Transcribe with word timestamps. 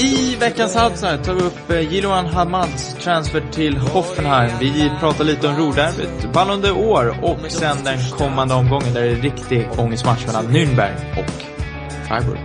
I 0.00 0.36
veckans 0.36 0.74
halvsnack 0.74 1.24
tar 1.24 1.34
vi 1.34 1.42
upp 1.42 1.70
eh, 1.70 1.92
Jiloan 1.92 2.26
Hamads 2.26 2.94
transfer 2.94 3.42
till 3.52 3.76
Hoffenheim. 3.76 4.58
Vi 4.60 4.90
pratar 5.00 5.24
lite 5.24 5.48
om 5.48 5.56
Ruhrderbyt, 5.56 6.32
Ballon 6.32 6.64
år 6.64 7.14
och 7.22 7.52
sen 7.52 7.76
den 7.84 7.98
kommande 8.18 8.54
omgången 8.54 8.94
där 8.94 9.00
det 9.00 9.10
är 9.10 9.16
riktig 9.16 9.68
ångestmatch 9.78 10.26
mellan 10.26 10.46
Nürnberg 10.46 10.94
och 11.16 11.42
Freiburg. 12.08 12.38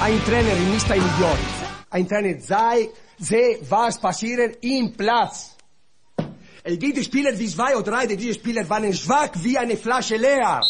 Ein 0.00 0.20
Trainer 0.26 0.76
ist 0.76 0.90
ein 0.90 0.98
Idiot. 0.98 1.38
Ein 1.90 2.08
Trainer 2.08 2.40
sei, 2.40 2.88
sei 3.18 3.58
was 3.68 4.00
passiert 4.00 4.58
im 4.60 4.92
Platz. 4.92 5.52
Es 6.64 6.78
gibt 6.78 7.04
Spieler 7.04 7.36
wie 7.38 7.48
zwei 7.48 7.76
oder 7.76 7.90
drei, 7.90 8.06
diese 8.06 8.34
Spieler 8.34 8.68
waren 8.70 8.92
schwach 8.92 9.30
wie 9.42 9.58
eine 9.58 9.76
Flasche 9.76 10.16
leer. 10.16 10.60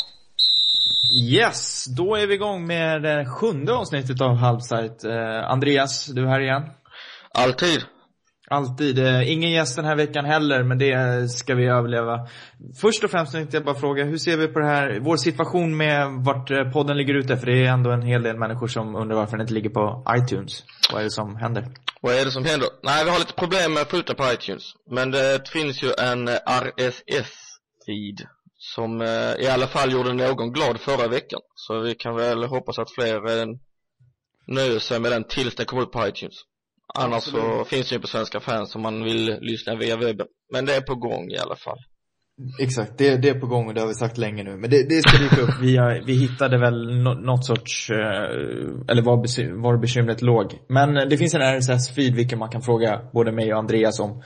Yes, 1.14 1.84
då 1.84 2.16
är 2.16 2.26
vi 2.26 2.34
igång 2.34 2.66
med 2.66 3.02
det 3.02 3.26
sjunde 3.26 3.74
avsnittet 3.74 4.20
av 4.20 4.36
Halvsajt. 4.36 5.04
Eh, 5.04 5.50
Andreas, 5.50 6.06
du 6.06 6.22
är 6.22 6.26
här 6.26 6.40
igen. 6.40 6.62
Alltid. 7.34 7.84
Alltid. 8.52 8.98
Eh, 8.98 9.32
ingen 9.32 9.50
gäst 9.50 9.76
den 9.76 9.84
här 9.84 9.96
veckan 9.96 10.24
heller, 10.24 10.62
men 10.62 10.78
det 10.78 11.28
ska 11.30 11.54
vi 11.54 11.66
överleva. 11.66 12.28
Först 12.80 13.04
och 13.04 13.10
främst 13.10 13.32
tänkte 13.32 13.56
jag 13.56 13.64
bara 13.64 13.74
fråga, 13.74 14.04
hur 14.04 14.18
ser 14.18 14.36
vi 14.36 14.48
på 14.48 14.58
det 14.58 14.66
här, 14.66 15.00
vår 15.00 15.16
situation 15.16 15.76
med 15.76 16.10
vart 16.10 16.50
eh, 16.50 16.72
podden 16.72 16.96
ligger 16.96 17.14
ute? 17.14 17.36
För 17.36 17.46
det 17.46 17.66
är 17.66 17.72
ändå 17.72 17.90
en 17.90 18.02
hel 18.02 18.22
del 18.22 18.38
människor 18.38 18.66
som 18.66 18.96
undrar 18.96 19.16
varför 19.16 19.36
den 19.36 19.40
inte 19.40 19.54
ligger 19.54 19.70
på 19.70 20.04
iTunes. 20.16 20.64
Vad 20.92 21.00
är 21.00 21.04
det 21.04 21.10
som 21.10 21.36
händer? 21.36 21.68
Vad 22.00 22.14
är 22.14 22.24
det 22.24 22.30
som 22.30 22.44
händer? 22.44 22.68
Nej, 22.82 23.04
vi 23.04 23.10
har 23.10 23.18
lite 23.18 23.32
problem 23.34 23.72
med 23.72 23.82
att 23.82 23.90
få 23.90 23.96
ut 23.96 24.06
den 24.06 24.16
på 24.16 24.32
iTunes. 24.32 24.62
Men 24.90 25.10
det 25.10 25.48
finns 25.48 25.82
ju 25.82 25.90
en 25.98 26.28
RSS-feed 26.28 28.26
som 28.58 29.00
eh, 29.00 29.44
i 29.44 29.48
alla 29.48 29.66
fall 29.66 29.92
gjorde 29.92 30.12
någon 30.12 30.52
glad 30.52 30.80
förra 30.80 31.08
veckan. 31.08 31.40
Så 31.54 31.80
vi 31.80 31.94
kan 31.94 32.16
väl 32.16 32.44
hoppas 32.44 32.78
att 32.78 32.94
fler 32.94 33.20
nöjer 34.46 34.78
sig 34.78 35.00
med 35.00 35.12
den 35.12 35.24
tills 35.24 35.54
den 35.54 35.66
kommer 35.66 35.82
ut 35.82 35.92
på 35.92 36.06
iTunes. 36.08 36.34
Annars 36.94 37.22
så 37.22 37.64
finns 37.64 37.88
det 37.88 37.94
ju 37.94 38.00
på 38.00 38.06
Svenska 38.06 38.40
fans 38.40 38.74
om 38.74 38.82
man 38.82 39.04
vill 39.04 39.38
lyssna 39.40 39.76
via 39.76 39.96
webben. 39.96 40.26
Men 40.52 40.66
det 40.66 40.74
är 40.74 40.80
på 40.80 40.94
gång 40.94 41.30
i 41.30 41.38
alla 41.38 41.56
fall. 41.56 41.78
Exakt, 42.60 42.98
det, 42.98 43.16
det 43.16 43.28
är 43.28 43.40
på 43.40 43.46
gång 43.46 43.68
och 43.68 43.74
det 43.74 43.80
har 43.80 43.88
vi 43.88 43.94
sagt 43.94 44.18
länge 44.18 44.42
nu. 44.42 44.56
Men 44.56 44.70
det, 44.70 44.88
det 44.88 45.08
ska 45.08 45.18
dyka 45.18 45.40
upp. 45.40 45.50
Vi, 45.60 46.02
vi 46.06 46.12
hittade 46.12 46.58
väl 46.58 47.02
nå, 47.02 47.14
något 47.14 47.44
sorts, 47.44 47.90
eh, 47.90 47.96
eller 48.88 49.02
var, 49.02 49.16
var 49.62 49.76
bekymret 49.76 50.22
låg. 50.22 50.58
Men 50.68 51.08
det 51.08 51.16
finns 51.16 51.34
en 51.34 51.42
RSS-feed 51.42 52.14
vilken 52.14 52.38
man 52.38 52.50
kan 52.50 52.62
fråga 52.62 53.00
både 53.12 53.32
mig 53.32 53.52
och 53.52 53.58
Andreas 53.58 54.00
om. 54.00 54.22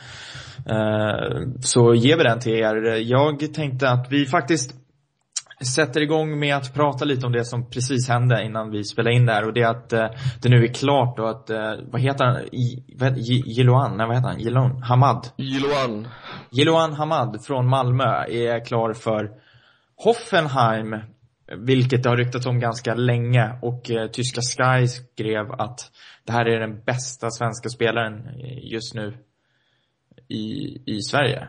Eh, 0.71 1.49
så 1.61 1.95
ger 1.95 2.17
vi 2.17 2.25
den 2.25 2.41
till 2.41 2.53
er. 2.53 2.97
Jag 2.97 3.55
tänkte 3.55 3.91
att 3.91 4.07
vi 4.11 4.27
faktiskt 4.27 4.86
sätter 5.65 6.01
igång 6.01 6.39
med 6.39 6.57
att 6.57 6.75
prata 6.75 7.05
lite 7.05 7.27
om 7.27 7.33
det 7.33 7.45
som 7.45 7.71
precis 7.71 8.09
hände 8.09 8.45
innan 8.45 8.71
vi 8.71 8.85
spelade 8.85 9.17
in 9.17 9.27
det 9.27 9.33
här 9.33 9.47
och 9.47 9.53
det 9.53 9.63
är 9.63 9.71
att 9.71 9.93
eh, 9.93 10.07
det 10.43 10.49
nu 10.49 10.65
är 10.65 10.73
klart 10.75 11.19
och 11.19 11.31
att, 11.31 11.51
eh, 11.51 11.73
vad 11.83 12.01
heter 12.01 12.25
han, 12.25 12.43
Jiloan, 13.47 13.97
nej 13.97 14.07
vad 14.07 14.17
heter 14.17 14.29
han, 14.29 14.41
Jiloan, 14.41 14.83
Hamad. 14.83 15.29
Jiloan. 15.37 16.09
Jiloan 16.51 16.93
Hamad 16.93 17.45
från 17.45 17.69
Malmö 17.69 18.05
är 18.29 18.65
klar 18.65 18.93
för 18.93 19.31
Hoffenheim, 19.97 20.97
vilket 21.57 22.03
det 22.03 22.09
har 22.09 22.17
ryktats 22.17 22.47
om 22.47 22.61
ganska 22.61 22.95
länge 22.95 23.59
och 23.63 23.91
eh, 23.91 24.11
tyska 24.11 24.41
Sky 24.41 24.89
skrev 24.89 25.53
att 25.53 25.91
det 26.25 26.33
här 26.33 26.47
är 26.47 26.61
den 26.61 26.85
bästa 26.85 27.31
svenska 27.31 27.69
spelaren 27.69 28.27
eh, 28.27 28.73
just 28.73 28.95
nu 28.95 29.17
i, 30.29 30.79
i 30.87 31.01
Sverige. 31.03 31.49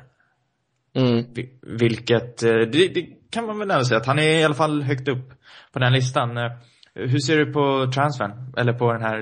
Mm. 0.98 1.26
Vi- 1.36 1.60
Vilket, 1.80 2.44
eh, 2.44 2.52
det, 2.54 2.88
det 2.88 3.06
kan 3.32 3.46
man 3.46 3.60
väl 3.60 3.72
ändå 3.72 3.86
säga 3.86 4.00
att 4.00 4.06
han 4.06 4.20
är 4.20 4.40
i 4.40 4.44
alla 4.44 4.56
fall 4.56 4.82
högt 4.84 5.08
upp 5.08 5.30
på 5.74 5.80
den 5.80 5.94
listan. 5.94 6.38
Eh, 6.38 6.52
Hur 6.94 7.20
ser 7.20 7.38
du 7.38 7.54
på 7.54 7.92
transfern? 7.96 8.54
Eller 8.58 8.74
på 8.74 8.94
den 8.94 9.02
här, 9.02 9.18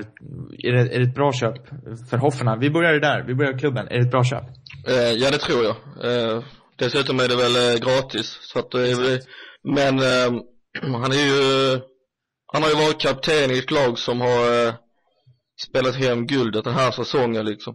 är 0.58 0.72
det, 0.72 0.80
är 0.94 0.98
det 0.98 1.04
ett 1.08 1.14
bra 1.14 1.32
köp 1.32 1.56
för 2.10 2.16
Hoffenheim? 2.18 2.60
Vi 2.60 2.70
börjar 2.70 3.00
där, 3.00 3.24
vi 3.26 3.34
börjar 3.34 3.54
i 3.56 3.58
klubben. 3.58 3.88
Är 3.88 3.94
det 3.98 4.00
ett 4.04 4.10
bra 4.10 4.24
köp? 4.24 4.44
Eh, 4.88 4.94
ja, 5.12 5.30
det 5.30 5.38
tror 5.38 5.64
jag. 5.64 5.76
Eh, 6.04 6.42
dessutom 6.76 7.20
är 7.20 7.28
det 7.28 7.36
väl 7.36 7.56
eh, 7.56 7.80
gratis. 7.80 8.38
Så 8.40 8.58
att 8.58 8.70
det 8.70 8.90
är 8.90 8.96
väl, 8.96 9.18
men 9.74 9.98
eh, 9.98 10.42
han 11.00 11.12
är 11.12 11.26
ju, 11.26 11.80
han 12.52 12.62
har 12.62 12.70
ju 12.70 12.76
varit 12.76 13.00
kapten 13.00 13.50
i 13.50 13.58
ett 13.58 13.70
lag 13.70 13.98
som 13.98 14.20
har 14.20 14.66
eh, 14.68 14.74
spelat 15.68 15.94
hem 15.96 16.26
guldet 16.26 16.64
den 16.64 16.74
här 16.74 16.90
säsongen 16.90 17.44
liksom. 17.46 17.74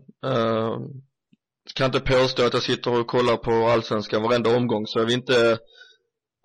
Kan 1.76 1.86
inte 1.86 2.00
påstå 2.00 2.46
att 2.46 2.54
jag 2.54 2.64
sitter 2.64 3.00
och 3.00 3.08
kollar 3.08 3.38
på 3.38 3.52
allsvenskan 3.68 4.22
varenda 4.24 4.56
omgång 4.56 4.88
så 4.88 5.00
jag 5.00 5.06
vill 5.06 5.16
inte 5.16 5.58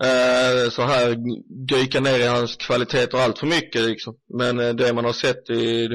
eh, 0.02 0.70
så 0.70 0.82
här 0.82 1.16
dyka 1.66 2.00
ner 2.00 2.18
i 2.18 2.26
hans 2.26 2.56
kvaliteter 2.56 3.18
allt 3.18 3.38
för 3.38 3.46
mycket 3.46 3.82
liksom. 3.82 4.14
Men 4.38 4.58
eh, 4.60 4.68
det 4.74 4.92
man 4.94 5.04
har 5.04 5.12
sett 5.12 5.50
i 5.50 5.88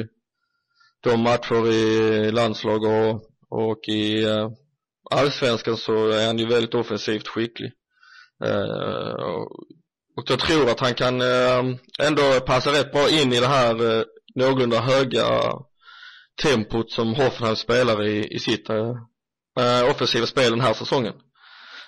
de 1.04 1.22
matcher 1.22 1.68
i 1.72 2.32
landslag 2.32 2.84
och, 2.84 3.22
och 3.50 3.88
i 3.88 4.24
eh, 4.24 4.50
allsvenskan 5.12 5.78
så 5.78 6.10
är 6.10 6.28
han 6.28 6.38
ju 6.40 6.46
väldigt 6.46 6.76
offensivt 6.76 7.28
skicklig. 7.28 7.72
Eh, 8.46 9.14
och- 9.14 9.52
och 10.18 10.24
jag 10.30 10.40
tror 10.40 10.70
att 10.70 10.80
han 10.80 10.94
kan 10.94 11.22
eh, 11.22 11.64
ändå 12.04 12.40
passa 12.46 12.72
rätt 12.74 12.92
bra 12.92 13.10
in 13.10 13.34
i 13.34 13.40
det 13.40 13.48
här 13.48 13.98
eh, 14.00 14.04
någorlunda 14.36 14.80
höga 14.82 15.26
tempot 16.44 16.92
som 16.92 17.14
Hoffenheim 17.16 17.56
spelar 17.56 18.04
i, 18.08 18.28
i 18.36 18.40
sitt 18.40 18.70
eh, 18.70 18.94
eh, 19.60 19.90
offensiva 19.92 20.26
spel 20.26 20.52
den 20.52 20.62
här 20.62 20.74
säsongen. 20.74 21.14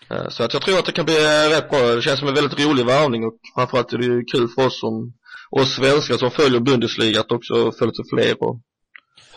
Eh, 0.09 0.29
så 0.29 0.44
att 0.44 0.53
jag 0.53 0.62
tror 0.62 0.79
att 0.79 0.85
det 0.85 0.91
kan 0.91 1.06
bli 1.06 1.16
eh, 1.16 1.50
rätt 1.50 1.69
bra. 1.69 1.79
Det 1.79 2.01
känns 2.01 2.19
som 2.19 2.28
en 2.28 2.35
väldigt 2.35 2.66
rolig 2.66 2.85
värvning 2.85 3.25
och 3.25 3.34
framförallt 3.56 3.94
är 3.94 3.97
det 3.97 4.06
ju 4.06 4.24
kul 4.24 4.47
för 4.47 4.66
oss 4.66 4.79
som 4.79 5.13
oss 5.51 5.75
svenskar 5.75 6.18
som 6.18 6.31
följer 6.31 6.59
Bundesliga 6.59 7.19
att 7.19 7.31
också 7.31 7.72
följa 7.72 7.91
till 7.91 8.06
fler 8.13 8.44
och 8.44 8.59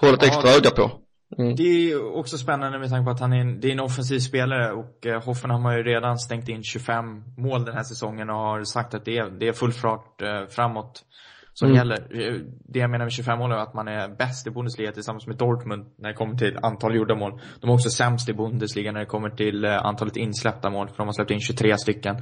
hålla 0.00 0.14
ett 0.14 0.22
Ja, 0.22 0.28
extra 0.28 0.50
öga 0.50 0.70
på. 0.70 1.00
Mm. 1.38 1.56
Det 1.56 1.62
är 1.62 2.16
också 2.16 2.38
spännande 2.38 2.78
med 2.78 2.90
tanke 2.90 3.04
på 3.04 3.10
att 3.10 3.20
han 3.20 3.32
är 3.32 3.40
en, 3.40 3.60
det 3.60 3.68
är 3.68 3.72
en 3.72 3.80
offensiv 3.80 4.18
spelare 4.18 4.72
och 4.72 5.06
eh, 5.06 5.22
Hoffenheim 5.22 5.62
har 5.62 5.76
ju 5.76 5.82
redan 5.82 6.18
stängt 6.18 6.48
in 6.48 6.62
25 6.62 7.22
mål 7.36 7.64
den 7.64 7.74
här 7.74 7.82
säsongen 7.82 8.30
och 8.30 8.36
har 8.36 8.64
sagt 8.64 8.94
att 8.94 9.04
det 9.04 9.18
är, 9.18 9.30
det 9.30 9.48
är 9.48 9.52
full 9.52 9.72
fart 9.72 10.22
eh, 10.22 10.46
framåt 10.48 11.04
som 11.58 11.68
Mm. 11.68 11.76
gäller. 11.76 11.96
Eh, 11.96 12.40
Det 12.68 12.78
jag 12.78 12.90
menar 12.90 13.04
med 13.04 13.12
25 13.12 13.38
mål 13.38 13.52
är 13.52 13.56
att 13.56 13.74
man 13.74 13.88
är 13.88 14.08
bäst 14.08 14.46
i 14.46 14.50
Bundesliga 14.50 14.92
tillsammans 14.92 15.26
med 15.26 15.36
Dortmund 15.36 15.86
när 15.98 16.08
det 16.08 16.14
kommer 16.14 16.34
till 16.38 16.58
antal 16.62 16.94
gjorda 16.96 17.14
mål. 17.14 17.40
De 17.60 17.70
är 17.70 17.74
också 17.74 17.90
sämst 17.90 18.28
i 18.28 18.32
Bundesliga 18.34 18.92
när 18.92 19.00
det 19.00 19.06
kommer 19.06 19.30
till 19.30 19.64
eh, 19.64 19.86
antalet 19.86 20.16
insläppta 20.16 20.70
mål 20.70 20.88
för 20.88 20.96
de 20.96 21.06
har 21.06 21.12
släppt 21.12 21.30
in 21.30 21.40
23 21.40 21.78
stycken. 21.78 22.16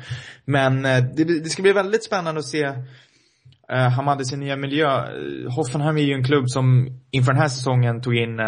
Men 0.45 0.85
eh, 0.85 1.05
det, 1.17 1.25
det 1.25 1.49
ska 1.51 1.63
bli 1.63 1.73
väldigt 1.73 2.05
spännande 2.05 2.39
att 2.39 2.45
se 2.47 2.65
eh, 3.73 3.89
Hamad 3.97 4.21
i 4.21 4.25
sin 4.25 4.41
nya 4.41 4.57
miljö. 4.57 4.89
Hoffenheim 5.57 5.97
är 5.99 6.03
ju 6.03 6.15
en 6.15 6.25
klubb 6.25 6.49
som 6.49 6.89
inför 7.11 7.33
den 7.33 7.41
här 7.41 7.49
säsongen 7.49 8.03
tog 8.03 8.15
in 8.17 8.41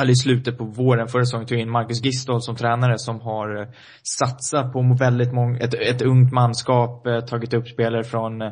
eller 0.00 0.12
i 0.12 0.16
slutet 0.16 0.58
på 0.58 0.64
våren 0.64 1.08
förra 1.08 1.24
säsongen 1.24 1.46
tog 1.46 1.58
in 1.58 1.70
Marcus 1.70 2.04
Gistol 2.04 2.40
som 2.42 2.56
tränare 2.56 2.98
som 2.98 3.20
har 3.20 3.68
satsat 4.02 4.72
på 4.72 4.96
väldigt 4.98 5.32
många, 5.32 5.58
ett, 5.58 5.74
ett 5.74 6.02
ungt 6.02 6.32
manskap, 6.32 7.04
tagit 7.28 7.54
upp 7.54 7.68
spelare 7.68 8.04
från 8.04 8.42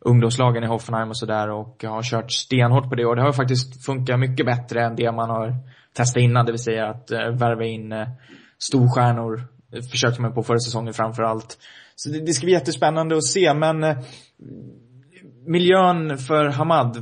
ungdomslagen 0.00 0.64
i 0.64 0.66
Hoffenheim 0.66 1.08
och 1.08 1.18
sådär 1.18 1.50
och 1.50 1.84
har 1.84 2.02
kört 2.02 2.32
stenhårt 2.32 2.88
på 2.88 2.94
det 2.94 3.06
och 3.06 3.16
det 3.16 3.22
har 3.22 3.32
faktiskt 3.32 3.84
funkat 3.84 4.20
mycket 4.20 4.46
bättre 4.46 4.84
än 4.84 4.96
det 4.96 5.12
man 5.12 5.30
har 5.30 5.54
testat 5.96 6.20
innan, 6.22 6.46
det 6.46 6.52
vill 6.52 6.62
säga 6.62 6.86
att 6.86 7.10
eh, 7.10 7.18
värva 7.18 7.64
in 7.64 7.92
eh, 7.92 8.08
storstjärnor, 8.58 9.42
eh, 9.72 9.82
försökte 9.90 10.22
man 10.22 10.34
på 10.34 10.42
förra 10.42 10.58
säsongen 10.58 10.94
framför 10.94 11.22
allt. 11.22 11.58
Så 11.96 12.10
det, 12.10 12.20
det 12.20 12.32
ska 12.32 12.44
bli 12.44 12.52
jättespännande 12.52 13.16
att 13.16 13.24
se 13.24 13.54
men 13.54 13.84
eh, 13.84 13.96
miljön 15.46 16.18
för 16.18 16.44
Hamad, 16.44 16.96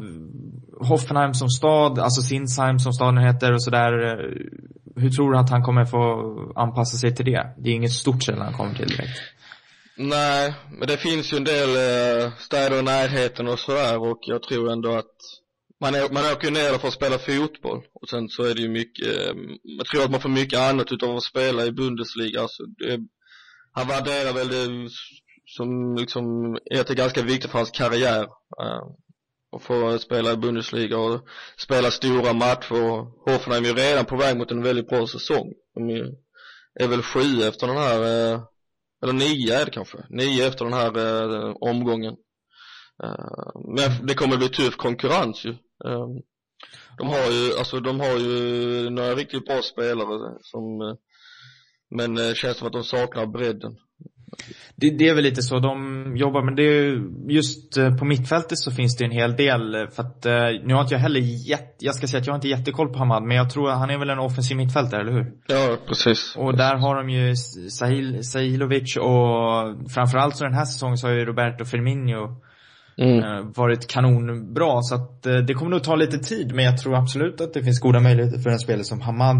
Hoffenheim 0.81 1.34
som 1.34 1.49
stad, 1.49 1.99
alltså 1.99 2.23
Sinsheim 2.23 2.78
som 2.78 2.93
staden 2.93 3.19
heter 3.19 3.53
och 3.53 3.63
sådär. 3.63 4.07
eh, 4.07 4.31
Hur 4.97 5.11
tror 5.11 5.33
du 5.33 5.39
att 5.39 5.51
han 5.51 5.63
kommer 5.63 5.84
få 5.84 6.53
anpassa 6.57 6.97
sig 6.97 7.15
till 7.15 7.25
det? 7.27 7.55
Det 7.59 7.71
är 7.71 7.75
inget 7.75 7.93
stort 7.93 8.23
ställe 8.23 8.43
han 8.45 8.53
kommer 8.53 8.75
till 8.75 8.87
direkt. 8.87 9.19
Nej, 9.98 10.54
men 10.71 10.89
det 10.89 10.97
finns 10.97 11.33
ju 11.33 11.37
en 11.37 11.45
del 11.45 11.69
eh, 11.69 12.33
städer 12.39 12.78
i 12.78 12.83
närheten 12.83 13.48
och 13.48 13.59
sådär 13.59 13.98
och 13.98 14.19
jag 14.22 14.43
tror 14.43 14.72
ändå 14.72 14.93
att 14.93 15.15
man, 15.81 15.95
är, 15.95 16.13
man 16.13 16.33
åker 16.33 16.45
ju 16.48 16.54
ner 16.54 16.72
där 16.72 16.78
för 16.78 16.89
att 16.89 16.95
spela 16.95 17.19
fotboll 17.19 17.84
och 17.93 18.09
sen 18.09 18.28
så 18.28 18.43
är 18.43 18.54
det 18.54 18.60
ju 18.60 18.69
mycket, 18.69 19.07
eh, 19.07 19.34
jag 19.63 19.87
tror 19.87 20.04
att 20.04 20.10
man 20.10 20.21
får 20.21 20.28
mycket 20.28 20.59
annat 20.59 20.93
utav 20.93 21.16
att 21.16 21.22
spela 21.22 21.65
i 21.65 21.72
Bundesliga. 21.72 22.41
Alltså, 22.41 22.63
det, 22.66 23.01
han 23.72 23.89
värderar 23.89 24.33
väl 24.33 24.48
det 24.48 24.91
som 25.45 25.97
liksom, 25.97 26.54
är 26.54 26.84
det 26.84 26.95
ganska 26.95 27.22
viktigt 27.22 27.51
för 27.51 27.59
hans 27.59 27.71
karriär. 27.71 28.22
Eh, 28.63 28.83
att 29.57 29.63
få 29.63 29.99
spela 29.99 30.33
i 30.33 30.37
Bundesliga 30.37 30.99
och 30.99 31.21
spela 31.57 31.91
stora 31.91 32.33
matcher. 32.33 33.07
Hoffenheim 33.31 33.65
är 33.65 33.69
ju 33.69 33.75
redan 33.75 34.04
på 34.04 34.16
väg 34.16 34.37
mot 34.37 34.51
en 34.51 34.63
väldigt 34.63 34.89
bra 34.89 35.07
säsong. 35.07 35.53
De 35.75 35.91
är, 35.91 36.13
är 36.81 36.89
väl 36.89 37.03
sju 37.03 37.42
efter 37.42 37.66
den 37.66 37.77
här 37.77 38.33
eh, 38.33 38.41
eller 39.03 39.13
nio 39.13 39.54
är 39.54 39.65
det 39.65 39.71
kanske, 39.71 39.98
nio 40.10 40.47
efter 40.47 40.65
den 40.65 40.75
här 40.75 40.98
eh, 40.98 41.54
omgången. 41.60 42.16
Eh, 43.04 43.51
men 43.77 44.07
det 44.07 44.15
kommer 44.15 44.37
bli 44.37 44.48
tuff 44.48 44.77
konkurrens 44.77 45.45
ju. 45.45 45.51
Eh, 45.84 46.07
de 46.98 47.07
har 47.09 47.31
ju, 47.31 47.59
alltså 47.59 47.81
de 47.81 48.01
har 48.01 48.19
ju 48.19 48.91
några 48.91 49.15
riktigt 49.15 49.47
bra 49.47 49.63
spelare 49.63 50.39
som, 50.41 50.81
eh, 50.81 50.95
Men 51.91 52.15
det 52.15 52.37
känns 52.37 52.57
som 52.57 52.66
att 52.66 52.72
de 52.72 52.84
saknar 52.84 53.27
bredden. 53.27 53.77
Det, 54.77 54.91
det 54.91 55.09
är 55.09 55.15
väl 55.15 55.25
lite 55.25 55.43
så 55.43 55.59
de 55.59 56.13
jobbar, 56.17 56.43
men 56.43 56.55
det 56.57 56.63
är 56.63 57.03
just 57.31 57.77
eh, 57.77 57.97
på 57.97 58.05
mittfältet 58.05 58.59
så 58.59 58.71
finns 58.71 58.97
det 58.97 59.05
en 59.05 59.11
hel 59.11 59.37
del. 59.37 59.75
eh, 59.75 59.89
För 59.91 60.03
att 60.03 60.27
eh, 60.27 60.33
nu 60.65 60.75
har 60.75 60.81
inte 60.83 60.95
jag 60.95 61.01
heller 61.01 61.21
jätte, 61.49 61.75
jag 61.78 61.95
ska 61.95 62.07
säga 62.07 62.21
att 62.21 62.27
jag 62.27 62.33
har 62.34 62.39
inte 62.39 62.49
jättekoll 62.49 62.89
på 62.93 62.99
Hamad, 62.99 63.23
men 63.23 63.37
jag 63.37 63.51
tror 63.51 63.71
att 63.71 63.78
han 63.78 63.91
är 63.91 63.99
väl 63.99 64.11
en 64.11 64.19
offensiv 64.19 64.57
mittfältare, 64.57 65.01
eller 65.01 65.13
hur? 65.13 65.33
Ja, 65.47 65.77
precis. 65.89 66.37
Och 66.39 66.57
där 66.57 66.75
har 66.77 66.97
de 66.97 67.11
ju 67.11 67.37
Sahil, 67.71 68.25
Sahilovic 68.25 68.97
och 68.97 69.91
framförallt 69.95 70.37
så 70.37 70.45
den 70.45 70.55
här 70.55 70.65
säsongen 70.65 70.99
så 70.99 71.07
har 71.07 71.15
ju 71.15 71.25
Roberto 71.25 71.65
Firmino 71.65 72.43
Mm. 72.99 73.53
varit 73.53 73.87
kanonbra. 73.89 74.83
Så 74.83 74.95
att 74.95 75.23
det 75.23 75.55
kommer 75.55 75.71
nog 75.71 75.83
ta 75.84 75.97
lite 75.97 76.19
tid, 76.19 76.55
men 76.55 76.65
jag 76.65 76.78
tror 76.78 76.95
absolut 76.97 77.41
att 77.41 77.55
det 77.55 77.63
finns 77.65 77.81
goda 77.81 78.01
möjligheter 78.01 78.39
för 78.39 78.51
en 78.51 78.59
spelare 78.59 78.84
som 78.84 79.01
Hamad 79.01 79.37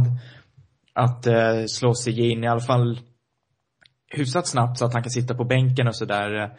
att 0.95 1.27
slå 1.71 1.95
sig 1.95 2.31
in 2.31 2.45
i 2.45 2.49
alla 2.49 2.61
fall 2.61 2.99
hyfsat 4.17 4.47
snabbt 4.47 4.79
så 4.79 4.85
att 4.85 4.93
han 4.93 5.03
kan 5.03 5.11
sitta 5.11 5.35
på 5.35 5.45
bänken 5.45 5.89
och 5.89 5.97
sådär. 5.97 6.51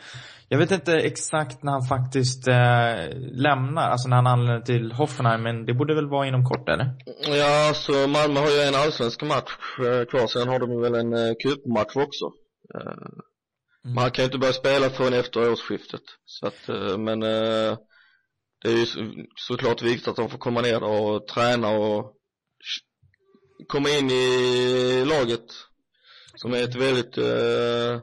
Jag 0.50 0.58
vet 0.58 0.72
inte 0.72 0.94
exakt 0.94 1.64
när 1.64 1.72
han 1.72 1.82
faktiskt 1.82 2.48
eh, 2.48 3.18
lämnar, 3.32 3.90
alltså 3.90 4.08
när 4.10 4.16
han 4.16 4.28
anländer 4.28 4.66
till 4.66 4.92
Hoffenheim, 4.92 5.44
men 5.44 5.66
det 5.66 5.74
borde 5.74 5.96
väl 5.96 6.10
vara 6.10 6.28
inom 6.28 6.46
kort 6.46 6.70
eller? 6.70 6.86
Ja, 7.38 7.74
så 7.74 8.08
Malmö 8.08 8.40
har 8.40 8.50
ju 8.50 8.62
en 8.62 8.76
allsvensk 8.76 9.24
match 9.24 9.52
eh, 9.80 10.06
kvar, 10.06 10.28
sen 10.28 10.48
har 10.48 10.60
de 10.60 10.82
väl 10.82 10.96
en 10.96 11.14
eh, 11.14 11.34
cupmatch 11.44 11.96
också. 11.96 12.26
Eh, 12.76 12.94
Men 13.84 13.98
han 13.98 14.12
kan 14.12 14.24
ju 14.24 14.26
inte 14.26 14.38
börja 14.38 14.54
spela 14.54 14.90
förrän 14.90 15.14
efter 15.14 15.52
årsskiftet. 15.52 16.02
Så 16.26 16.48
att, 16.48 16.70
eh, 16.70 16.98
men 16.98 17.24
eh, 17.24 17.78
det 18.64 18.70
är 18.70 18.78
ju 18.78 18.86
så, 18.86 19.00
såklart 19.36 19.82
viktigt 19.82 20.08
att 20.08 20.16
de 20.16 20.30
får 20.30 20.38
komma 20.38 20.62
ner 20.62 20.84
och 20.84 21.28
träna 21.28 21.70
och 21.70 22.14
komma 23.68 23.90
in 23.90 24.12
i 24.12 25.06
laget. 25.06 25.46
Som 26.38 26.54
är 26.54 26.64
ett 26.64 26.76
väldigt 26.76 27.18
eh, 27.18 28.02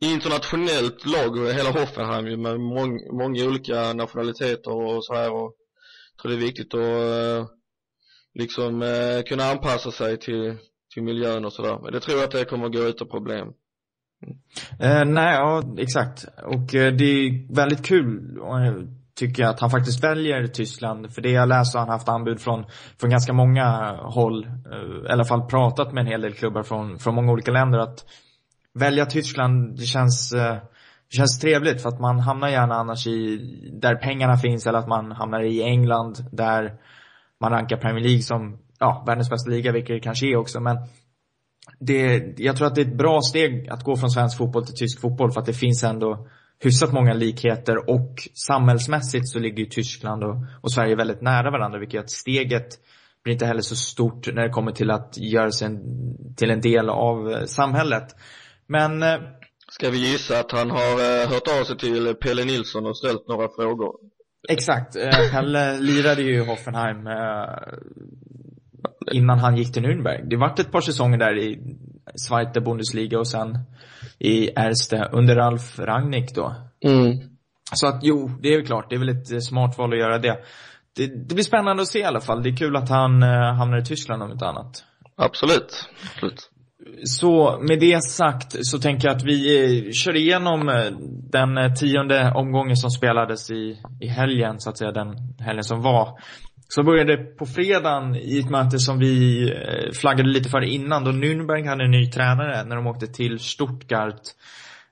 internationellt 0.00 1.06
lag, 1.06 1.52
hela 1.52 1.70
Hoffenheim 1.70 2.26
ju, 2.26 2.36
med 2.36 2.60
mång, 2.60 3.16
många 3.18 3.44
olika 3.44 3.92
nationaliteter 3.92 4.72
och 4.72 5.04
så 5.04 5.14
här 5.14 5.32
och 5.32 5.54
jag 6.12 6.22
tror 6.22 6.32
det 6.32 6.38
är 6.38 6.46
viktigt 6.46 6.74
att 6.74 6.80
eh, 6.80 7.46
liksom 8.34 8.82
eh, 8.82 9.22
kunna 9.28 9.44
anpassa 9.44 9.90
sig 9.90 10.18
till, 10.18 10.56
till 10.94 11.02
miljön 11.02 11.44
och 11.44 11.52
sådär. 11.52 11.78
Men 11.82 11.92
det 11.92 12.00
tror 12.00 12.18
jag 12.18 12.24
att 12.24 12.30
det 12.30 12.44
kommer 12.44 12.66
att 12.66 12.72
gå 12.72 12.82
utan 12.82 13.08
problem. 13.08 13.48
Eh, 14.80 15.04
nej, 15.04 15.34
ja 15.34 15.74
exakt. 15.78 16.24
Och 16.44 16.74
eh, 16.74 16.92
det 16.92 17.04
är 17.04 17.54
väldigt 17.54 17.86
kul, 17.86 18.38
eh, 18.38 18.74
tycker 19.14 19.42
jag, 19.42 19.50
att 19.50 19.60
han 19.60 19.70
faktiskt 19.70 20.04
väljer 20.04 20.46
Tyskland. 20.46 21.14
För 21.14 21.22
det 21.22 21.30
jag 21.30 21.48
läst 21.48 21.74
har 21.74 21.80
han 21.80 21.88
haft 21.88 22.08
anbud 22.08 22.40
från, 22.40 22.64
från 23.00 23.10
ganska 23.10 23.32
många 23.32 23.96
håll. 24.02 24.44
Eh, 24.44 25.08
I 25.08 25.12
alla 25.12 25.24
fall 25.24 25.42
pratat 25.42 25.92
med 25.92 26.00
en 26.00 26.06
hel 26.06 26.20
del 26.20 26.32
klubbar 26.32 26.62
från, 26.62 26.98
från 26.98 27.14
många 27.14 27.32
olika 27.32 27.50
länder. 27.50 27.78
Att 27.78 28.04
välja 28.74 29.06
Tyskland, 29.06 29.76
det 29.76 29.84
känns, 29.84 30.32
eh, 30.32 30.54
det 31.10 31.16
känns 31.16 31.40
trevligt. 31.40 31.82
För 31.82 31.88
att 31.88 32.00
man 32.00 32.20
hamnar 32.20 32.48
gärna 32.48 32.74
annars 32.74 33.06
i, 33.06 33.36
där 33.80 33.94
pengarna 33.94 34.36
finns. 34.36 34.66
Eller 34.66 34.78
att 34.78 34.88
man 34.88 35.12
hamnar 35.12 35.42
i 35.42 35.62
England, 35.62 36.28
där 36.32 36.74
man 37.40 37.52
rankar 37.52 37.76
Premier 37.76 38.04
League 38.04 38.22
som, 38.22 38.58
ja, 38.78 39.04
världens 39.06 39.30
bästa 39.30 39.50
liga, 39.50 39.72
vilket 39.72 39.96
det 39.96 40.00
kanske 40.00 40.26
är 40.26 40.36
också. 40.36 40.60
Men 40.60 40.76
det, 41.78 42.34
jag 42.38 42.56
tror 42.56 42.66
att 42.66 42.74
det 42.74 42.80
är 42.80 42.86
ett 42.86 42.98
bra 42.98 43.20
steg 43.20 43.68
att 43.68 43.84
gå 43.84 43.96
från 43.96 44.10
svensk 44.10 44.38
fotboll 44.38 44.66
till 44.66 44.74
tysk 44.74 45.00
fotboll 45.00 45.32
för 45.32 45.40
att 45.40 45.46
det 45.46 45.52
finns 45.52 45.84
ändå 45.84 46.26
hyfsat 46.60 46.92
många 46.92 47.14
likheter 47.14 47.90
och 47.90 48.28
samhällsmässigt 48.34 49.28
så 49.28 49.38
ligger 49.38 49.58
ju 49.58 49.66
Tyskland 49.66 50.24
och, 50.24 50.36
och 50.60 50.72
Sverige 50.72 50.96
väldigt 50.96 51.22
nära 51.22 51.50
varandra 51.50 51.78
vilket 51.78 51.94
gör 51.94 52.02
att 52.02 52.10
steget 52.10 52.68
blir 53.24 53.32
inte 53.32 53.46
heller 53.46 53.60
så 53.60 53.76
stort 53.76 54.34
när 54.34 54.42
det 54.42 54.48
kommer 54.48 54.72
till 54.72 54.90
att 54.90 55.14
göra 55.18 55.50
sig 55.50 55.66
en, 55.66 55.80
till 56.36 56.50
en 56.50 56.60
del 56.60 56.90
av 56.90 57.30
eh, 57.30 57.44
samhället. 57.44 58.16
Men 58.66 59.02
eh, 59.02 59.18
Ska 59.72 59.90
vi 59.90 60.10
gissa 60.10 60.40
att 60.40 60.52
han 60.52 60.70
har 60.70 61.22
eh, 61.22 61.28
hört 61.28 61.60
av 61.60 61.64
sig 61.64 61.78
till 61.78 62.14
Pelle 62.14 62.44
Nilsson 62.44 62.86
och 62.86 62.98
ställt 62.98 63.28
några 63.28 63.48
frågor? 63.48 63.96
exakt, 64.48 64.94
Pelle 65.32 65.78
lirade 65.78 66.22
ju 66.22 66.34
i 66.34 66.46
Hoffenheim 66.46 67.08
innan 69.12 69.38
han 69.38 69.56
gick 69.56 69.72
till 69.72 69.82
Nürnberg. 69.82 70.28
Det 70.30 70.36
vart 70.36 70.58
ett 70.58 70.72
par 70.72 70.80
säsonger 70.80 71.18
där 71.18 71.38
i 71.38 71.76
Zweite 72.14 72.60
Bundesliga 72.60 73.18
och 73.18 73.28
sen 73.28 73.58
i 74.20 74.48
Erste 74.56 75.08
under 75.12 75.36
Ralf 75.36 75.78
Rangnick 75.78 76.34
då. 76.34 76.54
Mm. 76.84 77.18
Så 77.72 77.86
att 77.86 78.00
jo, 78.02 78.30
det 78.42 78.48
är 78.48 78.56
väl 78.56 78.66
klart. 78.66 78.86
Det 78.90 78.94
är 78.94 78.98
väl 78.98 79.08
ett 79.08 79.32
eh, 79.32 79.38
smart 79.38 79.78
val 79.78 79.92
att 79.92 79.98
göra 79.98 80.18
det. 80.18 80.38
Det, 80.96 81.06
det 81.06 81.34
blir 81.34 81.44
spännande 81.44 81.82
att 81.82 81.88
se 81.88 81.98
i 81.98 82.04
alla 82.04 82.20
fall. 82.20 82.42
Det 82.42 82.48
är 82.48 82.56
kul 82.56 82.76
att 82.76 82.88
han 82.88 83.22
eh, 83.22 83.54
hamnar 83.54 83.78
i 83.78 83.84
Tyskland 83.84 84.22
om 84.22 84.32
inte 84.32 84.46
annat. 84.46 84.84
Absolut. 85.16 85.88
Absolut. 86.14 86.50
Så 87.04 87.58
med 87.68 87.80
det 87.80 88.02
sagt 88.02 88.56
så 88.60 88.78
tänker 88.78 89.08
jag 89.08 89.16
att 89.16 89.24
vi 89.24 89.64
eh, 89.86 89.90
kör 89.92 90.16
igenom 90.16 90.68
eh, 90.68 90.84
den 91.32 91.74
tionde 91.74 92.32
omgången 92.32 92.76
som 92.76 92.90
spelades 92.90 93.50
i, 93.50 93.78
i 94.00 94.06
helgen, 94.06 94.60
så 94.60 94.70
att 94.70 94.78
säga, 94.78 94.92
den 94.92 95.14
helgen 95.38 95.64
som 95.64 95.82
var. 95.82 96.18
Så 96.72 96.82
började 96.82 97.16
på 97.16 97.46
fredagen 97.46 98.16
i 98.16 98.38
ett 98.38 98.50
möte 98.50 98.78
som 98.78 98.98
vi 98.98 99.42
eh, 99.52 99.92
flaggade 99.92 100.28
lite 100.28 100.48
för 100.48 100.60
innan, 100.60 101.04
då 101.04 101.10
Nürnberg 101.10 101.68
hade 101.68 101.84
en 101.84 101.90
ny 101.90 102.10
tränare 102.10 102.64
när 102.64 102.76
de 102.76 102.86
åkte 102.86 103.06
till 103.06 103.38
Stuttgart. 103.38 104.20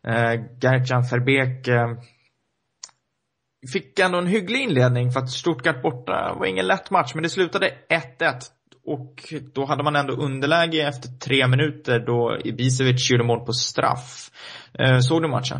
Eh, 0.06 0.40
Gertjan 0.62 1.02
Verbeek 1.10 1.68
eh, 1.68 1.88
fick 3.72 3.98
ändå 3.98 4.18
en 4.18 4.26
hygglig 4.26 4.60
inledning 4.60 5.12
för 5.12 5.20
att 5.20 5.30
Stuttgart 5.30 5.82
borta 5.82 6.36
var 6.38 6.46
ingen 6.46 6.66
lätt 6.66 6.90
match, 6.90 7.10
men 7.14 7.22
det 7.22 7.28
slutade 7.28 7.74
1-1. 8.18 8.34
Och 8.86 9.34
då 9.54 9.64
hade 9.64 9.82
man 9.82 9.96
ändå 9.96 10.12
underläge 10.12 10.88
efter 10.88 11.08
tre 11.08 11.46
minuter 11.46 11.98
då 12.06 12.38
Ibisevic 12.44 13.10
gjorde 13.10 13.24
mål 13.24 13.46
på 13.46 13.52
straff. 13.52 14.30
Eh, 14.78 14.98
såg 14.98 15.22
du 15.22 15.28
matchen? 15.28 15.58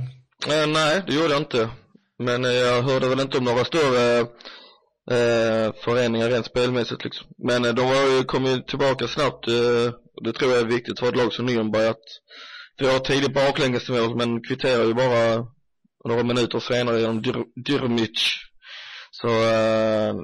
Eh, 0.48 0.68
nej, 0.68 1.02
det 1.06 1.14
gjorde 1.14 1.32
jag 1.32 1.40
inte. 1.40 1.68
Men 2.18 2.44
eh, 2.44 2.50
jag 2.50 2.82
hörde 2.82 3.08
väl 3.08 3.20
inte 3.20 3.38
om 3.38 3.44
några 3.44 3.64
större 3.64 4.26
eh, 5.10 5.72
förändringar 5.84 6.28
rent 6.28 6.46
spelmässigt 6.46 7.04
liksom. 7.04 7.26
Men 7.48 7.64
eh, 7.64 7.74
de 7.74 7.86
var 7.86 8.16
ju, 8.18 8.24
kom 8.24 8.44
ju 8.44 8.58
tillbaka 8.62 9.06
snabbt. 9.08 9.48
Eh, 9.48 9.92
det 10.24 10.32
tror 10.32 10.52
jag 10.52 10.60
är 10.60 10.64
viktigt 10.66 10.98
för 10.98 11.08
ett 11.08 11.16
lag 11.16 11.32
som 11.32 11.48
Nürnberg 11.48 11.88
att 11.90 12.04
vi 12.78 12.92
har 12.92 12.98
tidigt 12.98 13.34
baklängesmål 13.34 14.16
men 14.16 14.42
kvitterar 14.42 14.84
ju 14.84 14.94
bara 14.94 15.46
några 16.04 16.22
minuter 16.22 16.58
senare 16.58 17.00
genom 17.00 17.22
Dyr- 17.22 17.44
Dyrmic. 17.64 18.34
Så 19.10 19.28
eh, 19.28 20.14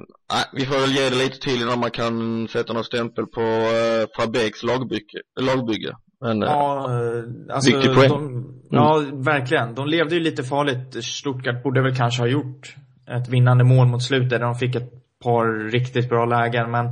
vi 0.53 0.65
får 0.65 0.79
väl 0.79 0.91
ge 0.95 1.09
det 1.09 1.15
lite 1.15 1.39
till 1.39 1.61
innan 1.61 1.79
man 1.79 1.91
kan 1.91 2.47
sätta 2.47 2.73
någon 2.73 2.83
stämpel 2.83 3.25
på 3.25 3.41
eh, 3.41 4.07
Fabeks 4.17 4.63
lagbygge. 4.63 5.21
lagbygge. 5.41 5.93
Men 6.21 6.43
eh, 6.43 6.49
Ja, 6.49 6.85
eh, 6.91 7.55
alltså, 7.55 7.75
Viktig 7.77 7.95
poäng. 7.95 8.09
De, 8.09 8.45
ja, 8.71 9.03
verkligen. 9.13 9.75
De 9.75 9.87
levde 9.87 10.15
ju 10.15 10.21
lite 10.21 10.43
farligt. 10.43 11.03
Stuttgart 11.05 11.63
borde 11.63 11.81
väl 11.81 11.95
kanske 11.95 12.21
ha 12.21 12.27
gjort 12.27 12.75
ett 13.07 13.29
vinnande 13.29 13.63
mål 13.63 13.87
mot 13.87 14.03
slutet 14.03 14.29
där 14.29 14.39
de 14.39 14.55
fick 14.55 14.75
ett 14.75 14.91
par 15.23 15.71
riktigt 15.71 16.09
bra 16.09 16.25
lägen. 16.25 16.71
Men 16.71 16.85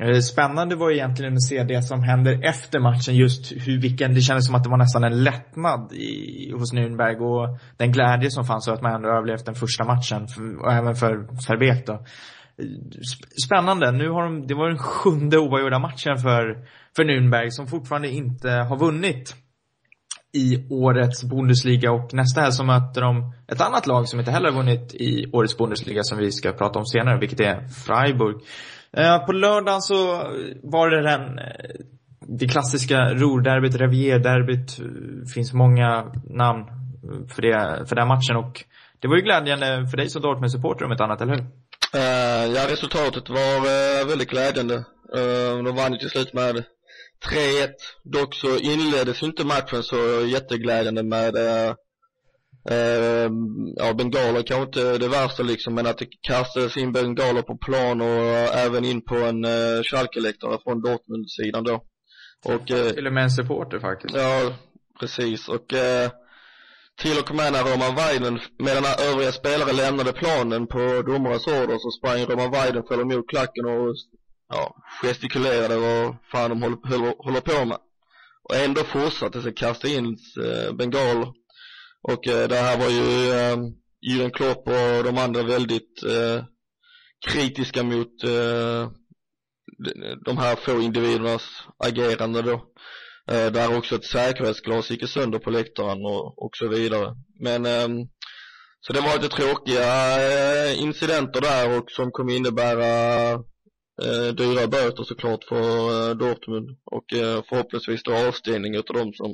eh, 0.00 0.20
spännande 0.20 0.76
var 0.76 0.90
egentligen 0.90 1.32
att 1.32 1.42
se 1.42 1.64
det 1.64 1.82
som 1.82 2.02
händer 2.02 2.48
efter 2.48 2.80
matchen. 2.80 3.14
Just 3.14 3.52
hur, 3.52 3.80
vilken, 3.80 4.14
det 4.14 4.20
kändes 4.20 4.46
som 4.46 4.54
att 4.54 4.64
det 4.64 4.70
var 4.70 4.76
nästan 4.76 5.04
en 5.04 5.24
lättnad 5.24 5.92
i, 5.92 6.52
hos 6.52 6.74
Nürnberg 6.74 7.18
och 7.18 7.58
den 7.76 7.92
glädje 7.92 8.30
som 8.30 8.44
fanns 8.44 8.68
över 8.68 8.76
att 8.76 8.82
man 8.82 8.94
ändå 8.94 9.08
överlevt 9.08 9.46
den 9.46 9.54
första 9.54 9.84
matchen. 9.84 10.28
För, 10.28 10.62
och 10.62 10.72
även 10.72 10.94
för 10.94 11.16
Verbeek 11.48 11.86
då. 11.86 12.04
Spännande. 13.46 13.92
Nu 13.92 14.10
har 14.10 14.22
de, 14.22 14.46
det 14.46 14.54
var 14.54 14.68
den 14.68 14.78
sjunde 14.78 15.38
oavgjorda 15.38 15.78
matchen 15.78 16.16
för, 16.16 16.66
för 16.96 17.04
Nürnberg 17.04 17.50
som 17.50 17.66
fortfarande 17.66 18.08
inte 18.08 18.50
har 18.50 18.76
vunnit 18.76 19.36
i 20.32 20.66
årets 20.70 21.24
Bundesliga 21.24 21.92
och 21.92 22.14
nästa 22.14 22.40
här 22.40 22.50
så 22.50 22.64
möter 22.64 23.00
de 23.00 23.32
ett 23.52 23.60
annat 23.60 23.86
lag 23.86 24.08
som 24.08 24.18
inte 24.18 24.30
heller 24.30 24.50
har 24.50 24.56
vunnit 24.56 24.94
i 24.94 25.30
årets 25.32 25.58
Bundesliga 25.58 26.02
som 26.02 26.18
vi 26.18 26.32
ska 26.32 26.52
prata 26.52 26.78
om 26.78 26.86
senare, 26.86 27.18
vilket 27.18 27.40
är 27.40 27.68
Freiburg. 27.68 28.36
Eh, 28.92 29.26
på 29.26 29.32
lördagen 29.32 29.80
så 29.82 29.96
var 30.62 30.90
det 30.90 31.02
den, 31.02 31.38
eh, 31.38 31.44
det 32.20 32.48
klassiska 32.48 33.14
Ruhrderbyt, 33.14 33.74
Revierderbyt, 33.74 34.78
Det 35.22 35.32
finns 35.34 35.52
många 35.52 36.12
namn 36.24 36.64
för, 37.28 37.42
det, 37.42 37.88
för 37.88 37.96
den 37.96 38.08
matchen 38.08 38.36
och 38.36 38.64
det 39.00 39.08
var 39.08 39.16
ju 39.16 39.22
glädjande 39.22 39.86
för 39.90 39.96
dig 39.96 40.08
som 40.08 40.22
Dortmund-supporter 40.22 40.84
om 40.84 40.92
ett 40.92 41.00
annat, 41.00 41.20
eller 41.20 41.32
hur? 41.32 41.46
Eh, 41.94 42.46
ja, 42.54 42.72
resultatet 42.72 43.28
var 43.28 44.06
väldigt 44.08 44.30
glädjande. 44.30 44.74
Uh, 45.16 45.64
de 45.64 45.76
vann 45.76 45.92
ju 45.92 45.98
till 45.98 46.10
slut 46.10 46.32
med 46.32 46.64
3-1. 47.28 47.68
Dock 48.04 48.34
så 48.34 48.58
inleddes 48.58 49.22
inte 49.22 49.44
matchen 49.44 49.82
så 49.82 50.26
jätteglädjande 50.26 51.02
med 51.02 51.36
uh, 51.36 51.74
uh, 52.70 53.30
ja, 53.76 53.94
bengaler 53.94 54.42
kanske 54.42 54.62
inte 54.62 54.98
det 54.98 55.08
värsta 55.08 55.42
liksom, 55.42 55.74
men 55.74 55.86
att 55.86 55.98
det 55.98 56.08
kastades 56.20 56.76
in 56.76 56.92
bengaler 56.92 57.42
på 57.42 57.56
plan 57.56 58.00
och 58.00 58.54
även 58.54 58.84
in 58.84 59.02
på 59.02 59.16
en 59.16 59.44
uh, 59.44 59.82
Schalke-läktare 59.82 60.58
från 60.64 60.82
Dortmund-sidan 60.82 61.64
då. 61.64 61.84
Och 62.44 62.70
eh, 62.70 62.90
Till 62.90 63.06
och 63.06 63.12
med 63.12 63.22
en 63.22 63.30
supporter 63.30 63.80
faktiskt. 63.80 64.14
Ja, 64.14 64.52
precis. 65.00 65.48
Och 65.48 65.74
eh, 65.74 66.10
till 67.02 67.18
och 67.18 67.34
med 67.34 67.52
när 67.52 67.64
Roman 67.64 67.94
Weiden, 67.94 68.40
medan 68.58 68.84
övriga 69.10 69.32
spelare 69.32 69.72
lämnade 69.72 70.12
planen 70.12 70.66
på 70.66 71.02
domarens 71.06 71.46
order 71.46 71.78
så 71.78 71.90
sprang 71.90 72.20
Roman 72.24 72.50
Weidenfeldt 72.50 73.02
emot 73.02 73.28
klacken 73.28 73.64
och 73.66 73.94
ja, 74.50 74.74
gestikulerade 75.02 75.76
vad 75.76 76.16
fan 76.32 76.50
de 76.50 76.62
håller, 76.62 76.76
håller, 76.88 77.14
håller 77.24 77.40
på 77.40 77.64
med. 77.64 77.78
och 78.48 78.56
ändå 78.56 78.84
fortsatte 78.84 79.42
sig 79.42 79.54
kasta 79.54 79.88
in 79.88 80.16
eh, 80.44 80.72
bengaler. 80.72 81.28
Och 82.08 82.26
eh, 82.28 82.48
det 82.48 82.56
här 82.56 82.78
var 82.78 82.88
ju 82.88 83.30
eh, 83.30 83.56
Jürgen 84.08 84.30
Klopp 84.30 84.68
och 84.68 85.04
de 85.04 85.18
andra 85.18 85.42
väldigt 85.42 86.02
eh, 86.02 86.44
kritiska 87.28 87.82
mot 87.82 88.24
eh, 88.24 88.90
de- 90.24 90.38
här 90.38 90.56
få 90.56 90.80
individernas 90.80 91.42
agerande 91.84 92.42
då. 92.42 92.54
Eh, 93.30 93.52
där 93.52 93.76
också 93.78 93.94
ett 93.94 94.04
säkerhetsglas 94.04 94.90
gick 94.90 95.08
sönder 95.08 95.38
på 95.38 95.50
läktaren 95.50 96.04
och, 96.04 96.44
och 96.44 96.50
så 96.52 96.68
vidare. 96.68 97.14
Men 97.40 97.66
eh, 97.66 97.88
så 98.80 98.92
det 98.92 99.00
var 99.00 99.16
lite 99.22 99.36
tråkiga 99.36 100.18
eh, 100.22 100.80
incidenter 100.82 101.40
där 101.40 101.78
och 101.78 101.90
som 101.90 102.10
kommer 102.10 102.32
innebära 102.36 102.88
eh, 104.04 104.34
dyra 104.34 104.66
böter 104.66 105.04
såklart 105.04 105.44
för 105.44 105.64
eh, 106.10 106.16
Dortmund 106.16 106.68
och 106.84 107.12
eh, 107.12 107.42
förhoppningsvis 107.48 108.02
då 108.02 108.12
avstängning 108.14 108.74
utav 108.74 108.96
de 108.96 109.12
som 109.12 109.30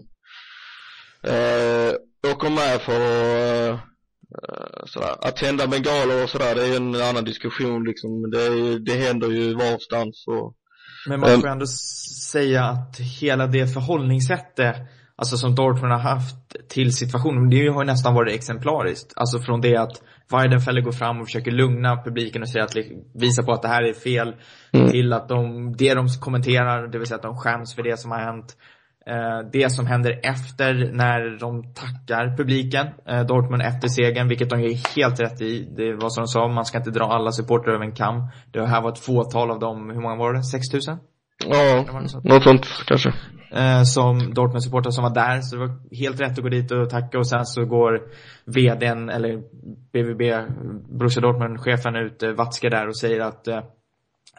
eh, 1.32 1.94
åker 2.32 2.50
med 2.50 2.80
för 2.80 3.00
att 3.00 3.75
eh, 3.75 4.85
sådär. 4.87 5.14
Att 5.28 5.37
tända 5.37 5.66
bengaler 5.66 6.23
och 6.25 6.30
sådär, 6.30 6.54
det 6.54 6.66
är 6.66 6.76
en 6.76 6.94
annan 6.94 7.25
diskussion 7.25 7.85
liksom. 7.85 8.30
Det, 8.30 8.78
det 8.78 8.94
händer 9.06 9.28
ju 9.30 9.54
varstans 9.54 10.25
och 10.26 10.54
Men 11.08 11.20
man 11.20 11.40
får 11.40 11.49
ändå 11.49 11.64
s- 11.64 12.28
säga 12.32 12.64
att 12.64 13.00
hela 13.20 13.46
det 13.46 13.66
förhållningssättet 13.75 14.76
Alltså 15.18 15.37
som 15.37 15.54
Dortmund 15.54 15.92
har 15.92 16.00
haft 16.00 16.68
till 16.68 16.92
situationen, 16.92 17.50
det 17.50 17.68
har 17.68 17.82
ju 17.82 17.87
nästan 17.87 18.14
varit 18.14 18.35
exemplariskt. 18.35 19.12
Alltså 19.16 19.38
från 19.38 19.61
det 19.61 19.76
att 19.76 20.02
Weidenfeller 20.32 20.80
går 20.80 20.92
fram 20.92 21.20
och 21.20 21.26
försöker 21.26 21.50
lugna 21.50 22.02
publiken 22.04 22.42
och 22.42 22.49
säga 22.49 22.64
att, 22.64 22.76
visa 23.14 23.42
på 23.42 23.52
att 23.52 23.62
det 23.62 23.68
här 23.68 23.82
är 23.82 23.92
fel. 23.92 24.35
Mm. 24.73 24.90
Till 24.90 25.12
att 25.12 25.28
de, 25.28 25.73
det 25.76 25.94
de 25.94 26.08
kommenterar, 26.20 26.88
det 26.88 26.99
vill 26.99 27.06
säga 27.06 27.16
att 27.16 27.23
de 27.23 27.37
skäms 27.37 27.75
för 27.75 27.82
det 27.82 28.00
som 28.00 28.11
har 28.11 28.18
hänt. 28.18 28.56
Eh, 29.06 29.50
det 29.52 29.70
som 29.70 29.87
händer 29.87 30.20
efter 30.23 30.92
när 30.92 31.38
de 31.38 31.75
tackar 31.75 32.37
publiken, 32.37 32.87
eh, 33.08 33.20
Dortmund 33.20 33.62
efter 33.62 33.88
segern, 33.88 34.28
vilket 34.28 34.50
de 34.50 34.61
är 34.61 34.96
helt 34.96 35.20
rätt 35.20 35.40
i. 35.40 35.68
Det 35.76 35.92
var 35.92 36.08
som 36.08 36.23
de 36.23 36.28
sa, 36.28 36.49
man 36.49 36.64
ska 36.64 36.78
inte 36.78 36.90
dra 36.90 37.04
alla 37.04 37.32
supportrar 37.32 37.75
över 37.75 37.85
en 37.85 37.94
kam. 37.94 38.28
Det 38.52 38.66
här 38.66 38.82
var 38.82 38.92
ett 38.92 38.99
fåtal 38.99 39.50
av 39.50 39.58
dem, 39.58 39.90
hur 39.90 40.00
många 40.00 40.16
var 40.16 40.32
det? 40.32 40.42
6000? 40.42 40.99
Ja, 41.50 41.84
något 42.22 42.42
sånt 42.42 42.66
kanske. 42.86 43.12
eh, 43.50 43.82
som 43.82 44.34
Dortmund-supportrar 44.34 44.90
som 44.90 45.04
var 45.04 45.14
där. 45.14 45.40
Så 45.40 45.56
det 45.56 45.60
var 45.66 45.96
helt 45.96 46.20
rätt 46.20 46.38
att 46.38 46.42
gå 46.42 46.48
dit 46.48 46.70
och 46.72 46.90
tacka 46.90 47.18
och 47.18 47.28
sen 47.28 47.46
så 47.46 47.64
går 47.64 48.02
vdn, 48.44 49.08
eller 49.10 49.42
BVB, 49.92 50.22
Borussia 50.98 51.20
Dortmund-chefen 51.20 51.96
ut, 51.96 52.22
eh, 52.22 52.30
Watzke 52.30 52.68
där 52.68 52.88
och 52.88 52.98
säger 52.98 53.20
att 53.20 53.48
eh, 53.48 53.60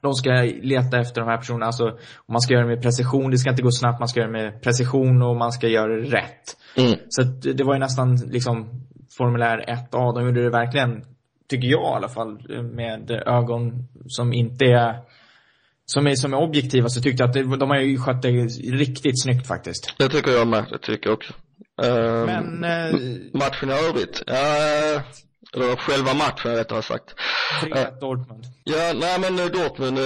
de 0.01 0.13
ska 0.13 0.29
leta 0.61 0.99
efter 0.99 1.21
de 1.21 1.29
här 1.29 1.37
personerna, 1.37 1.65
alltså 1.65 1.97
man 2.27 2.41
ska 2.41 2.53
göra 2.53 2.63
det 2.63 2.73
med 2.75 2.81
precision, 2.81 3.31
det 3.31 3.37
ska 3.37 3.49
inte 3.49 3.61
gå 3.61 3.71
snabbt, 3.71 3.99
man 3.99 4.07
ska 4.07 4.19
göra 4.19 4.31
det 4.31 4.43
med 4.43 4.61
precision 4.61 5.21
och 5.21 5.35
man 5.35 5.51
ska 5.51 5.67
göra 5.67 5.95
det 5.95 6.01
rätt. 6.01 6.57
Mm. 6.77 6.99
Så 7.09 7.21
att 7.21 7.41
det 7.57 7.63
var 7.63 7.73
ju 7.73 7.79
nästan 7.79 8.15
liksom 8.15 8.69
formulär 9.17 9.65
1A, 9.67 10.13
de 10.15 10.25
gjorde 10.25 10.43
det 10.43 10.49
verkligen, 10.49 11.03
tycker 11.49 11.67
jag 11.67 11.93
i 11.93 11.95
alla 11.95 12.09
fall, 12.09 12.61
med 12.73 13.11
ögon 13.11 13.87
som 14.07 14.33
inte 14.33 14.65
är 14.65 14.99
som 15.91 16.07
är, 16.07 16.15
som 16.15 16.33
är 16.33 16.37
objektiva 16.37 16.89
så 16.89 17.01
tyckte 17.01 17.23
jag 17.23 17.27
att 17.27 17.33
det, 17.33 17.57
de 17.57 17.69
har 17.69 17.77
ju 17.77 17.97
skött 17.97 18.21
det 18.21 18.29
riktigt 18.71 19.23
snyggt 19.23 19.47
faktiskt. 19.47 19.93
Det 19.97 20.09
tycker 20.09 20.31
jag 20.31 20.47
med, 20.47 20.65
det 20.71 20.77
tycker 20.77 21.09
jag 21.09 21.17
också. 21.17 21.33
Ehm, 21.83 22.25
Men 22.25 22.63
eh, 22.63 22.99
Matchen 23.33 23.69
i 23.69 23.73
övrigt, 23.73 24.23
ja, 24.27 25.03
eller 25.55 25.75
själva 25.75 26.13
matchen 26.13 26.55
rättare 26.55 26.81
sagt. 26.81 27.15
3-1 27.63 27.99
Dortmund. 27.99 28.43
Ja, 28.63 28.93
nej 28.95 29.19
men 29.19 29.39
eh, 29.39 29.45
Dortmund, 29.45 29.97
eh, 29.97 30.03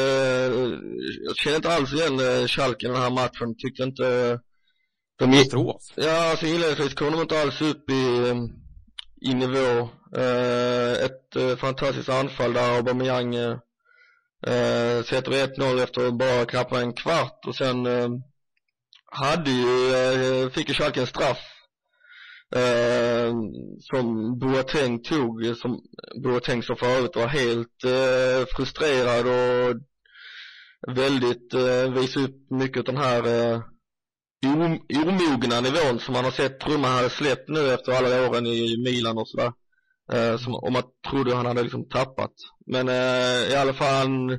jag 1.27 1.35
känner 1.35 1.55
inte 1.55 1.73
alls 1.73 1.93
igen 1.93 2.19
eh, 2.19 2.47
Schalke 2.47 2.85
i 2.85 2.89
den 2.89 3.01
här 3.01 3.09
matchen, 3.09 3.55
tyckte 3.57 3.83
inte 3.83 4.39
de 5.19 5.31
gick, 5.31 5.53
ja 5.95 6.29
alltså 6.31 6.45
inledningsvis 6.45 6.93
kom 6.93 7.11
de 7.11 7.21
inte 7.21 7.41
alls 7.41 7.61
upp 7.61 7.89
i, 7.89 8.33
i 9.29 9.33
nivå. 9.33 9.89
Eh, 10.17 10.91
ett 11.05 11.35
eh, 11.35 11.55
fantastiskt 11.57 12.09
anfall 12.09 12.53
där 12.53 12.77
Aubameyang 12.77 13.35
eh, 14.47 14.53
eh, 14.97 15.03
sätter 15.03 15.31
1-0 15.31 15.83
efter 15.83 16.11
bara 16.11 16.45
knappt 16.45 16.73
en 16.73 16.93
kvart 16.93 17.39
och 17.47 17.55
sen 17.55 17.85
eh, 17.85 18.09
hade 19.11 19.51
ju, 19.51 19.93
eh, 19.95 20.49
fick 20.49 20.67
ju 20.69 20.73
Schalke 20.75 21.01
en 21.01 21.07
straff 21.07 21.39
eh, 22.55 23.33
som 23.79 24.39
Boateng 24.39 25.03
tog, 25.03 25.57
som 25.57 25.81
Boateng 26.23 26.63
som 26.63 26.75
förut, 26.75 27.15
var 27.15 27.27
helt 27.27 27.83
eh, 27.85 28.45
frustrerad 28.55 29.25
och 29.27 29.75
väldigt, 30.95 31.53
eh, 31.53 31.93
visade 31.93 32.25
upp 32.25 32.35
mycket 32.51 32.77
av 32.77 32.83
den 32.85 32.97
här 33.03 33.27
eh, 33.27 33.61
om- 34.45 34.85
omogna 35.07 35.61
nivån 35.61 35.99
som 35.99 36.13
man 36.13 36.23
har 36.23 36.31
sett 36.31 36.59
Trumma 36.59 36.87
hade 36.87 37.09
släppt 37.09 37.49
nu 37.49 37.73
efter 37.73 37.91
alla 37.91 38.29
åren 38.29 38.45
i 38.45 38.77
Milan 38.83 39.17
och 39.17 39.27
sådär. 39.29 39.51
Eh, 40.13 40.37
som, 40.37 40.55
om 40.55 40.73
man 40.73 40.83
trodde 41.09 41.35
han 41.35 41.45
hade 41.45 41.63
liksom 41.63 41.89
tappat. 41.89 42.31
Men 42.71 42.89
eh, 42.89 43.51
i 43.51 43.55
alla 43.55 43.73
fall 43.73 43.93
han 43.95 44.37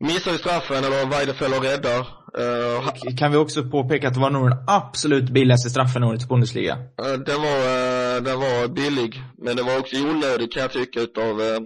missar 0.00 0.32
ju 0.32 0.38
straffen 0.38 0.84
eller 0.84 1.06
Weidefeller 1.06 1.60
räddar. 1.60 2.00
Eh, 2.38 3.14
Kan 3.18 3.30
vi 3.32 3.36
också 3.36 3.64
påpeka 3.64 4.08
att 4.08 4.14
det 4.14 4.20
var 4.20 4.30
nog 4.30 4.50
den 4.50 4.58
absolut 4.66 5.30
billigaste 5.30 5.70
straffen 5.70 6.02
i 6.02 6.06
årets 6.06 6.28
Bundesliga. 6.28 6.72
Eh, 6.74 7.12
Den 7.26 7.42
var, 7.42 7.58
eh, 7.58 8.22
den 8.22 8.40
var 8.40 8.68
billig, 8.68 9.22
men 9.38 9.56
det 9.56 9.62
var 9.62 9.78
också 9.78 9.96
onödig 9.96 10.52
kan 10.52 10.62
jag 10.62 10.72
tycka 10.72 11.00
utav 11.00 11.40
eh, 11.42 11.60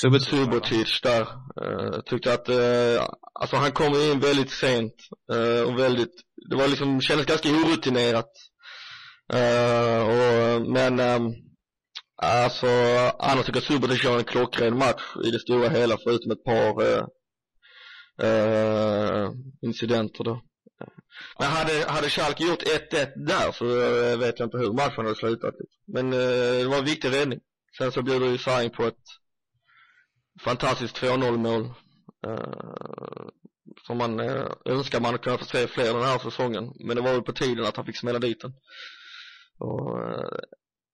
Subotic. 0.00 1.00
Där. 1.02 1.20
Eh, 1.20 2.00
tyckte 2.06 2.32
att, 2.34 2.48
eh, 2.48 3.06
alltså 3.40 3.56
han 3.56 3.72
kom 3.72 3.94
in 3.94 4.20
väldigt 4.20 4.50
sent 4.50 4.94
eh, 5.32 5.62
och 5.68 5.78
väldigt, 5.78 6.14
det 6.50 6.56
var 6.56 6.68
liksom, 6.68 7.00
kändes 7.00 7.26
ganska 7.26 7.48
orutinerat. 7.48 8.30
Eh, 9.32 10.00
och, 10.08 10.70
men, 10.72 11.00
eh, 11.00 11.18
alltså 12.16 12.66
annars 13.18 13.46
tycker 13.46 13.60
jag 13.60 13.64
Subotic 13.64 14.04
gör 14.04 14.18
en 14.18 14.24
klockren 14.24 14.78
match 14.78 15.02
i 15.24 15.30
det 15.30 15.38
stora 15.38 15.68
hela 15.68 15.98
förutom 16.04 16.30
ett 16.30 16.44
par 16.44 16.82
eh, 16.82 17.04
eh, 18.28 19.30
incidenter 19.62 20.24
då. 20.24 20.42
Men 21.38 21.48
hade, 21.48 21.84
hade 21.88 22.10
Schalke 22.10 22.44
gjort 22.44 22.62
1-1 22.62 23.12
där 23.16 23.52
så 23.52 23.64
eh, 23.64 24.18
vet 24.18 24.38
jag 24.38 24.46
inte 24.46 24.58
hur 24.58 24.72
matchen 24.72 25.04
hade 25.04 25.14
slutat. 25.14 25.54
Liksom. 25.58 25.82
Men 25.86 26.12
eh, 26.12 26.58
det 26.58 26.68
var 26.68 26.78
en 26.78 26.84
viktig 26.84 27.12
räddning. 27.12 27.40
Sen 27.78 27.92
så 27.92 28.02
bjuder 28.02 28.26
ju 28.26 28.38
Sain 28.38 28.70
på 28.70 28.84
ett 28.84 29.04
fantastiskt 30.40 30.96
2-0 30.96 31.36
mål. 31.36 31.64
Eh, 32.26 33.26
som 33.86 33.98
man 33.98 34.20
eh, 34.20 34.46
önskar 34.64 35.00
man 35.00 35.18
kunde 35.18 35.38
få 35.38 35.44
se 35.44 35.66
fler 35.66 35.94
den 35.94 36.02
här 36.02 36.18
säsongen. 36.18 36.72
Men 36.86 36.96
det 36.96 37.02
var 37.02 37.12
väl 37.12 37.22
på 37.22 37.32
tiden 37.32 37.64
att 37.64 37.76
han 37.76 37.86
fick 37.86 37.96
smälla 37.96 38.18
dit 38.18 38.40
den. 38.40 38.52
Och, 39.58 40.02
eh, 40.02 40.38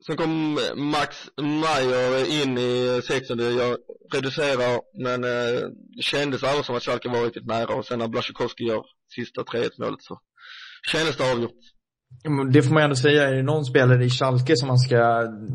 sen 0.07 0.17
kom 0.17 0.59
Max 0.77 1.29
Meyer 1.37 2.43
in 2.43 2.59
i 2.59 3.01
60 3.05 3.35
jag 3.35 3.77
reducerar 4.15 4.81
men 5.05 5.25
eh, 5.25 5.61
det 5.97 6.03
kändes 6.03 6.45
aldrig 6.45 6.65
som 6.65 6.77
att 6.77 6.83
Schalke 6.83 7.09
var 7.09 7.25
riktigt 7.25 7.47
nära 7.47 7.75
och 7.75 7.85
sen 7.85 7.99
när 7.99 8.09
Blasjukovskij 8.09 8.67
gör 8.67 8.83
sista 9.15 9.43
3-1 9.43 9.71
målet 9.79 10.03
så 10.03 10.19
kändes 10.93 11.17
det 11.17 11.33
avgjort. 11.33 11.61
Det 12.53 12.63
får 12.63 12.75
man 12.75 12.83
ändå 12.83 12.97
säga, 12.97 13.29
är 13.29 13.35
det 13.35 13.43
någon 13.43 13.65
spelare 13.65 14.05
i 14.05 14.11
Schalke 14.11 14.57
som 14.57 14.69
man 14.69 14.79
ska 14.79 14.97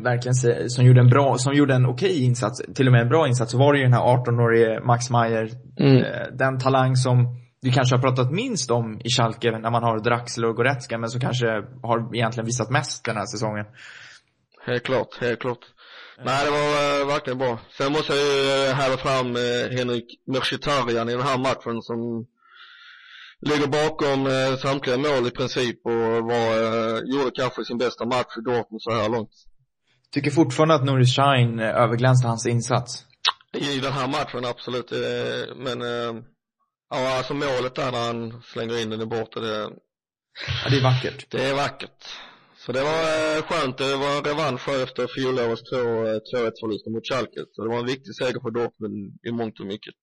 verkligen 0.03 0.35
säga, 0.35 0.69
som 0.69 0.85
gjorde 0.85 0.99
en 0.99 1.09
bra, 1.09 1.37
som 1.37 1.53
gjorde 1.53 1.73
en 1.73 1.85
okej 1.85 2.23
insats, 2.23 2.61
till 2.75 2.87
och 2.87 2.91
med 2.91 3.01
en 3.01 3.09
bra 3.09 3.27
insats, 3.27 3.51
så 3.51 3.57
var 3.57 3.73
det 3.73 3.79
ju 3.79 3.85
den 3.85 3.93
här 3.93 4.01
18-årige 4.01 4.81
Max 4.85 5.09
Meyer. 5.09 5.49
Mm. 5.79 5.97
Eh, 5.97 6.27
Den 6.31 6.59
talang 6.59 6.95
som 6.95 7.37
vi 7.61 7.71
kanske 7.71 7.95
har 7.95 8.01
pratat 8.01 8.31
minst 8.31 8.71
om 8.71 9.01
i 9.03 9.09
Schalke 9.09 9.51
när 9.51 9.71
man 9.71 9.83
har 9.83 9.99
Draxler 9.99 10.47
och 10.47 10.55
Goretzka, 10.55 10.97
men 10.97 11.09
som 11.09 11.21
kanske 11.21 11.47
har 11.83 12.15
egentligen 12.15 12.45
visat 12.45 12.69
mest 12.69 13.05
den 13.05 13.15
här 13.15 13.25
säsongen. 13.25 13.65
Helt 14.65 14.83
klart, 14.83 15.17
helt 15.21 15.39
klart. 15.39 15.65
Nej, 16.25 16.45
det 16.45 16.51
var 16.51 17.01
eh, 17.01 17.07
verkligen 17.07 17.37
bra. 17.37 17.59
Sen 17.77 17.91
måste 17.91 18.13
jag 18.13 18.23
ju 18.23 18.67
eh, 18.69 18.75
häva 18.75 18.97
fram 18.97 19.35
eh, 19.35 19.77
Henrik 19.77 20.05
Mkhitaryan 20.27 21.09
i 21.09 21.11
den 21.11 21.21
här 21.21 21.37
matchen 21.37 21.81
som 21.81 22.25
ligger 23.41 23.67
bakom 23.67 24.27
eh, 24.27 24.57
samtliga 24.57 24.97
mål 24.97 25.27
i 25.27 25.31
princip 25.31 25.85
och 25.85 25.91
var, 26.31 26.49
eh, 26.63 26.99
gjorde 27.05 27.31
kanske 27.35 27.65
sin 27.65 27.77
bästa 27.77 28.05
match 28.05 28.37
i 28.37 28.41
Dortmund 28.41 28.81
så 28.81 28.91
här 28.91 29.09
långt. 29.09 29.31
Tycker 30.11 30.31
fortfarande 30.31 30.75
att 30.75 30.83
Nuri 30.85 31.05
Sahin 31.05 31.59
eh, 31.59 31.75
överglänste 31.83 32.27
hans 32.27 32.45
insats. 32.47 33.05
I 33.53 33.79
den 33.79 33.93
här 33.93 34.07
matchen 34.07 34.45
absolut, 34.45 34.91
men 35.55 35.81
ja 36.89 37.17
alltså 37.17 37.33
målet 37.33 37.75
där 37.75 37.91
när 37.91 38.05
han 38.07 38.41
slänger 38.41 38.81
in 38.81 38.89
den 38.89 39.01
i 39.01 39.05
borta, 39.05 39.39
det, 39.39 39.69
Ja, 40.63 40.69
det 40.69 40.77
är 40.77 40.83
vackert. 40.83 41.25
det 41.31 41.49
är 41.49 41.55
vackert. 41.55 42.05
Så 42.65 42.71
det 42.71 42.83
var 42.83 43.01
eh, 43.37 43.43
skönt, 43.47 43.77
det 43.77 43.95
var 44.03 44.17
en 44.17 44.23
revansch 44.23 44.69
efter 44.69 45.07
fjolårets 45.15 45.61
2-1 45.71 46.51
förluster 46.61 46.91
mot 46.91 47.07
Schalke. 47.09 47.41
Så 47.51 47.63
det 47.63 47.69
var 47.69 47.79
en 47.79 47.85
viktig 47.85 48.15
seger 48.15 48.39
för 48.41 48.51
Dortmund 48.51 48.97
i 49.27 49.31
mångt 49.31 49.59
och 49.59 49.65
mycket. 49.65 49.93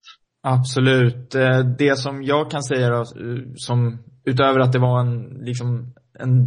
Absolut. 0.42 1.34
Eh, 1.34 1.58
Det 1.78 1.98
som 1.98 2.22
jag 2.22 2.50
kan 2.50 2.62
säga 2.62 2.88
då, 2.90 3.00
eh, 3.00 3.42
som 3.56 3.98
utöver 4.24 4.60
att 4.60 4.72
det 4.72 4.78
var 4.78 5.00
en, 5.00 5.44
liksom, 5.44 5.94
en, 6.18 6.46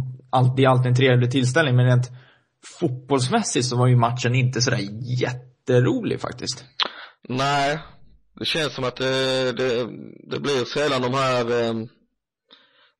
det 0.56 0.64
är 0.64 0.68
alltid 0.68 0.86
en 0.86 0.94
trevlig 0.96 1.30
tillställning, 1.30 1.76
men 1.76 1.86
rent 1.86 2.10
fotbollsmässigt 2.80 3.66
så 3.66 3.76
var 3.76 3.86
ju 3.86 3.96
matchen 3.96 4.34
inte 4.34 4.62
sådär 4.62 4.80
jätterolig 5.22 6.20
faktiskt. 6.20 6.64
Nej, 7.28 7.78
det 8.38 8.44
känns 8.44 8.74
som 8.74 8.84
att 8.84 8.96
det, 8.96 9.52
det, 9.52 9.86
det 10.30 10.40
blir 10.40 10.64
sällan 10.64 11.02
de 11.02 11.14
här 11.14 11.44
eh, 11.62 11.74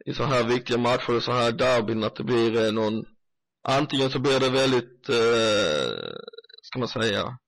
i 0.07 0.15
så 0.15 0.25
här 0.25 0.45
viktiga 0.45 0.79
matcher 0.79 1.17
och 1.17 1.23
så 1.23 1.33
här 1.33 1.53
derbyn 1.53 2.05
att 2.05 2.17
det 2.17 2.25
blir 2.25 2.65
eh, 2.65 2.73
någon, 2.73 3.05
antingen 3.69 4.11
så 4.11 4.19
blir 4.19 4.41
det 4.41 4.51
väldigt, 4.51 5.09
eh, 5.09 6.13
ska 6.63 6.79
man 6.79 6.89
säga, 6.89 7.39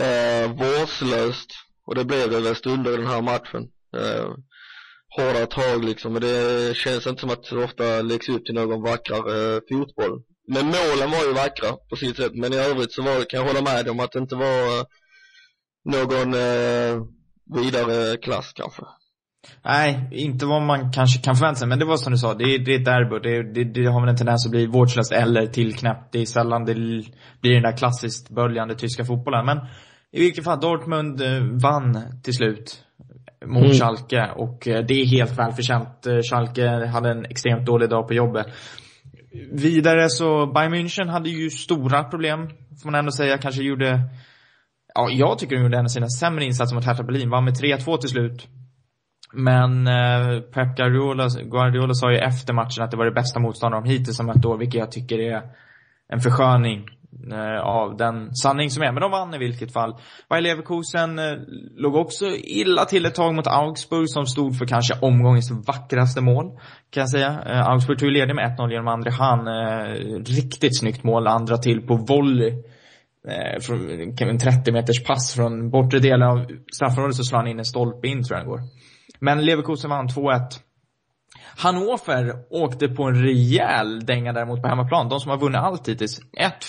eh, 0.00 0.52
vårdslöst 0.52 1.50
och 1.86 1.94
det 1.94 2.04
blev 2.04 2.30
det 2.30 2.40
väl 2.40 2.56
stunder 2.56 2.94
i 2.94 2.96
den 2.96 3.06
här 3.06 3.22
matchen. 3.22 3.62
Eh, 3.96 4.30
hårda 5.16 5.46
tag 5.46 5.84
liksom, 5.84 6.12
men 6.12 6.22
det 6.22 6.76
känns 6.76 7.06
inte 7.06 7.20
som 7.20 7.30
att 7.30 7.50
det 7.50 7.64
ofta 7.64 8.02
läggs 8.02 8.28
upp 8.28 8.44
till 8.44 8.54
någon 8.54 8.82
vackrare 8.82 9.54
eh, 9.54 9.60
fotboll. 9.68 10.22
Men 10.48 10.66
målen 10.66 11.10
var 11.10 11.24
ju 11.24 11.32
vackra 11.32 11.72
på 11.90 11.96
sitt 11.96 12.16
sätt, 12.16 12.32
men 12.34 12.52
i 12.52 12.56
övrigt 12.56 12.92
så 12.92 13.02
var 13.02 13.24
kan 13.24 13.40
jag 13.40 13.46
hålla 13.46 13.62
med 13.62 13.88
om 13.88 14.00
att 14.00 14.12
det 14.12 14.18
inte 14.18 14.36
var 14.36 14.78
eh, 14.78 14.84
någon 15.84 16.34
eh, 16.34 17.02
vidare 17.54 18.16
klass 18.16 18.52
kanske. 18.54 18.82
Nej, 19.64 20.08
inte 20.10 20.46
vad 20.46 20.62
man 20.62 20.92
kanske 20.92 21.22
kan 21.22 21.36
förvänta 21.36 21.58
sig. 21.58 21.68
Men 21.68 21.78
det 21.78 21.84
var 21.84 21.96
som 21.96 22.12
du 22.12 22.18
sa, 22.18 22.34
det 22.34 22.44
är, 22.44 22.58
det 22.58 22.74
är 22.74 22.78
ett 22.78 22.84
derby. 22.84 23.18
Det, 23.28 23.52
det, 23.54 23.64
det 23.64 23.86
har 23.86 24.00
väl 24.00 24.08
en 24.08 24.16
tendens 24.16 24.46
att 24.46 24.50
bli 24.50 24.66
vårdslöst 24.66 25.12
eller 25.12 25.46
tillknäppt. 25.46 26.12
Det 26.12 26.18
är 26.18 26.26
sällan 26.26 26.64
det 26.64 26.74
blir 27.40 27.54
den 27.54 27.62
där 27.62 27.76
klassiskt 27.76 28.30
böljande 28.30 28.74
tyska 28.74 29.04
fotbollen. 29.04 29.46
Men 29.46 29.58
i 30.12 30.20
vilket 30.20 30.44
fall, 30.44 30.60
Dortmund 30.60 31.20
eh, 31.20 31.42
vann 31.62 32.20
till 32.22 32.34
slut 32.34 32.84
mot 33.46 33.64
Mm. 33.64 33.74
Schalke. 33.74 34.30
Och 34.36 34.68
eh, 34.68 34.84
det 34.84 34.94
är 34.94 35.06
helt 35.06 35.38
välförtjänt. 35.38 36.06
Eh, 36.06 36.18
Schalke 36.30 36.86
hade 36.86 37.10
en 37.10 37.24
extremt 37.24 37.66
dålig 37.66 37.90
dag 37.90 38.08
på 38.08 38.14
jobbet. 38.14 38.46
Vidare 39.52 40.08
så, 40.08 40.46
Bayern 40.46 40.74
München 40.74 41.08
hade 41.10 41.30
ju 41.30 41.50
stora 41.50 42.04
problem, 42.04 42.48
får 42.82 42.90
man 42.90 42.98
ändå 42.98 43.12
säga. 43.12 43.38
Kanske 43.38 43.62
gjorde, 43.62 44.00
ja, 44.94 45.08
jag 45.10 45.38
tycker 45.38 45.56
de 45.56 45.62
gjorde 45.62 45.78
en 45.78 45.84
av 45.84 45.88
sina 45.88 46.08
sämre 46.08 46.44
insatser 46.44 46.74
mot 46.74 46.84
Hertha 46.84 47.02
Berlin. 47.02 47.30
Vann 47.30 47.44
med 47.44 47.54
3-2 47.54 47.96
till 47.96 48.08
slut. 48.08 48.48
Men 49.34 49.86
eh, 49.86 50.40
Pep 50.40 50.76
Guardiola, 50.76 51.28
Guardiola 51.44 51.94
sa 51.94 52.12
ju 52.12 52.18
efter 52.18 52.52
matchen 52.52 52.84
att 52.84 52.90
det 52.90 52.96
var 52.96 53.04
det 53.04 53.10
bästa 53.10 53.40
motståndare 53.40 53.80
de 53.80 53.88
hittills 53.90 54.18
har 54.18 54.26
mött 54.26 54.44
år, 54.44 54.58
vilket 54.58 54.78
jag 54.78 54.92
tycker 54.92 55.18
är 55.18 55.42
en 56.08 56.20
försköning 56.20 56.86
eh, 57.32 57.60
av 57.60 57.96
den 57.96 58.34
sanning 58.34 58.70
som 58.70 58.82
är. 58.82 58.92
Men 58.92 59.00
de 59.00 59.10
vann 59.10 59.34
i 59.34 59.38
vilket 59.38 59.72
fall. 59.72 59.96
Bayer 60.28 60.42
Leverkusen 60.42 61.18
eh, 61.18 61.34
låg 61.76 61.96
också 61.96 62.26
illa 62.36 62.84
till 62.84 63.06
ett 63.06 63.14
tag 63.14 63.34
mot 63.34 63.46
Augsburg 63.46 64.10
som 64.10 64.26
stod 64.26 64.58
för 64.58 64.66
kanske 64.66 64.94
omgångens 65.00 65.50
vackraste 65.66 66.20
mål. 66.20 66.46
Kan 66.90 67.00
jag 67.00 67.10
säga. 67.10 67.42
Eh, 67.46 67.68
Augsburg 67.68 67.98
tog 67.98 68.08
ju 68.08 68.14
ledning 68.14 68.36
med 68.36 68.58
1-0 68.58 68.70
genom 68.70 68.88
André 68.88 69.10
Hahn. 69.10 69.46
Eh, 69.46 69.94
riktigt 70.36 70.78
snyggt 70.78 71.04
mål, 71.04 71.26
andra 71.26 71.56
till 71.56 71.86
på 71.86 71.96
volley. 71.96 72.52
Eh, 73.28 73.60
från 73.60 73.90
en 74.18 74.38
30 74.38 74.72
meters 74.72 75.04
pass 75.04 75.34
från 75.34 75.70
bortre 75.70 75.98
delen 75.98 76.28
av 76.28 76.46
straffområdet 76.74 77.16
så 77.16 77.24
slår 77.24 77.38
han 77.38 77.48
in 77.48 77.58
en 77.58 77.64
stolpe 77.64 78.08
in 78.08 78.24
tror 78.24 78.38
jag 78.38 78.46
den 78.46 78.50
går. 78.50 78.60
Men 79.18 79.44
Leverkusen 79.44 79.90
vann 79.90 80.08
2-1. 80.08 80.40
Hannover 81.56 82.34
åkte 82.50 82.88
på 82.88 83.02
en 83.04 83.22
rejäl 83.22 84.06
dänga 84.06 84.32
däremot 84.32 84.62
på 84.62 84.68
hemmaplan. 84.68 85.08
De 85.08 85.20
som 85.20 85.30
har 85.30 85.38
vunnit 85.38 85.60
allt 85.60 85.88
hittills. 85.88 86.20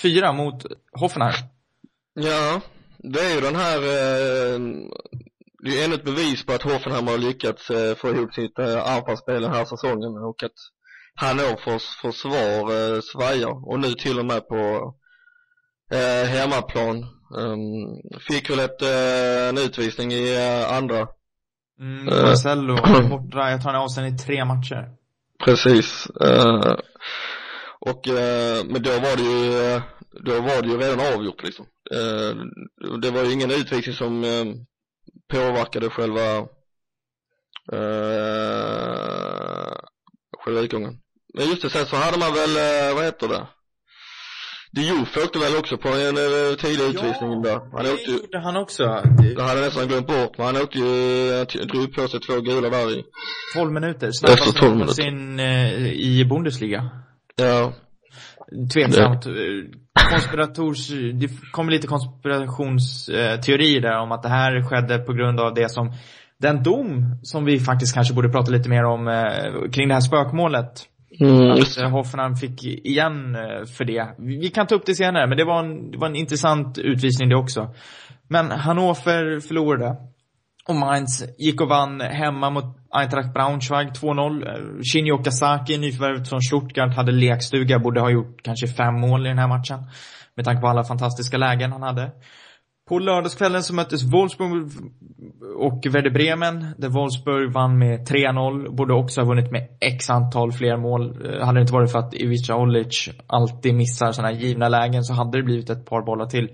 1-4 0.03 0.33
mot 0.33 0.65
Hoffenheim. 0.91 1.33
Ja, 2.13 2.61
det 2.97 3.19
är 3.19 3.35
ju 3.35 3.41
den 3.41 3.55
här, 3.55 3.77
eh, 3.77 4.59
det 5.63 5.69
är 5.69 5.75
ju 5.75 5.83
ännu 5.83 5.95
ett 5.95 6.05
bevis 6.05 6.45
på 6.45 6.53
att 6.53 6.61
Hoffenheim 6.61 7.07
har 7.07 7.17
lyckats 7.17 7.69
eh, 7.69 7.95
få 7.95 8.09
ihop 8.09 8.33
sitt 8.33 8.59
eh, 8.59 8.95
anfallsspel 8.95 9.41
den 9.41 9.53
här 9.53 9.65
säsongen 9.65 10.17
och 10.17 10.43
att 10.43 10.51
Hannovers 11.15 11.83
försvar 12.01 12.71
eh, 12.71 13.01
svajar 13.01 13.69
och 13.69 13.79
nu 13.79 13.93
till 13.93 14.19
och 14.19 14.25
med 14.25 14.47
på 14.47 14.93
eh, 15.91 16.29
hemmaplan. 16.29 17.05
Um, 17.37 18.19
fick 18.27 18.49
väl 18.49 18.59
ett, 18.59 18.81
eh, 18.81 19.49
en 19.49 19.57
utvisning 19.57 20.11
i 20.11 20.35
eh, 20.35 20.77
andra. 20.77 21.07
Mm, 21.79 22.07
Eh. 22.07 22.23
Marcello 22.23 22.75
borta. 23.09 23.51
Jag 23.51 23.61
tar 23.61 23.69
en 23.69 23.75
avstängning 23.75 24.15
i 24.15 24.17
tre 24.17 24.45
matcher. 24.45 24.89
Precis. 25.45 26.07
Eh, 26.21 26.75
och, 27.79 28.07
eh, 28.07 28.65
men 28.65 28.81
då 28.83 28.89
var 28.91 29.15
det 29.17 29.23
ju, 29.23 29.81
då 30.25 30.41
var 30.41 30.61
det 30.61 30.67
ju 30.67 30.77
redan 30.77 31.13
avgjort 31.13 31.43
liksom. 31.43 31.65
Det 33.01 33.11
var 33.11 33.23
ju 33.23 33.31
ingen 33.31 33.51
utvisning 33.51 33.95
som 33.95 34.23
påverkade 35.31 35.89
själva, 35.89 36.47
själva 40.43 40.61
utgången. 40.61 40.97
Men 41.33 41.45
just 41.47 41.61
det, 41.61 41.69
sen 41.69 41.85
så 41.85 41.95
hade 41.95 42.19
man 42.19 42.33
väl, 42.33 42.53
vad 42.95 43.03
heter 43.05 43.27
det? 43.27 43.47
Diouf 44.75 45.17
åkte 45.17 45.39
väl 45.39 45.55
också 45.59 45.77
på 45.77 45.87
en 45.89 46.17
eh, 46.25 46.55
tidig 46.63 46.83
utvisning 46.91 47.41
där. 47.41 47.59
Han 47.75 47.83
det 47.85 47.93
åkte 47.93 48.11
ju, 48.11 48.17
gjorde 48.17 48.39
han 48.39 48.57
också. 48.57 48.83
det 49.35 49.41
hade 49.43 49.59
jag 49.59 49.65
nästan 49.65 49.87
glömt 49.87 50.07
bort, 50.07 50.37
men 50.37 50.45
han 50.45 50.55
åkte 50.63 50.77
ju, 50.79 50.91
eh, 51.39 51.45
t- 51.45 51.63
drog 51.71 51.95
på 51.95 52.07
sig 52.07 52.19
två 52.19 52.41
gula 52.41 52.69
där 52.69 52.91
i. 52.99 53.03
12 53.55 53.71
minuter. 53.73 54.07
Efter 54.07 54.11
Snabbast 54.11 54.57
12 54.57 54.71
någonsin 54.77 55.39
eh, 55.39 55.87
i 55.93 56.25
Bundesliga. 56.29 56.89
Ja, 57.35 57.73
Tveksamt. 58.73 59.25
Eh, 59.25 59.31
Konspirators, 60.11 60.87
det 61.13 61.29
kommer 61.51 61.71
lite 61.71 61.87
konspirationsteorier 61.87 63.81
där 63.81 63.99
om 63.99 64.11
att 64.11 64.23
det 64.23 64.29
här 64.29 64.63
skedde 64.69 64.97
på 64.99 65.13
grund 65.13 65.39
av 65.39 65.53
det 65.53 65.69
som 65.71 65.93
den 66.39 66.63
dom 66.63 67.19
som 67.23 67.45
vi 67.45 67.59
faktiskt 67.59 67.93
kanske 67.95 68.13
borde 68.13 68.29
prata 68.29 68.51
lite 68.51 68.69
mer 68.69 68.83
om 68.83 69.07
eh, 69.07 69.71
kring 69.71 69.87
det 69.87 69.93
här 69.93 70.01
spökmålet 70.01 70.71
mm, 71.21 71.51
Att 71.51 71.77
eh, 71.77 71.89
Hoffenheim 71.89 72.35
fick 72.35 72.63
igen 72.63 73.35
eh, 73.35 73.65
för 73.77 73.85
det. 73.85 74.15
Vi 74.17 74.49
kan 74.49 74.67
ta 74.67 74.75
upp 74.75 74.85
det 74.85 74.95
senare, 74.95 75.27
men 75.27 75.37
det 75.37 75.45
var 75.45 75.59
en, 75.59 75.91
det 75.91 75.97
var 75.97 76.07
en 76.07 76.15
intressant 76.15 76.77
utvisning 76.77 77.29
det 77.29 77.35
också. 77.35 77.73
Men 78.27 78.51
Hannover 78.51 79.39
förlorade. 79.39 79.95
Och 80.67 80.75
Mainz 80.75 81.23
gick 81.37 81.61
och 81.61 81.69
vann 81.69 82.01
hemma 82.01 82.49
mot 82.49 82.77
Eintracht 82.91 83.33
Braunschweig 83.33 83.87
2-0. 83.87 84.47
Eh, 84.47 84.81
Shinji 84.93 85.11
Okazaki, 85.11 85.77
nyförvärvet 85.77 86.29
från 86.29 86.41
Stuttgart, 86.41 86.95
hade 86.95 87.11
lekstuga, 87.11 87.79
borde 87.79 88.01
ha 88.01 88.09
gjort 88.09 88.41
kanske 88.43 88.67
fem 88.67 88.99
mål 88.99 89.25
i 89.25 89.29
den 89.29 89.37
här 89.37 89.47
matchen. 89.47 89.79
Med 90.35 90.45
tanke 90.45 90.61
på 90.61 90.67
alla 90.67 90.83
fantastiska 90.83 91.37
lägen 91.37 91.71
han 91.71 91.83
hade. 91.83 92.11
På 92.89 92.99
lördagskvällen 92.99 93.63
så 93.63 93.73
möttes 93.73 94.03
Wolfsburg 94.13 94.71
och 95.57 95.85
Werder 95.91 96.09
Bremen, 96.09 96.75
där 96.77 96.89
Wolfsburg 96.89 97.53
vann 97.53 97.77
med 97.77 98.09
3-0. 98.09 98.75
Borde 98.75 98.93
också 98.93 99.21
ha 99.21 99.27
vunnit 99.27 99.51
med 99.51 99.67
x 99.81 100.09
antal 100.09 100.51
fler 100.51 100.77
mål. 100.77 101.03
Eh, 101.25 101.45
hade 101.45 101.59
det 101.59 101.61
inte 101.61 101.73
varit 101.73 101.91
för 101.91 101.99
att 101.99 102.13
Ivica 102.13 102.55
Olic 102.55 103.09
alltid 103.27 103.75
missar 103.75 104.11
sådana 104.11 104.33
här 104.33 104.41
givna 104.41 104.69
lägen 104.69 105.03
så 105.03 105.13
hade 105.13 105.37
det 105.37 105.43
blivit 105.43 105.69
ett 105.69 105.85
par 105.85 106.01
bollar 106.01 106.25
till. 106.25 106.49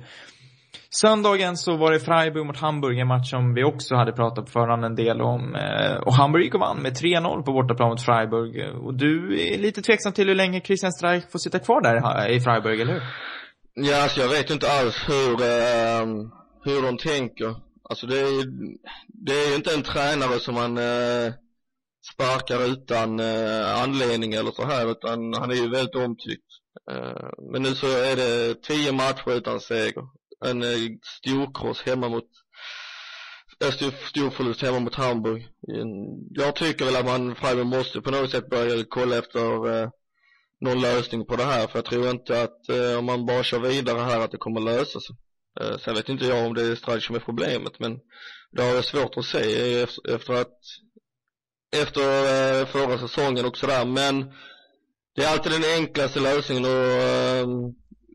Söndagen 0.90 1.58
så 1.58 1.78
var 1.78 1.92
det 1.92 2.00
Freiburg 2.00 2.46
mot 2.46 2.58
Hamburg, 2.58 3.00
en 3.00 3.08
match 3.08 3.30
som 3.30 3.54
vi 3.54 3.64
också 3.64 3.96
hade 3.96 4.12
pratat 4.12 4.46
på 4.46 4.52
förhand 4.52 4.86
en 4.86 4.96
del 4.96 5.22
om. 5.22 5.56
Eh, 5.56 5.96
och 5.96 6.14
Hamburg 6.14 6.44
gick 6.44 6.54
och 6.54 6.60
vann 6.60 6.82
med 6.82 6.92
3-0 6.92 7.44
på 7.44 7.54
bortaplan 7.54 7.90
mot 7.90 8.02
Freiburg. 8.02 8.76
Och 8.86 8.94
du 8.94 9.42
är 9.42 9.58
lite 9.58 9.82
tveksam 9.82 10.14
till 10.14 10.28
hur 10.28 10.36
länge 10.36 10.62
Christian 10.62 10.92
Streich 10.92 11.32
får 11.32 11.40
sitta 11.40 11.60
kvar 11.60 11.82
där 11.82 11.96
eh, 11.96 12.36
i 12.36 12.40
Freiburg, 12.40 12.82
eller 12.82 12.94
hur? 12.94 13.02
Ja, 13.74 14.04
alltså 14.04 14.22
jag 14.22 14.30
vet 14.30 14.50
ju 14.50 14.54
inte 14.54 14.72
alls 14.72 14.96
hur, 15.08 15.42
eh, 15.42 16.06
hur 16.64 16.82
de 16.82 16.98
tänker. 16.98 17.56
Alltså 17.84 18.08
det 18.08 18.20
är, 18.20 18.46
det 19.08 19.32
är 19.32 19.50
ju 19.50 19.56
inte 19.56 19.74
en 19.74 19.84
tränare 19.84 20.40
som 20.40 20.54
man 20.56 20.78
eh, 20.78 21.34
sparkar 22.14 22.66
utan 22.66 23.20
eh, 23.20 23.82
anledning 23.84 24.34
eller 24.34 24.52
så 24.52 24.66
här, 24.66 24.92
utan 24.92 25.34
han 25.34 25.52
är 25.52 25.56
ju 25.56 25.70
väldigt 25.70 25.96
omtyckt. 25.96 26.46
Eh, 26.92 27.30
men 27.52 27.62
nu 27.62 27.76
så 27.76 27.88
är 27.88 28.16
det 28.16 28.62
tio 28.62 28.92
matcher 28.92 29.32
utan 29.32 29.60
seger. 29.60 30.04
En 30.46 30.64
eh, 30.64 30.90
storkross 31.04 31.82
hemma 31.82 32.10
mot, 32.10 32.28
en 33.66 33.72
stor, 33.72 33.92
stor 33.92 34.30
förlust 34.30 34.62
hemma 34.62 34.80
mot 34.80 34.96
Hamburg. 34.96 35.48
Jag 36.30 36.56
tycker 36.56 36.86
väl 36.86 36.96
att 36.96 37.06
man, 37.06 37.36
Freiburg 37.36 37.68
måste 37.68 38.02
på 38.02 38.12
något 38.12 38.32
sätt 38.32 38.50
börja 38.50 38.86
kolla 38.90 39.18
efter 39.18 39.82
eh, 39.84 39.90
någon 40.62 40.82
lösning 40.82 41.26
på 41.26 41.36
det 41.36 41.44
här 41.44 41.68
för 41.68 41.78
jag 41.78 41.86
tror 41.86 42.10
inte 42.10 42.42
att 42.42 42.70
eh, 42.70 42.98
om 43.00 43.06
man 43.06 43.26
bara 43.26 43.44
kör 43.44 43.60
vidare 43.60 44.00
här 44.00 44.20
att 44.20 44.32
det 44.32 44.38
kommer 44.38 44.62
lösa 44.62 45.00
sig. 45.00 45.16
Eh, 45.62 45.78
sen 45.78 45.96
vet 45.96 46.10
inte 46.10 46.26
jag 46.26 46.46
om 46.46 46.54
det 46.54 46.64
är 46.64 46.76
Stradic 46.76 47.06
som 47.06 47.16
är 47.16 47.20
problemet 47.20 47.80
men 47.80 48.00
det 48.52 48.62
har 48.62 48.70
jag 48.70 48.86
svårt 48.86 49.18
att 49.18 49.26
se 49.26 49.82
efter, 50.10 50.34
att 50.34 50.58
efter 51.76 52.02
eh, 52.02 52.68
förra 52.68 52.98
säsongen 52.98 53.46
och 53.46 53.58
sådär 53.58 53.86
men 53.86 54.26
det 55.16 55.24
är 55.24 55.32
alltid 55.32 55.52
den 55.52 55.64
enklaste 55.78 56.20
lösningen 56.20 56.66
och 56.66 56.86
eh, 56.86 57.48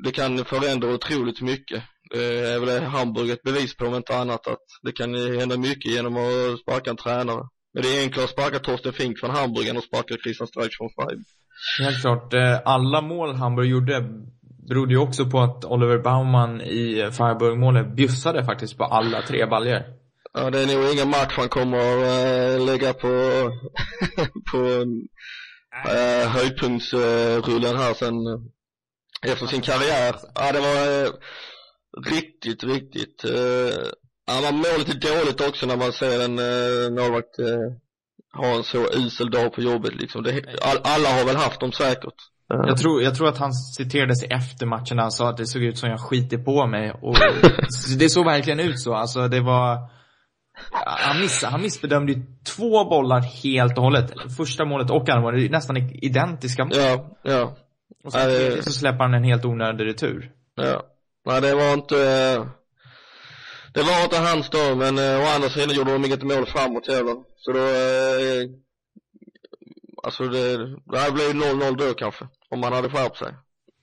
det 0.04 0.12
kan 0.12 0.44
förändra 0.44 0.94
otroligt 0.94 1.40
mycket. 1.40 1.82
Det 2.10 2.24
är 2.24 2.60
väl 2.60 2.82
Hamburg 2.82 3.30
ett 3.30 3.42
bevis 3.42 3.76
på 3.76 3.86
om 3.86 3.94
inte 3.94 4.16
annat 4.16 4.46
att 4.46 4.66
det 4.82 4.92
kan 4.92 5.14
hända 5.14 5.56
mycket 5.56 5.92
genom 5.92 6.16
att 6.16 6.60
sparka 6.60 6.90
en 6.90 6.96
tränare. 6.96 7.48
Men 7.76 7.82
det 7.82 7.98
är 7.98 8.02
enklare 8.02 8.24
att 8.24 8.30
sparka 8.30 8.58
Torsten 8.58 8.92
Fink 8.92 9.18
från 9.18 9.30
Hamburg 9.30 9.68
än 9.68 9.76
att 9.76 9.84
sparka 9.84 10.16
Christian 10.24 10.46
Streich 10.48 10.76
från 10.78 10.90
Freiburg. 10.90 11.24
Helt 11.78 12.00
klart. 12.00 12.34
Eh, 12.34 12.60
Alla 12.64 13.00
mål 13.00 13.34
Hamburg 13.34 13.70
gjorde 13.70 14.04
berodde 14.68 14.92
ju 14.92 14.98
också 14.98 15.26
på 15.26 15.40
att 15.40 15.64
Oliver 15.64 15.98
Baumann 15.98 16.60
i 16.60 17.10
Freiburg-målet 17.12 17.96
bjussade 17.96 18.44
faktiskt 18.44 18.78
på 18.78 18.84
alla 18.84 19.22
tre 19.22 19.46
baljor. 19.46 19.82
Ja, 20.32 20.50
det 20.50 20.60
är 20.60 20.76
nog 20.76 20.92
ingen 20.94 21.08
match 21.10 21.34
han 21.36 21.48
kommer 21.48 21.78
att 21.78 22.60
äh, 22.60 22.66
lägga 22.66 22.92
på, 22.92 23.08
på 24.50 24.58
äh, 25.88 26.28
höjdpunktsrullen 26.28 27.76
här 27.76 27.94
sen 27.94 28.14
efter 29.26 29.46
sin 29.46 29.60
karriär. 29.60 30.14
Ja, 30.34 30.52
det 30.52 30.60
var 30.60 31.04
äh, 31.04 31.12
riktigt, 32.14 32.64
riktigt. 32.64 33.24
Äh, 33.24 33.88
ja, 34.26 34.40
men 34.42 34.54
målet 34.56 34.88
är 34.88 35.18
dåligt 35.20 35.40
också 35.48 35.66
när 35.66 35.76
man 35.76 35.92
ser 35.92 36.24
en 36.24 36.38
äh, 36.38 36.90
målvakt 37.04 37.38
äh, 37.38 37.46
ha 38.42 38.56
en 38.56 38.64
så 38.64 38.78
usel 38.92 39.30
dag 39.30 39.52
på 39.54 39.60
jobbet 39.62 39.94
liksom. 39.94 40.22
Det, 40.22 40.32
all, 40.62 40.78
alla 40.82 41.08
har 41.08 41.24
väl 41.26 41.36
haft 41.36 41.60
dem 41.60 41.72
säkert. 41.72 42.14
Eh, 42.52 42.60
Jag 42.68 42.78
tror, 42.78 43.02
jag 43.02 43.14
tror 43.14 43.28
att 43.28 43.38
han 43.38 43.52
citerades 43.52 44.22
efter 44.22 44.66
matchen 44.66 44.96
när 44.96 45.02
han 45.02 45.12
sa 45.12 45.28
att 45.30 45.36
det 45.36 45.46
såg 45.46 45.62
ut 45.62 45.78
som 45.78 45.90
jag 45.90 46.00
skiter 46.00 46.38
på 46.38 46.66
mig. 46.66 46.92
Och 47.02 47.16
det 47.98 48.08
såg 48.08 48.24
verkligen 48.24 48.60
ut 48.60 48.80
så. 48.80 48.94
Alltså 48.94 49.28
det 49.28 49.40
var... 49.40 49.78
Han, 50.86 51.20
miss, 51.20 51.44
han 51.44 51.62
missbedömde 51.62 52.12
ju 52.12 52.22
två 52.56 52.84
bollar 52.84 53.20
helt 53.20 53.78
och 53.78 53.84
hållet. 53.84 54.12
Första 54.36 54.64
målet 54.64 54.90
och 54.90 55.08
andra 55.08 55.20
målet, 55.20 55.50
nästan 55.50 55.76
identiska 55.76 56.64
mål. 56.64 56.72
Ja, 56.76 57.16
ja, 57.22 57.56
Och 58.04 58.12
sen 58.12 58.20
tredje 58.22 58.62
så 58.62 58.70
släpper 58.72 58.98
han 59.04 59.14
en 59.14 59.24
helt 59.24 59.44
onödig 59.44 59.84
retur. 59.86 60.30
ja. 60.54 60.82
Nej 61.26 61.40
det 61.40 61.54
var 61.54 61.72
inte, 61.72 61.96
eh, 61.96 62.46
det 63.76 63.82
var 63.82 64.04
inte 64.04 64.18
hans 64.18 64.50
dag 64.50 64.76
men 64.82 64.98
eh, 64.98 65.20
å 65.24 65.26
andra 65.34 65.48
sidan 65.48 65.74
gjorde 65.76 65.92
de 65.92 66.04
inget 66.04 66.22
mål 66.22 66.46
framåt 66.46 66.86
heller. 66.88 67.16
Så 67.36 67.52
då, 67.52 67.58
eh, 67.58 68.42
alltså 70.04 70.22
det, 70.28 70.56
det 70.92 70.98
hade 70.98 71.12
blivit 71.12 71.36
0-0 71.36 71.76
då 71.78 71.94
kanske. 71.94 72.24
Om 72.50 72.60
man 72.60 72.72
hade 72.72 72.88
skärpt 72.90 73.16
sig. 73.18 73.32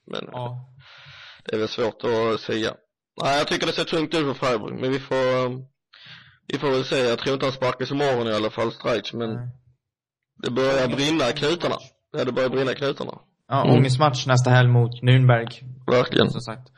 Men 0.06 0.28
Ja. 0.32 0.68
det 1.44 1.54
är 1.56 1.58
väl 1.60 1.68
svårt 1.68 2.04
att 2.04 2.40
säga. 2.40 2.74
Nej 3.22 3.38
jag 3.38 3.48
tycker 3.48 3.66
det 3.66 3.72
ser 3.72 3.84
tungt 3.84 4.14
ut 4.14 4.26
för 4.26 4.34
Freiburg 4.46 4.80
men 4.80 4.90
vi 4.92 4.98
får, 5.00 5.64
vi 6.52 6.58
får 6.58 6.70
väl 6.70 6.84
se. 6.84 6.98
Jag 6.98 7.18
tror 7.18 7.34
inte 7.34 7.46
han 7.46 7.52
sparkas 7.52 7.90
imorgon 7.90 8.26
i 8.28 8.32
alla 8.34 8.50
fall, 8.50 8.72
Strejc, 8.72 9.12
men 9.16 9.34
Nej. 9.34 9.48
det 10.42 10.50
börjar 10.50 10.88
brinna 10.88 11.30
i 11.30 11.32
knutarna. 11.32 11.76
Ja, 12.16 12.24
det 12.24 12.32
börjar 12.32 12.48
brinna 12.48 12.72
i 12.72 12.74
knutarna. 12.74 13.12
Ja, 13.48 13.64
Mm. 13.64 13.76
ångestmatch 13.76 14.26
nästa 14.26 14.50
helg 14.50 14.68
mot 14.68 15.02
Nürnberg. 15.02 15.48
Verkligen. 15.86 16.30
Som 16.30 16.40
sagt. 16.40 16.68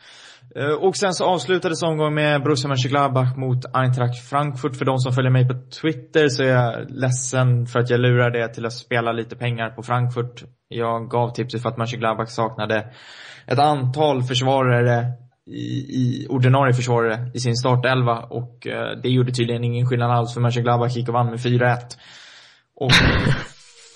Eh, 0.54 0.72
och 0.72 0.96
sen 0.96 1.14
så 1.14 1.24
avslutades 1.24 1.82
omgången 1.82 2.14
med 2.14 2.42
Borussia 2.42 2.68
Mönchengladbach 2.68 3.36
mot 3.36 3.64
Eintracht 3.72 4.28
Frankfurt. 4.28 4.76
För 4.76 4.84
de 4.84 4.98
som 4.98 5.12
följer 5.12 5.30
mig 5.30 5.48
på 5.48 5.54
Twitter 5.82 6.28
så 6.28 6.42
är 6.42 6.48
jag 6.48 6.90
ledsen 6.90 7.66
för 7.66 7.80
att 7.80 7.90
jag 7.90 8.00
lurade 8.00 8.38
er 8.38 8.48
till 8.48 8.66
att 8.66 8.72
spela 8.72 9.12
lite 9.12 9.36
pengar 9.36 9.70
på 9.70 9.82
Frankfurt. 9.82 10.44
Jag 10.68 11.10
gav 11.10 11.30
tipset 11.30 11.62
för 11.62 11.68
att 11.68 11.76
Mönchengladbach 11.76 12.28
saknade 12.28 12.86
ett 13.46 13.58
antal 13.58 14.22
försvarare 14.22 15.12
i, 15.46 15.66
i 16.00 16.26
ordinarie 16.28 16.74
försvarare 16.74 17.30
i 17.34 17.38
sin 17.38 17.56
startelva 17.56 18.18
och 18.18 18.66
eh, 18.66 19.00
det 19.02 19.08
gjorde 19.08 19.32
tydligen 19.32 19.64
ingen 19.64 19.86
skillnad 19.86 20.10
alls 20.10 20.34
för 20.34 20.40
Mönchengladbach 20.40 20.96
gick 20.96 21.08
och 21.08 21.14
vann 21.14 21.30
med 21.30 21.38
4-1. 21.38 21.76
Och 22.76 22.92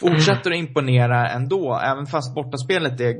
fortsätter 0.00 0.50
att 0.50 0.56
imponera 0.56 1.28
ändå, 1.28 1.80
även 1.84 2.06
fast 2.06 2.34
bortaspelet 2.34 3.00
är 3.00 3.14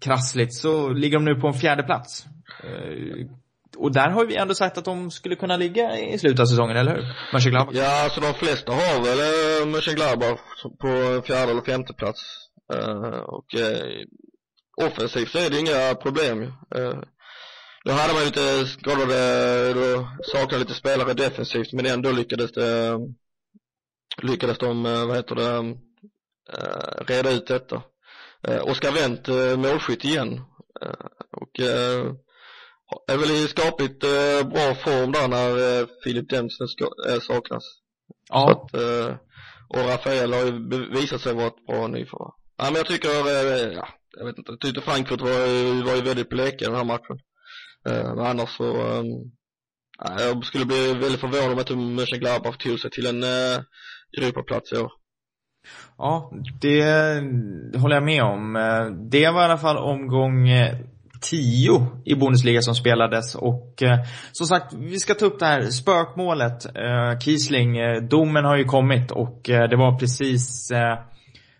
krassligt 0.00 0.54
så 0.54 0.88
ligger 0.88 1.18
de 1.18 1.24
nu 1.24 1.34
på 1.34 1.46
en 1.46 1.54
fjärde 1.54 1.82
plats. 1.82 2.24
Eh, 2.64 3.26
och 3.76 3.92
där 3.92 4.10
har 4.10 4.26
vi 4.26 4.36
ändå 4.36 4.54
sagt 4.54 4.78
att 4.78 4.84
de 4.84 5.10
skulle 5.10 5.36
kunna 5.36 5.56
ligga 5.56 5.98
i 5.98 6.18
slutet 6.18 6.40
av 6.40 6.46
säsongen, 6.46 6.76
eller 6.76 6.94
hur? 6.94 7.04
Mönchengladbach. 7.32 7.74
Ja, 7.76 8.04
alltså 8.04 8.20
de 8.20 8.34
flesta 8.34 8.72
har 8.72 9.04
väl 9.04 9.18
eh, 9.18 9.72
Mönchengladbach 9.72 10.40
på 10.80 11.22
fjärde 11.26 11.52
eller 11.52 11.62
femte 11.62 11.92
plats. 11.92 12.20
Eh, 12.72 13.20
och 13.20 13.44
offensivt 14.86 15.28
så 15.28 15.38
är 15.38 15.50
det 15.50 15.58
inga 15.58 15.94
problem 15.94 16.42
ju. 16.42 16.50
Då 17.84 17.92
hade 17.92 18.14
man 18.14 18.24
lite 18.24 18.66
skadade, 18.66 19.74
då 19.74 20.08
saknade 20.22 20.58
lite 20.58 20.74
spelare 20.74 21.14
defensivt 21.14 21.72
men 21.72 21.86
ändå 21.86 22.12
lyckades 22.12 22.52
det, 22.52 22.98
lyckades 24.22 24.58
de, 24.58 24.82
vad 24.82 25.16
heter 25.16 25.34
det, 25.34 25.76
reda 27.14 27.30
ut 27.30 27.46
detta. 27.46 27.82
Eh, 28.48 28.62
Oskar 28.70 28.92
Wendt 28.92 29.28
eh, 29.28 29.56
målskytt 29.56 30.04
igen. 30.04 30.32
Eh, 30.82 31.06
och 31.40 31.60
är 33.12 33.16
väl 33.16 33.30
i 33.30 33.48
skapligt 33.48 34.00
bra 34.52 34.74
form 34.74 35.12
där 35.12 35.28
när 35.28 35.86
Filip 36.04 36.32
eh, 36.32 37.20
saknas. 37.20 37.64
Ja, 38.28 38.50
att, 38.50 38.74
och 39.68 39.78
Rafael 39.88 40.32
har 40.32 40.44
ju 40.44 40.68
visat 41.00 41.20
sig 41.20 41.34
vara 41.34 41.46
ett 41.46 41.66
bra 41.66 41.86
nyförvärv. 41.86 42.32
Ja 42.56 42.64
men 42.64 42.74
jag 42.74 42.86
tycker, 42.86 43.08
ja, 43.08 43.88
jag 44.18 44.24
vet 44.26 44.38
inte, 44.38 44.52
jag 44.52 44.60
tyckte 44.60 44.80
Frankfurt 44.80 45.20
var, 45.20 45.46
ju- 45.46 45.82
var 45.82 45.94
ju 45.94 46.00
väldigt 46.02 46.28
bleka 46.28 46.64
den 46.64 46.74
här 46.74 46.84
matchen. 46.84 47.18
Men 47.84 48.18
annars 48.18 48.56
så, 48.56 48.64
eh, 48.76 49.02
ja, 49.98 50.20
jag 50.22 50.44
skulle 50.44 50.64
bli 50.66 50.92
väldigt 50.94 51.20
förvånad 51.20 51.52
om 51.52 51.58
inte 51.58 51.76
Mönchengladbach 51.76 52.56
tog 52.58 52.80
sig 52.80 52.90
till 52.90 53.06
en 53.06 53.22
Europaplats 54.18 54.72
i 54.72 54.76
år 54.76 54.92
ja, 55.98 56.32
det 56.60 56.82
håller 57.78 57.96
jag 57.96 58.04
med 58.04 58.22
om. 58.22 58.56
Eh, 58.56 58.84
det 59.10 59.30
var 59.30 59.42
i 59.42 59.44
alla 59.44 59.58
fall 59.58 59.76
omgång 59.76 60.48
eh, 60.48 60.76
10 61.20 61.86
i 62.04 62.14
Bundesliga 62.14 62.62
som 62.62 62.74
spelades 62.74 63.34
och 63.34 63.82
eh, 63.82 63.98
som 64.32 64.46
sagt, 64.46 64.72
vi 64.72 64.98
ska 64.98 65.14
ta 65.14 65.26
upp 65.26 65.38
det 65.38 65.46
här 65.46 65.62
spökmålet. 65.62 66.66
Eh, 66.66 67.18
Kiesling, 67.18 67.78
eh, 67.78 68.02
domen 68.02 68.44
har 68.44 68.56
ju 68.56 68.64
kommit 68.64 69.10
och 69.10 69.50
eh, 69.50 69.68
det 69.68 69.76
var 69.76 69.98
precis 69.98 70.72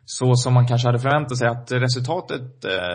så 0.04 0.34
som 0.34 0.54
man 0.54 0.66
kanske 0.66 0.88
hade 0.88 0.98
förväntat 0.98 1.38
sig 1.38 1.48
att 1.48 1.72
resultatet 1.72 2.42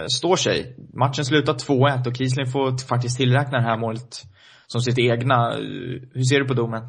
står 0.08 0.36
sig. 0.36 0.76
Matchen 0.94 1.26
slutar 1.26 1.54
2-1 1.54 2.08
och 2.08 2.16
Kiesling 2.16 2.48
får 2.48 2.88
faktiskt 2.88 3.18
tillräkna 3.18 3.58
det 3.58 3.64
här 3.64 3.78
målet 3.78 4.24
som 4.68 4.82
sitt 4.82 5.00
egna. 5.00 5.52
Hur 6.14 6.24
ser 6.24 6.40
du 6.40 6.48
på 6.48 6.54
domen? 6.54 6.84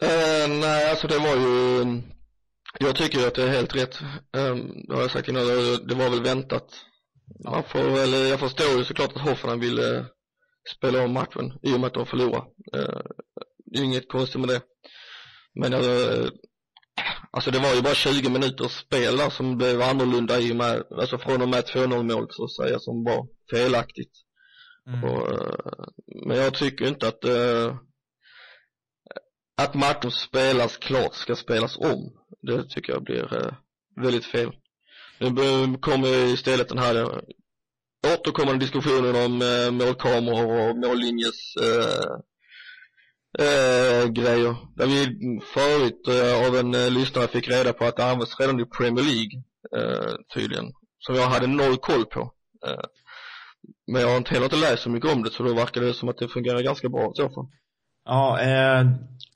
Eh, 0.00 0.48
nej, 0.60 0.90
alltså 0.90 1.06
det 1.06 1.18
var 1.18 1.36
ju, 1.36 2.02
jag 2.78 2.96
tycker 2.96 3.26
att 3.26 3.34
det 3.34 3.42
är 3.42 3.48
helt 3.48 3.76
rätt. 3.76 4.00
Eh, 4.36 4.54
det 4.88 4.94
har 4.94 5.00
jag 5.02 5.10
sagt 5.10 5.28
innan, 5.28 5.46
det- 5.86 5.94
var 5.94 6.10
väl 6.10 6.22
väntat. 6.22 6.84
Man 7.44 7.62
får 7.64 7.82
väl, 7.90 8.12
jag 8.30 8.40
förstår 8.40 8.78
ju 8.78 8.84
såklart 8.84 9.16
att 9.16 9.22
Hoffenheim 9.22 9.60
ville 9.60 10.06
spela 10.76 11.04
om 11.04 11.12
matchen 11.12 11.52
i 11.62 11.74
och 11.74 11.80
med 11.80 11.86
att 11.86 11.94
de 11.94 12.06
förlorade. 12.06 12.46
Eh, 12.76 13.00
det 13.66 13.78
är 13.78 13.82
inget 13.84 14.08
konstigt 14.08 14.40
med 14.40 14.48
det. 14.48 14.60
Men 15.54 15.72
eh, 15.72 16.28
alltså 17.30 17.50
det 17.50 17.58
var 17.58 17.74
ju 17.74 17.82
bara 17.82 17.94
20 17.94 18.28
minuters 18.30 18.72
spel 18.72 19.16
där 19.16 19.30
som 19.30 19.56
blev 19.58 19.82
annorlunda 19.82 20.40
i 20.40 20.52
och 20.52 20.56
med, 20.56 20.82
alltså 20.90 21.18
från 21.18 21.42
och 21.42 21.48
med 21.48 21.64
2-0 21.64 22.02
målet 22.02 22.32
så 22.32 22.44
att 22.44 22.52
säga 22.56 22.78
som 22.78 23.04
var 23.04 23.26
felaktigt. 23.50 24.12
Och, 25.04 25.32
eh, 25.32 25.88
men 26.26 26.36
jag 26.36 26.54
tycker 26.54 26.88
inte 26.88 27.08
att 27.08 27.24
eh, 27.24 27.76
att 29.58 29.74
matchen 29.74 30.10
spelas 30.10 30.76
klart 30.76 31.14
ska 31.14 31.36
spelas 31.36 31.76
om. 31.76 32.12
Det 32.42 32.68
tycker 32.68 32.92
jag 32.92 33.02
blir 33.02 33.36
eh, 33.36 33.52
väldigt 34.02 34.24
fel. 34.24 34.52
Nu 35.18 35.78
kommer 35.78 36.08
istället 36.08 36.68
den 36.68 36.78
här 36.78 36.96
eh, 36.96 37.18
återkommande 38.14 38.64
diskussionen 38.64 39.24
om 39.24 39.42
eh, 39.42 39.70
målkameror 39.70 40.70
och 40.70 40.76
mållinjes 40.76 41.56
eh, 41.56 42.12
eh, 43.46 44.06
grejer. 44.08 44.56
Där 44.76 44.86
vi 44.86 45.40
förut 45.54 46.08
eh, 46.08 46.46
av 46.46 46.56
en 46.56 46.74
eh, 46.74 46.90
lyssnare 46.90 47.28
fick 47.28 47.48
reda 47.48 47.72
på 47.72 47.84
att 47.84 47.96
det 47.96 48.04
används 48.04 48.40
redan 48.40 48.60
i 48.60 48.64
Premier 48.64 49.04
League 49.04 49.42
eh, 49.76 50.14
tydligen. 50.34 50.72
Som 50.98 51.14
jag 51.14 51.28
hade 51.28 51.46
noll 51.46 51.76
koll 51.76 52.04
på. 52.04 52.32
Eh, 52.66 52.84
men 53.92 54.02
jag 54.02 54.08
har 54.08 54.16
inte 54.16 54.30
heller 54.30 54.44
inte 54.44 54.56
läst 54.56 54.82
så 54.82 54.90
mycket 54.90 55.12
om 55.12 55.22
det 55.22 55.30
så 55.30 55.42
då 55.42 55.54
verkar 55.54 55.80
det 55.80 55.94
som 55.94 56.08
att 56.08 56.18
det 56.18 56.28
fungerar 56.28 56.62
ganska 56.62 56.88
bra 56.88 57.12
i 57.12 57.16
så 57.16 57.28
fall. 57.28 57.46
Ja, 58.10 58.40
eh, 58.40 58.86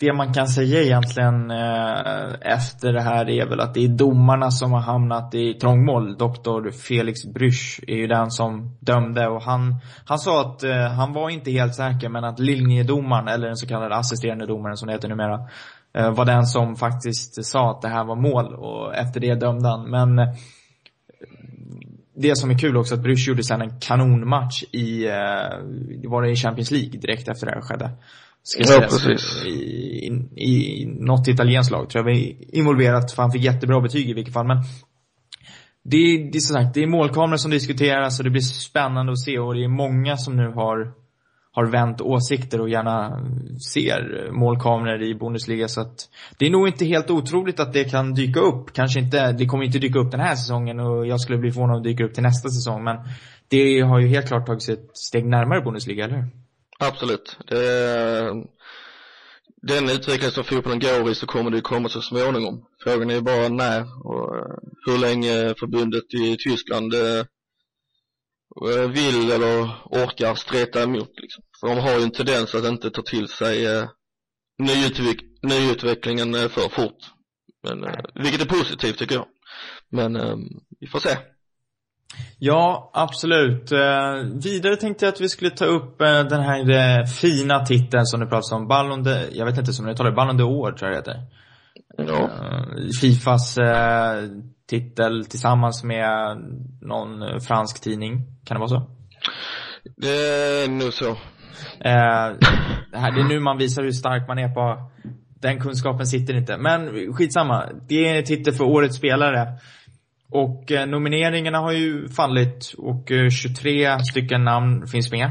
det 0.01 0.13
man 0.13 0.35
kan 0.35 0.49
säga 0.49 0.83
egentligen 0.83 1.51
eh, 1.51 2.35
efter 2.41 2.93
det 2.93 3.03
här 3.03 3.31
är 3.31 3.47
väl 3.47 3.61
att 3.61 3.75
det 3.75 3.85
är 3.85 3.89
domarna 3.89 4.51
som 4.51 4.73
har 4.73 4.81
hamnat 4.81 5.35
i 5.35 5.55
trångmål. 5.55 6.17
Doktor 6.17 6.71
Felix 6.71 7.25
Brysch 7.25 7.81
är 7.87 7.97
ju 7.97 8.07
den 8.07 8.31
som 8.31 8.77
dömde 8.81 9.29
och 9.29 9.43
han, 9.43 9.77
han 10.05 10.19
sa 10.19 10.41
att 10.41 10.63
eh, 10.63 10.87
han 10.87 11.13
var 11.13 11.31
inte 11.31 11.51
helt 11.51 11.75
säker 11.75 12.09
men 12.09 12.25
att 12.25 12.39
linjedomaren, 12.39 13.29
eller 13.29 13.47
den 13.47 13.57
så 13.57 13.67
kallade 13.67 13.97
assisterande 13.97 14.47
domaren 14.47 14.77
som 14.77 14.87
det 14.87 14.93
heter 14.93 15.09
numera, 15.09 15.49
eh, 15.95 16.11
var 16.11 16.25
den 16.25 16.47
som 16.47 16.77
faktiskt 16.77 17.45
sa 17.45 17.71
att 17.71 17.83
det 17.83 17.89
här 17.89 18.05
var 18.05 18.17
mål 18.17 18.55
och 18.55 18.95
efter 18.95 19.21
det 19.21 19.35
dömde 19.35 19.69
han. 19.69 19.91
Men 19.91 20.19
eh, 20.19 20.35
det 22.17 22.37
som 22.37 22.51
är 22.51 22.59
kul 22.59 22.77
också 22.77 22.95
att 22.95 23.03
Brysch 23.03 23.29
gjorde 23.29 23.45
sen 23.45 23.63
en 23.63 23.81
kanonmatch 23.81 24.63
i, 24.63 25.07
eh, 25.07 26.11
var 26.11 26.23
det 26.23 26.31
i 26.31 26.37
Champions 26.37 26.71
League 26.71 27.01
direkt 27.01 27.29
efter 27.29 27.47
det 27.47 27.53
här 27.53 27.61
skedde. 27.61 27.91
Ska 28.45 28.63
Ja, 28.73 28.81
precis. 28.81 29.45
I, 29.45 29.49
i, 30.37 30.83
I 30.83 30.87
något 30.87 31.29
italienskt 31.29 31.73
lag 31.73 31.91
tror 31.91 32.09
jag 32.09 32.15
var 32.15 32.33
involverat 32.57 33.13
för 33.13 33.23
han 33.23 33.33
fick 33.33 33.43
jättebra 33.45 33.81
betyg 33.81 34.11
i 34.11 34.13
vilket 34.13 34.35
fall. 34.35 34.47
Men 34.47 34.57
det, 35.85 35.97
är- 35.97 36.33
det 36.33 36.39
är 36.39 36.41
som 36.41 36.55
sagt, 36.57 36.75
det 36.75 36.83
är 36.83 36.87
målkameror 36.87 37.37
som 37.37 37.51
diskuteras 37.51 38.19
och 38.19 38.25
det 38.25 38.31
blir 38.31 38.41
spännande 38.43 39.13
att 39.13 39.19
se 39.21 39.39
och 39.39 39.55
det 39.55 39.65
är 39.65 39.69
många 39.69 40.17
som 40.17 40.37
nu 40.37 40.49
har 40.49 40.93
har 41.55 41.67
vänt 41.67 42.01
åsikter 42.01 42.61
och 42.61 42.69
gärna 42.69 43.21
ser 43.73 44.31
målkameror 44.33 45.03
i 45.03 45.15
Bundesliga 45.15 45.69
så 45.69 45.81
att 45.81 46.09
det 46.39 46.47
är 46.47 46.51
nog 46.51 46.69
inte 46.69 46.85
helt 46.85 47.11
otroligt 47.11 47.61
att 47.61 47.73
det 47.73 47.85
kan 47.85 48.15
dyka 48.15 48.41
upp. 48.41 48.73
Kanske 48.73 49.01
inte, 49.01 49.33
det 49.33 49.47
kommer 49.47 49.65
inte 49.65 49.79
dyka 49.79 49.99
upp 49.99 50.11
den 50.11 50.21
här 50.21 50.35
säsongen 50.35 50.81
och 50.81 51.07
jag 51.07 51.21
skulle 51.21 51.39
bli 51.39 51.53
förvånad 51.53 51.77
om 51.77 51.83
det 51.83 51.89
dyker 51.89 52.05
upp 52.05 52.15
till 52.15 52.23
nästa 52.23 52.49
säsong 52.49 52.85
men 52.85 52.97
det 53.49 53.81
har 53.81 54.01
ju 54.01 54.09
helt 54.09 54.29
klart 54.29 54.47
tagit 54.47 54.63
sig 54.63 54.75
ett 54.75 54.91
steg 54.97 55.27
närmare 55.27 55.61
Bundesliga, 55.61 56.05
eller 56.05 56.17
hur? 56.17 56.27
Absolut. 56.83 57.39
Det 57.47 57.59
är, 57.59 58.35
den 59.63 59.91
utveckling 59.91 60.31
som 60.31 60.45
fotbollen 60.45 60.81
går 60.81 61.11
i 61.11 61.15
så 61.15 61.27
kommer 61.27 61.51
det 61.51 61.57
ju 61.57 61.63
komma 61.63 61.89
så 61.89 62.03
småningom. 62.03 62.67
Frågan 62.85 63.11
är 63.11 63.15
ju 63.15 63.21
bara 63.21 63.49
när 63.49 64.07
och 64.07 64.37
eh, 64.37 64.55
hur 64.87 64.99
länge 64.99 65.55
förbundet 65.59 66.15
i 66.15 66.37
Tyskland 66.37 66.95
eh, 66.95 67.25
vill 68.91 69.31
eller 69.31 69.63
orkar 69.85 70.35
streta 70.35 70.83
emot 70.83 71.11
liksom. 71.17 71.45
För 71.61 71.69
de 71.69 71.79
har 71.79 71.99
ju 71.99 72.03
en 72.03 72.11
tendens 72.11 72.55
att 72.55 72.65
inte 72.65 72.91
ta 72.91 73.03
till 73.03 73.29
sig 73.29 73.67
eh, 73.67 73.89
nyutveck 74.59 75.19
nyutvecklingen 75.43 76.33
för 76.33 76.69
fort. 76.69 76.99
Men, 77.63 77.85
vilket 78.15 78.41
är 78.41 78.59
positivt 78.59 78.99
tycker 78.99 79.15
jag. 79.15 79.27
Men 79.91 80.13
vi 80.81 80.87
får 80.87 80.99
se. 80.99 81.17
Ja, 82.39 82.91
absolut. 82.95 83.73
Eh, 83.73 84.15
vidare 84.45 84.77
tänkte 84.77 85.05
jag 85.05 85.13
att 85.13 85.21
vi 85.21 85.29
skulle 85.29 85.51
ta 85.51 85.65
upp 85.65 86.01
eh, 86.01 86.25
den 86.25 86.41
här 86.41 86.71
eh, 86.71 87.07
fina 87.07 87.65
titeln 87.65 88.07
som 88.07 88.21
du 88.21 88.27
pratade 88.27 88.63
om. 88.63 88.69
Ballon 88.69 89.03
de, 89.03 89.25
jag 89.33 89.47
vet 89.47 89.59
inte 89.59 89.73
som 89.73 89.87
det 89.87 89.97
talar, 89.97 90.13
Ballon 90.13 90.41
d'Or 90.41 90.73
tror 90.73 90.91
jag 90.91 91.05
det 91.05 91.11
heter. 91.11 91.27
Ja. 91.97 92.23
Eh, 92.23 92.89
Fifas 93.01 93.59
eh, 93.59 94.25
titel 94.71 95.25
tillsammans 95.27 95.85
med 95.85 96.37
någon 96.81 97.23
eh, 97.23 97.39
fransk 97.39 97.83
tidning. 97.83 98.21
Kan 98.45 98.55
det 98.55 98.59
vara 98.59 98.69
så? 98.69 98.91
Det 99.97 100.65
är 100.65 100.69
nog 100.69 100.93
så. 100.93 101.11
Eh, 101.11 102.37
det, 102.91 102.99
här, 102.99 103.13
det 103.13 103.21
är 103.21 103.29
nu 103.29 103.41
man 103.41 103.59
visar 103.59 103.83
hur 103.83 103.93
stark 103.93 104.29
man 104.29 104.39
är 104.39 104.49
på 104.49 104.91
den 105.43 105.61
kunskapen 105.61 106.07
sitter 106.07 106.35
inte. 106.35 106.57
Men 106.57 107.13
skitsamma. 107.15 107.69
Det 107.89 108.09
är 108.09 108.23
titel 108.23 108.55
för 108.55 108.65
årets 108.65 108.97
spelare. 108.97 109.49
Och 110.33 110.73
eh, 110.73 110.87
nomineringarna 110.87 111.59
har 111.59 111.73
ju 111.73 112.09
fallit 112.09 112.75
och 112.79 113.13
eh, 113.13 113.31
23 113.31 113.99
stycken 113.99 114.45
namn 114.45 114.87
finns 114.87 115.13
med. 115.13 115.31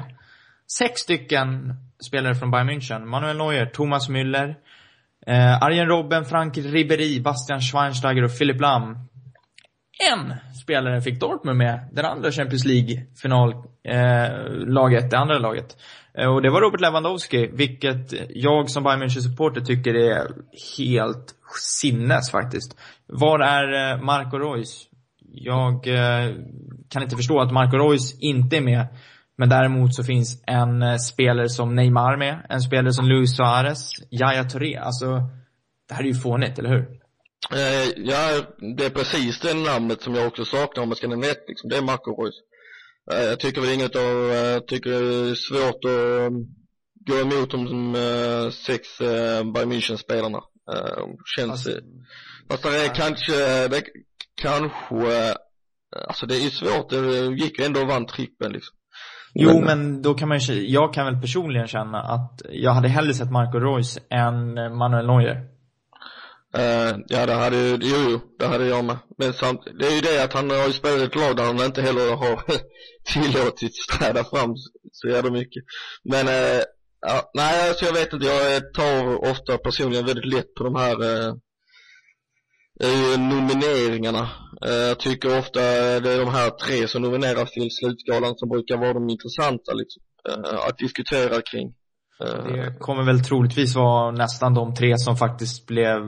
Sex 0.77 1.01
stycken 1.01 1.73
spelare 2.07 2.35
från 2.35 2.51
Bayern 2.51 2.69
München. 2.69 3.05
Manuel 3.05 3.37
Neuer, 3.37 3.65
Thomas 3.65 4.09
Müller, 4.09 4.55
eh, 5.27 5.63
Arjen 5.63 5.87
Robben, 5.87 6.25
Frank 6.25 6.57
Ribéry, 6.57 7.21
Bastian 7.21 7.61
Schweinsteiger 7.61 8.23
och 8.23 8.37
Philipp 8.37 8.61
Lahm. 8.61 8.97
En 10.11 10.33
spelare 10.61 11.01
fick 11.01 11.19
Dortmund 11.19 11.57
med, 11.57 11.79
den 11.91 12.05
andra 12.05 12.31
Champions 12.31 12.65
League-finallaget, 12.65 15.03
eh, 15.03 15.09
det 15.09 15.17
andra 15.17 15.39
laget. 15.39 15.77
Eh, 16.17 16.27
och 16.27 16.41
det 16.41 16.49
var 16.49 16.61
Robert 16.61 16.81
Lewandowski, 16.81 17.49
vilket 17.53 18.13
jag 18.29 18.69
som 18.69 18.83
Bayern 18.83 19.03
München-supporter 19.03 19.61
tycker 19.61 19.93
är 19.93 20.27
helt 20.77 21.35
sinnes 21.81 22.31
faktiskt. 22.31 22.77
Var 23.07 23.39
är 23.39 23.93
eh, 23.93 24.01
Marco 24.01 24.37
Reus? 24.37 24.87
Jag 25.33 25.87
eh, 25.87 26.35
kan 26.89 27.03
inte 27.03 27.15
förstå 27.15 27.39
att 27.39 27.53
Marco 27.53 27.77
Reus 27.77 28.19
inte 28.19 28.57
är 28.57 28.61
med. 28.61 28.87
Men 29.37 29.49
däremot 29.49 29.95
så 29.95 30.03
finns 30.03 30.43
en 30.47 30.81
eh, 30.81 30.97
spelare 30.97 31.49
som 31.49 31.75
Neymar 31.75 32.17
med, 32.17 32.45
en 32.49 32.61
spelare 32.61 32.93
som 32.93 33.05
Luis 33.05 33.35
Suarez, 33.35 33.91
Yaya 34.11 34.43
Touré. 34.43 34.75
Alltså, 34.77 35.05
det 35.87 35.93
här 35.93 36.03
är 36.03 36.07
ju 36.07 36.13
fånigt, 36.13 36.59
eller 36.59 36.69
hur? 36.69 37.01
Eh, 37.53 37.89
ja, 37.95 38.41
det 38.77 38.85
är 38.85 38.89
precis 38.89 39.39
det 39.39 39.53
namnet 39.53 40.01
som 40.01 40.15
jag 40.15 40.27
också 40.27 40.45
saknar 40.45 40.83
om 40.83 40.89
man 40.89 40.95
ska 40.95 41.07
nämna 41.07 41.27
ett, 41.27 41.43
liksom. 41.47 41.69
Det 41.69 41.77
är 41.77 41.81
Marco 41.81 42.23
Reus. 42.23 42.35
Eh, 43.11 43.23
jag 43.23 43.39
tycker 43.39 43.61
väl 43.61 43.73
inget 43.73 43.95
av, 43.95 44.31
eh, 44.31 44.35
jag 44.35 44.67
tycker 44.67 44.89
det 44.89 45.29
är 45.29 45.35
svårt 45.35 45.85
att 45.85 46.31
um, 46.31 46.47
gå 47.05 47.19
emot 47.19 47.51
de 47.51 47.95
eh, 47.95 48.49
sex 48.49 49.01
eh, 49.01 49.43
Bayern 49.43 49.71
München-spelarna. 49.71 50.41
Eh, 50.73 51.03
känns, 51.35 51.51
Alltså, 51.51 51.71
fast 52.49 52.63
det 52.63 52.85
är 52.85 52.95
kanske, 52.95 53.67
det 53.67 53.81
kanske, 54.41 54.95
eh, 54.95 55.35
alltså 56.07 56.25
det 56.25 56.35
är 56.35 56.39
ju 56.43 56.49
svårt, 56.49 56.89
det 56.89 57.25
gick 57.25 57.59
ju 57.59 57.65
ändå 57.65 57.81
och 57.81 57.87
vann 57.87 58.05
trippen 58.05 58.51
liksom. 58.51 58.75
Jo, 59.33 59.49
Men- 59.53 59.63
men 59.65 60.01
då 60.01 60.13
kan 60.13 60.29
man 60.29 60.39
ju, 60.39 60.67
jag 60.69 60.93
kan 60.93 61.05
väl 61.05 61.21
personligen 61.21 61.67
känna 61.67 62.01
att 62.01 62.41
jag 62.49 62.71
hade 62.71 62.87
hellre 62.87 63.13
sett 63.13 63.31
Marco 63.31 63.59
Reus 63.59 63.97
än 64.09 64.53
Manuel 64.77 65.07
Neuer. 65.07 65.47
Eh, 66.57 66.95
ja 67.07 67.25
det 67.25 67.33
hade 67.33 67.57
ju, 67.57 67.77
jo, 67.81 67.95
jo 68.09 68.19
det 68.39 68.47
hade 68.47 68.65
jag 68.67 68.85
med. 68.85 68.97
Men 69.17 69.33
samt, 69.33 69.61
det 69.79 69.87
är 69.87 69.95
ju 69.95 70.01
det 70.01 70.23
att 70.23 70.33
han 70.33 70.49
har 70.49 70.67
ju 70.67 70.73
spelat 70.73 71.01
ett 71.01 71.15
lag 71.15 71.35
där 71.37 71.43
han 71.43 71.59
inte 71.65 71.81
heller 71.81 72.15
har 72.15 72.43
tillåtits 73.13 73.87
träda 73.87 74.23
fram 74.23 74.55
så- 74.91 75.07
jävla 75.07 75.31
mycket. 75.31 75.63
Men, 76.03 76.27
eh, 76.27 76.61
ja, 77.01 77.31
nej 77.33 77.69
alltså 77.69 77.85
jag 77.85 77.93
vet 77.93 78.13
inte, 78.13 78.25
jag 78.25 78.73
tar 78.73 79.29
ofta 79.31 79.57
personligen 79.57 80.05
väldigt 80.05 80.33
lätt 80.33 80.53
på 80.57 80.63
de 80.63 80.75
här 80.75 80.93
eh, 81.27 81.33
nomineringarna. 83.17 84.29
Eh, 84.67 84.73
jag 84.73 84.99
tycker 84.99 85.39
ofta 85.39 85.59
det 85.99 86.11
är 86.13 86.25
de 86.25 86.31
här 86.31 86.49
tre 86.49 86.87
som 86.87 87.01
nomineras 87.01 87.51
till 87.51 87.67
slutskalan 87.71 88.33
som 88.37 88.49
brukar 88.49 88.77
vara 88.77 88.93
de 88.93 89.09
intressanta 89.09 89.73
liksom, 89.73 90.01
eh, 90.29 90.67
att 90.67 90.77
diskutera 90.77 91.41
kring. 91.41 91.73
Eh, 92.23 92.43
Det 92.53 92.75
kommer 92.79 93.03
väl 93.03 93.23
troligtvis 93.23 93.75
vara 93.75 94.11
nästan 94.11 94.53
de 94.53 94.75
tre 94.75 94.97
som 94.97 95.17
faktiskt 95.17 95.67
blev, 95.67 96.01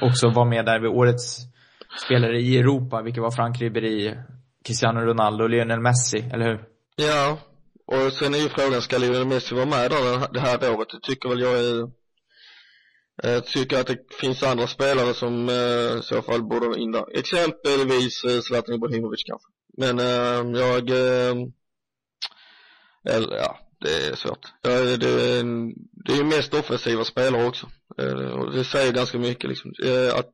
också 0.00 0.28
var 0.30 0.44
med 0.44 0.64
där 0.66 0.80
vid 0.80 0.90
årets 0.90 1.36
spelare 2.06 2.40
i 2.40 2.58
Europa, 2.58 3.02
vilket 3.02 3.22
var 3.22 3.30
Frank 3.30 3.60
Ribéry, 3.60 4.14
Cristiano 4.66 5.00
Ronaldo 5.00 5.44
och 5.44 5.50
Lionel 5.50 5.80
Messi, 5.80 6.24
eller 6.32 6.44
hur? 6.44 6.60
Ja, 6.96 7.38
och 7.86 8.12
sen 8.12 8.34
är 8.34 8.38
ju 8.38 8.48
frågan, 8.48 8.82
ska 8.82 8.98
Lionel 8.98 9.26
Messi 9.26 9.54
vara 9.54 9.66
med 9.66 9.78
här- 9.78 10.32
det 10.32 10.40
här 10.40 10.74
året? 10.76 10.88
Det 10.92 11.00
tycker 11.02 11.28
väl 11.28 11.40
jag 11.40 11.52
är 11.58 11.99
jag 13.22 13.46
tycker 13.46 13.80
att 13.80 13.86
det 13.86 13.98
finns 14.20 14.42
andra 14.42 14.66
spelare 14.66 15.14
som 15.14 15.48
eh, 15.48 15.98
i 15.98 16.02
så 16.02 16.22
fall 16.22 16.42
borde 16.42 16.68
vara 16.68 16.78
in 16.78 16.92
där. 16.92 17.18
Exempelvis 17.18 18.24
eh, 18.24 18.40
Zlatan 18.40 18.74
Ibrahimovic 18.74 19.24
kanske. 19.24 19.48
Men 19.78 19.98
eh, 19.98 20.60
jag, 20.60 20.90
eh, 20.90 21.36
eller 23.04 23.36
ja, 23.36 23.58
det 23.80 24.06
är 24.06 24.14
svårt. 24.14 24.46
Ja, 24.62 24.70
det, 24.70 24.96
det, 24.96 25.08
är 25.08 25.44
det 26.04 26.12
är 26.12 26.16
ju 26.16 26.24
mest 26.24 26.54
offensiva 26.54 27.04
spelare 27.04 27.46
också. 27.46 27.66
Eh, 27.98 28.30
och 28.30 28.52
det 28.52 28.64
säger 28.64 28.92
ganska 28.92 29.18
mycket 29.18 29.50
liksom. 29.50 29.72
Eh, 29.84 30.18
att 30.18 30.32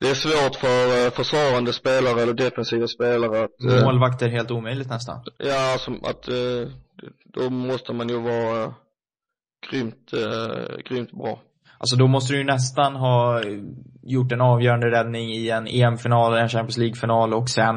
det 0.00 0.10
är 0.10 0.14
svårt 0.14 0.56
för 0.56 1.06
eh, 1.06 1.10
försvarande 1.10 1.72
spelare 1.72 2.22
eller 2.22 2.34
defensiva 2.34 2.88
spelare 2.88 3.44
att 3.44 3.62
eh, 3.64 3.84
Målvakter 3.84 4.28
helt 4.28 4.50
omöjligt 4.50 4.88
nästan. 4.88 5.24
Ja, 5.38 5.76
som 5.78 6.04
att 6.04 6.28
eh, 6.28 6.68
då 7.24 7.50
måste 7.50 7.92
man 7.92 8.08
ju 8.08 8.20
vara 8.20 8.64
eh, 8.64 8.72
grymt, 9.70 10.12
eh, 10.12 10.76
grymt 10.84 11.10
bra. 11.10 11.42
Alltså 11.78 11.96
då 11.96 12.06
måste 12.06 12.32
du 12.32 12.38
ju 12.38 12.44
nästan 12.44 12.96
ha 12.96 13.42
gjort 14.02 14.32
en 14.32 14.40
avgörande 14.40 14.90
räddning 14.90 15.30
i 15.32 15.50
en 15.50 15.66
EM-final, 15.66 16.34
en 16.34 16.48
Champions 16.48 16.76
League-final 16.78 17.34
och 17.34 17.48
sen 17.50 17.74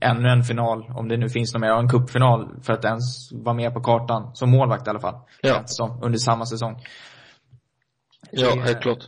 ännu 0.00 0.28
en 0.28 0.42
final, 0.42 0.84
om 0.96 1.08
det 1.08 1.16
nu 1.16 1.28
finns 1.28 1.54
någon 1.54 1.60
mer, 1.60 1.72
och 1.74 1.80
en 1.80 1.88
cupfinal 1.88 2.48
för 2.62 2.72
att 2.72 2.84
ens 2.84 3.32
vara 3.32 3.54
med 3.54 3.74
på 3.74 3.80
kartan. 3.80 4.30
Som 4.34 4.50
målvakt 4.50 4.86
i 4.86 4.90
alla 4.90 5.00
fall. 5.00 5.14
Ja. 5.42 5.62
Som, 5.66 6.02
under 6.02 6.18
samma 6.18 6.46
säsong. 6.46 6.82
Ja, 8.30 8.54
Det- 8.54 8.60
helt 8.60 8.80
klart. 8.80 8.98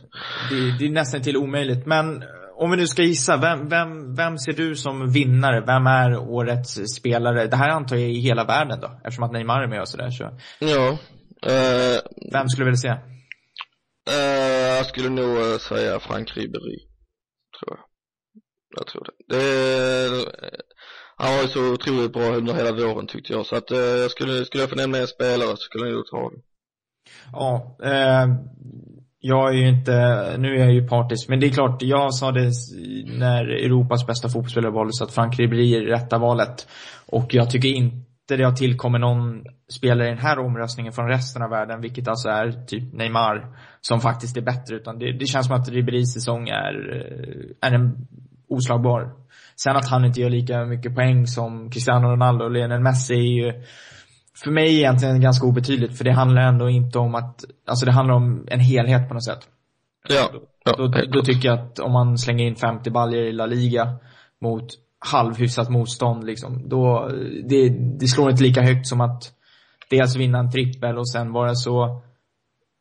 Det, 0.49 0.77
det 0.79 0.85
är 0.85 0.91
nästan 0.91 1.21
till 1.21 1.37
omöjligt. 1.37 1.85
Men 1.85 2.23
om 2.55 2.71
vi 2.71 2.77
nu 2.77 2.87
ska 2.87 3.01
gissa, 3.03 3.37
vem, 3.37 3.69
vem, 3.69 4.15
vem 4.15 4.37
ser 4.37 4.53
du 4.53 4.75
som 4.75 5.11
vinnare? 5.11 5.61
Vem 5.61 5.87
är 5.87 6.17
årets 6.17 6.73
spelare? 6.97 7.47
Det 7.47 7.55
här 7.57 7.69
antar 7.69 7.95
jag 7.95 8.09
i 8.09 8.19
hela 8.19 8.43
världen 8.43 8.79
då, 8.81 8.91
eftersom 9.03 9.23
att 9.23 9.31
Neymar 9.31 9.61
är 9.61 9.67
med 9.67 9.81
och 9.81 9.87
sådär. 9.87 10.09
Så 10.09 10.23
Ja, 10.59 10.87
eh, 11.51 11.99
vem 12.33 12.49
skulle 12.49 12.65
du 12.65 12.71
vilja 12.71 12.77
se? 12.77 13.10
Eh, 14.09 14.77
jag 14.77 14.85
skulle 14.85 15.09
nog 15.09 15.37
eh, 15.37 15.57
säga 15.57 15.99
Frank 15.99 16.37
Ribéry, 16.37 16.79
tror 17.59 17.77
jag. 17.77 17.85
Jag 18.77 18.87
tror 18.87 19.03
det. 19.03 19.35
det 19.35 20.05
eh, 20.05 20.59
han 21.17 21.35
var 21.35 21.41
ju 21.41 21.47
så 21.47 21.73
otroligt 21.73 22.13
bra 22.13 22.35
under 22.35 22.53
hela 22.53 22.71
våren 22.71 23.07
tyckte 23.07 23.33
jag, 23.33 23.45
så 23.45 23.55
att 23.55 23.71
eh, 23.71 23.77
jag 23.77 24.11
skulle, 24.11 24.45
skulle 24.45 24.63
jag 24.63 24.69
få 24.69 24.75
nämna 24.75 24.97
en 24.97 25.07
spelare 25.07 25.49
så 25.49 25.55
skulle 25.55 25.85
jag 25.85 25.95
nog 25.95 26.07
ta 26.07 26.29
det. 26.29 26.41
Ja, 27.31 27.77
eh, 27.83 28.27
jag 29.19 29.49
är 29.49 29.53
ju 29.53 29.69
inte, 29.69 29.91
nu 30.37 30.55
är 30.55 30.59
jag 30.59 30.73
ju 30.73 30.87
partisk, 30.87 31.29
men 31.29 31.39
det 31.39 31.47
är 31.47 31.51
klart, 31.51 31.81
jag 31.81 32.13
sa 32.13 32.31
det 32.31 32.51
när 33.05 33.45
Europas 33.45 34.07
bästa 34.07 34.29
fotbollsspelare 34.29 34.71
valdes 34.71 35.01
att 35.01 35.13
Frank 35.13 35.39
Ribéry 35.39 35.75
är 35.75 35.81
rätta 35.81 36.17
valet. 36.17 36.67
Och 37.05 37.33
jag 37.33 37.49
tycker 37.49 37.69
inte 37.69 38.10
det 38.37 38.43
har 38.43 38.51
tillkommit 38.51 39.01
någon 39.01 39.43
spelare 39.69 40.07
i 40.07 40.09
den 40.09 40.19
här 40.19 40.39
omröstningen 40.39 40.93
från 40.93 41.07
resten 41.07 41.41
av 41.41 41.49
världen, 41.49 41.81
vilket 41.81 42.07
alltså 42.07 42.29
är 42.29 42.51
typ 42.51 42.93
Neymar, 42.93 43.57
som 43.81 44.01
faktiskt 44.01 44.37
är 44.37 44.41
bättre. 44.41 44.75
Utan 44.75 44.99
det, 44.99 45.11
det 45.11 45.25
känns 45.25 45.47
som 45.47 45.55
att 45.55 45.69
Ribérys 45.69 46.13
säsong 46.13 46.49
är, 46.49 46.95
eh, 46.95 47.69
är 47.69 47.75
en 47.75 48.07
oslagbar. 48.49 49.11
Sen 49.55 49.75
att 49.75 49.89
han 49.89 50.05
inte 50.05 50.21
gör 50.21 50.29
lika 50.29 50.65
mycket 50.65 50.95
poäng 50.95 51.27
som 51.27 51.71
Cristiano 51.71 52.07
Ronaldo 52.07 52.45
och 52.45 52.51
Lionel 52.51 52.79
Messi 52.79 53.13
är 53.13 53.45
ju 53.45 53.63
för 54.43 54.51
mig 54.51 54.77
egentligen 54.77 55.21
ganska 55.21 55.47
obetydligt, 55.47 55.97
för 55.97 56.03
det 56.03 56.11
handlar 56.11 56.41
ändå 56.41 56.69
inte 56.69 56.99
om 56.99 57.15
att, 57.15 57.45
alltså 57.67 57.85
det 57.85 57.91
handlar 57.91 58.15
om 58.15 58.47
en 58.47 58.59
helhet 58.59 59.07
på 59.07 59.13
något 59.13 59.25
sätt. 59.25 59.39
Ja, 60.09 60.29
ja 60.65 60.73
Då, 60.77 60.87
då 60.87 60.91
klart. 60.91 61.25
tycker 61.25 61.49
jag 61.49 61.59
att 61.59 61.79
om 61.79 61.91
man 61.91 62.17
slänger 62.17 62.45
in 62.45 62.55
50 62.55 62.91
baljer 62.91 63.23
i 63.23 63.31
La 63.31 63.45
Liga 63.45 63.95
mot 64.41 64.67
halvhyfsat 65.05 65.69
motstånd 65.69 66.23
liksom, 66.23 66.69
då, 66.69 67.11
det, 67.49 67.69
det 67.99 68.07
slår 68.07 68.31
inte 68.31 68.43
lika 68.43 68.61
högt 68.61 68.87
som 68.87 69.01
att 69.01 69.23
dels 69.89 70.15
vinna 70.15 70.39
en 70.39 70.51
trippel 70.51 70.97
och 70.97 71.09
sen 71.09 71.31
vara 71.31 71.55
så 71.55 72.01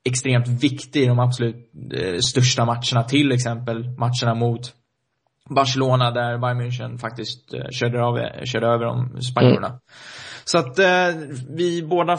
extremt 0.05 0.49
viktig 0.49 1.03
i 1.03 1.07
de 1.07 1.19
absolut 1.19 1.73
eh, 1.95 2.19
största 2.19 2.65
matcherna, 2.65 3.03
till 3.09 3.33
exempel 3.33 3.89
matcherna 3.99 4.35
mot 4.35 4.75
Barcelona 5.51 6.11
där 6.11 6.39
Bayern 6.39 6.61
München 6.61 6.99
faktiskt 6.99 7.55
eh, 7.55 7.61
körde, 7.71 8.05
av, 8.05 8.19
körde 8.45 8.67
över 8.67 8.85
de 8.85 9.23
spanjorerna. 9.23 9.81
Så 10.45 10.59
att 10.59 10.79
eh, 10.79 10.87
vi 11.49 11.83
båda 11.83 12.19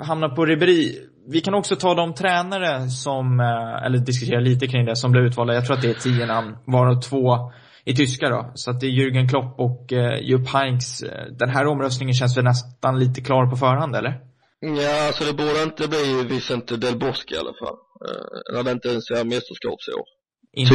hamnar 0.00 0.28
på 0.28 0.46
Ribéry. 0.46 0.98
Vi 1.28 1.40
kan 1.40 1.54
också 1.54 1.76
ta 1.76 1.94
de 1.94 2.14
tränare 2.14 2.88
som, 2.88 3.40
eh, 3.40 3.86
eller 3.86 3.98
diskutera 3.98 4.40
lite 4.40 4.66
kring 4.66 4.86
det, 4.86 4.96
som 4.96 5.12
blev 5.12 5.24
utvalda. 5.24 5.54
Jag 5.54 5.66
tror 5.66 5.76
att 5.76 5.82
det 5.82 5.90
är 5.90 5.94
tio 5.94 6.26
namn, 6.26 6.56
varav 6.64 7.00
två 7.00 7.52
i 7.84 7.94
tyska 7.94 8.28
då. 8.28 8.52
Så 8.54 8.70
att 8.70 8.80
det 8.80 8.86
är 8.86 8.90
Jürgen 8.90 9.28
Klopp 9.28 9.60
och 9.60 9.92
eh, 9.92 10.20
Jupp 10.22 10.48
Heynckes. 10.48 11.02
Eh, 11.02 11.26
Den 11.38 11.50
här 11.50 11.66
omröstningen 11.66 12.14
känns 12.14 12.36
väl 12.36 12.44
nästan 12.44 12.98
lite 12.98 13.20
klar 13.20 13.50
på 13.50 13.56
förhand, 13.56 13.96
eller? 13.96 14.20
Ja, 14.60 15.06
alltså 15.06 15.24
det 15.24 15.32
borde 15.32 15.62
inte 15.62 15.88
bli 15.88 16.24
Vicente 16.28 16.76
Del 16.76 16.98
Bosque 16.98 17.34
i 17.34 17.38
alla 17.38 17.54
fall. 17.60 17.76
Uh, 18.08 18.54
när 18.54 18.62
det 18.62 18.70
inte 18.70 18.88
ens 18.88 19.10
är 19.10 19.24
mästerskapsår. 19.24 20.04
Inte 20.52 20.74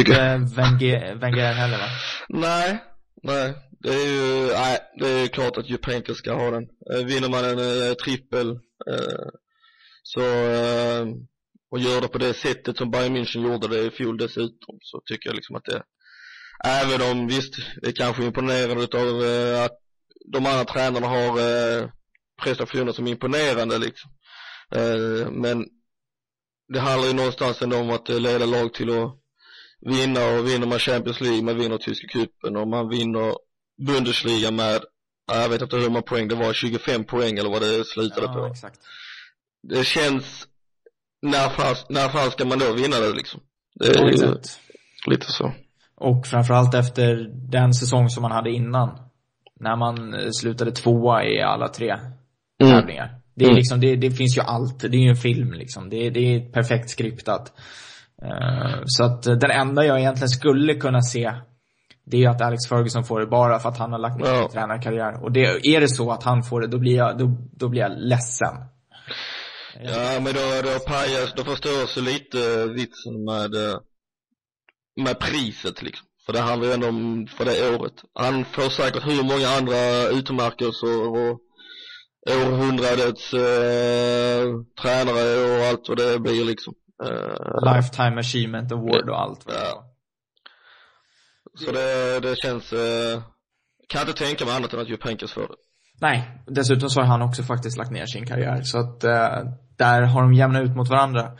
Wenger, 0.56 1.14
Wenger 1.14 1.52
heller 1.52 1.78
va? 1.78 1.88
Nej, 2.28 2.78
nej. 3.22 3.54
Det 3.80 3.88
är 3.88 4.08
ju, 4.08 4.46
nej, 4.46 4.78
det 4.98 5.08
är 5.08 5.26
klart 5.26 5.56
att 5.56 5.70
Jupenka 5.70 6.14
ska 6.14 6.34
ha 6.34 6.50
den. 6.50 6.62
Eh, 6.92 7.06
vinner 7.06 7.28
man 7.28 7.44
en 7.44 7.58
eh, 7.58 7.94
trippel 7.94 8.50
eh, 8.90 9.28
så, 10.02 10.20
eh, 10.20 11.06
och 11.70 11.78
gör 11.78 12.00
det 12.00 12.08
på 12.08 12.18
det 12.18 12.34
sättet 12.34 12.76
som 12.76 12.90
Bayern 12.90 13.16
München 13.16 13.52
gjorde 13.52 13.68
det 13.68 13.86
i 13.86 13.90
fjol 13.90 14.16
dessutom, 14.18 14.78
så 14.80 15.00
tycker 15.04 15.28
jag 15.28 15.36
liksom 15.36 15.56
att 15.56 15.64
det, 15.64 15.82
även 16.64 17.10
om 17.10 17.26
visst, 17.26 17.54
är 17.82 17.92
kanske 17.92 18.24
imponerande 18.24 18.84
utav 18.84 19.24
eh, 19.24 19.64
att 19.64 19.72
de 20.32 20.46
andra 20.46 20.64
tränarna 20.64 21.06
har 21.06 21.28
eh, 21.40 21.88
prestationer 22.42 22.92
som 22.92 23.06
är 23.06 23.10
imponerande 23.10 23.78
liksom. 23.78 24.10
Eh, 24.74 25.30
men 25.30 25.66
det 26.72 26.80
handlar 26.80 27.08
ju 27.08 27.14
någonstans 27.14 27.62
ändå 27.62 27.76
om 27.76 27.90
att 27.90 28.08
eh, 28.08 28.20
leda 28.20 28.46
lag 28.46 28.74
till 28.74 28.90
att 28.90 29.12
vinna 29.80 30.24
och 30.26 30.48
vinner 30.48 30.66
man 30.66 30.78
Champions 30.78 31.20
League, 31.20 31.42
man 31.42 31.58
vinner 31.58 31.78
tyska 31.78 32.06
cupen 32.08 32.56
och 32.56 32.68
man 32.68 32.88
vinner 32.88 33.34
Bundesliga 33.86 34.50
med, 34.50 34.84
ja, 35.26 35.40
jag 35.40 35.48
vet 35.48 35.62
inte 35.62 35.76
hur 35.76 35.88
många 35.88 36.02
poäng 36.02 36.28
det 36.28 36.34
var, 36.34 36.52
25 36.52 37.04
poäng 37.04 37.38
eller 37.38 37.50
vad 37.50 37.62
det 37.62 37.84
slutade 37.84 38.26
Ja, 38.26 38.32
på. 38.34 38.46
exakt. 38.46 38.80
Det 39.62 39.84
känns, 39.86 40.46
när 41.22 41.48
fan, 41.48 41.76
när 41.88 42.08
fan 42.08 42.30
ska 42.30 42.44
man 42.44 42.58
då 42.58 42.72
vinna 42.72 43.00
det 43.00 43.12
liksom? 43.12 43.40
Det 43.74 43.86
är 43.88 43.94
Ja, 43.94 44.10
ju 44.10 44.34
lite 45.06 45.32
så. 45.32 45.52
Och 45.96 46.26
framförallt 46.26 46.74
efter 46.74 47.30
den 47.50 47.74
säsong 47.74 48.08
som 48.10 48.22
man 48.22 48.32
hade 48.32 48.50
innan. 48.50 48.98
När 49.60 49.76
man 49.76 50.14
eh, 50.14 50.28
slutade 50.40 50.70
tvåa 50.72 51.24
i 51.24 51.42
alla 51.42 51.68
tre 51.68 51.96
Mm. 52.62 52.72
tävlingar. 52.72 53.20
Det, 53.34 53.44
är 53.44 53.48
Mm. 53.48 53.56
liksom, 53.56 53.80
det, 53.80 53.96
det 53.96 54.10
finns 54.10 54.36
ju 54.38 54.40
allt. 54.42 54.80
Det 54.80 54.86
är 54.96 55.00
ju 55.00 55.08
en 55.10 55.16
film 55.16 55.52
liksom. 55.52 55.88
Det, 55.90 56.10
det 56.10 56.20
är 56.20 56.52
perfekt 56.52 56.90
skriptat. 56.90 57.52
Eh, 58.22 58.80
så 58.86 59.04
att 59.04 59.22
den 59.22 59.50
enda 59.50 59.84
jag 59.84 59.98
egentligen 60.00 60.28
skulle 60.28 60.74
kunna 60.74 61.00
se 61.02 61.32
det 62.10 62.16
är 62.16 62.20
ju 62.20 62.26
att 62.26 62.40
Alex 62.40 62.68
Ferguson 62.68 63.04
får 63.04 63.20
det 63.20 63.26
bara 63.26 63.58
för 63.58 63.68
att 63.68 63.78
han 63.78 63.92
har 63.92 63.98
lagt 63.98 64.16
ner 64.20 64.26
Ja. 64.26 64.40
sin 64.42 64.50
tränarkarriär. 64.50 65.24
Och 65.24 65.32
det, 65.32 65.44
är 65.66 65.80
det 65.80 65.88
så 65.88 66.10
att 66.12 66.22
han 66.22 66.42
får 66.42 66.60
det, 66.60 66.66
då 66.66 66.78
blir 66.78 66.96
jag, 66.96 67.18
då, 67.18 67.36
då 67.52 67.68
blir 67.68 67.80
jag 67.80 67.92
ledsen. 67.96 68.54
Ja, 69.82 70.20
men 70.20 70.32
då, 70.34 70.40
då 70.62 70.78
pajas, 70.86 71.32
då 71.36 71.44
förstörs 71.44 71.96
ju 71.96 72.02
lite 72.02 72.66
vitsen 72.66 73.24
med, 73.24 73.54
eh, 73.54 73.76
med 74.96 75.18
priset 75.18 75.82
liksom. 75.82 76.06
För 76.26 76.32
det 76.32 76.40
handlar 76.40 76.68
ju 76.68 76.74
ändå 76.74 76.88
om, 76.88 77.26
för 77.26 77.44
det 77.44 77.76
året. 77.76 77.92
Han 78.14 78.44
får 78.44 78.70
säkert 78.70 79.06
hur 79.06 79.22
många 79.22 79.48
andra 79.48 80.08
utmärkelser 80.08 81.08
och 81.08 81.40
århundradets 82.30 83.34
eh, 83.34 84.44
tränare 84.82 85.56
och 85.58 85.66
allt 85.66 85.88
vad 85.88 85.98
det 85.98 86.18
blir 86.18 86.44
liksom. 86.44 86.74
Eh, 87.04 87.74
Lifetime 87.74 88.20
Achievement 88.20 88.72
Award 88.72 89.08
och 89.10 89.20
allt 89.20 89.46
vad 89.46 89.54
det 89.54 89.60
Ja. 89.60 89.84
så 91.64 91.72
det, 91.72 92.20
det 92.20 92.36
känns, 92.36 92.72
eh, 92.72 93.22
kan 93.88 94.00
inte 94.08 94.24
tänka 94.24 94.44
mig 94.44 94.56
annat 94.56 94.72
än 94.72 94.80
att 94.80 94.88
Jupenkas 94.88 95.32
får 95.32 95.40
det. 95.48 95.54
Nej, 96.00 96.42
dessutom 96.46 96.90
så 96.90 97.00
har 97.00 97.06
han 97.06 97.22
också 97.22 97.42
faktiskt 97.42 97.78
lagt 97.78 97.90
ner 97.90 98.06
sin 98.06 98.26
karriär. 98.26 98.62
Så 98.62 98.78
att 98.78 99.04
eh, 99.04 99.38
där 99.78 100.02
har 100.02 100.22
de 100.22 100.34
jämnat 100.34 100.62
ut 100.62 100.76
mot 100.76 100.88
varandra. 100.88 101.30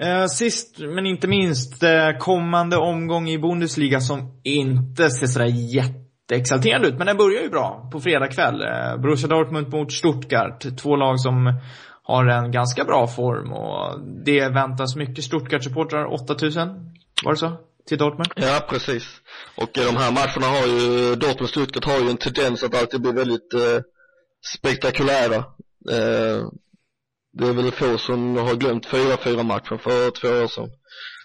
Eh, 0.00 0.26
sist 0.26 0.78
men 0.78 1.06
inte 1.06 1.28
minst, 1.28 1.82
eh, 1.82 2.18
kommande 2.18 2.76
omgång 2.76 3.28
i 3.28 3.38
Bundesliga 3.38 4.00
som 4.00 4.40
inte 4.44 5.10
ser 5.10 5.26
sådär 5.26 5.46
jätteexalterande 5.46 6.88
ut. 6.88 6.98
Men 6.98 7.06
den 7.06 7.16
börjar 7.16 7.42
ju 7.42 7.48
bra 7.48 7.88
på 7.92 8.00
fredag 8.00 8.28
kväll. 8.28 8.62
Eh, 8.62 8.96
Borussia 8.96 9.28
Dortmund 9.28 9.68
mot 9.68 9.92
Stuttgart. 9.92 10.64
Två 10.78 10.96
lag 10.96 11.20
som 11.20 11.60
har 12.02 12.26
en 12.26 12.52
ganska 12.52 12.84
bra 12.84 13.06
form 13.06 13.52
och 13.52 14.00
det 14.24 14.48
väntas 14.48 14.96
mycket 14.96 15.24
Stuttgart-supportrar. 15.24 16.12
8000, 16.12 16.68
var 17.24 17.32
det 17.32 17.38
så? 17.38 17.52
Till 17.88 17.98
Dortmund? 17.98 18.28
Ja, 18.36 18.66
precis. 18.68 19.20
Och 19.56 19.78
eh, 19.78 19.84
de 19.84 19.96
här 19.96 20.12
matcherna 20.12 20.46
har 20.46 20.66
ju, 20.66 21.14
Dortmund 21.14 21.48
Stuttgart 21.48 21.84
har 21.84 21.98
ju 21.98 22.10
en 22.10 22.16
tendens 22.16 22.62
att 22.62 22.74
alltid 22.74 23.00
bli 23.00 23.12
väldigt 23.12 23.54
eh, 23.54 23.80
spektakulära. 24.56 25.36
Eh, 25.90 26.46
det 27.38 27.48
är 27.48 27.52
väl 27.52 27.72
få 27.72 27.98
som 27.98 28.36
har 28.36 28.54
glömt 28.54 28.86
4-4 28.86 29.42
matchen 29.42 29.78
för 29.78 30.10
två 30.10 30.28
år 30.28 30.46
sedan. 30.46 30.70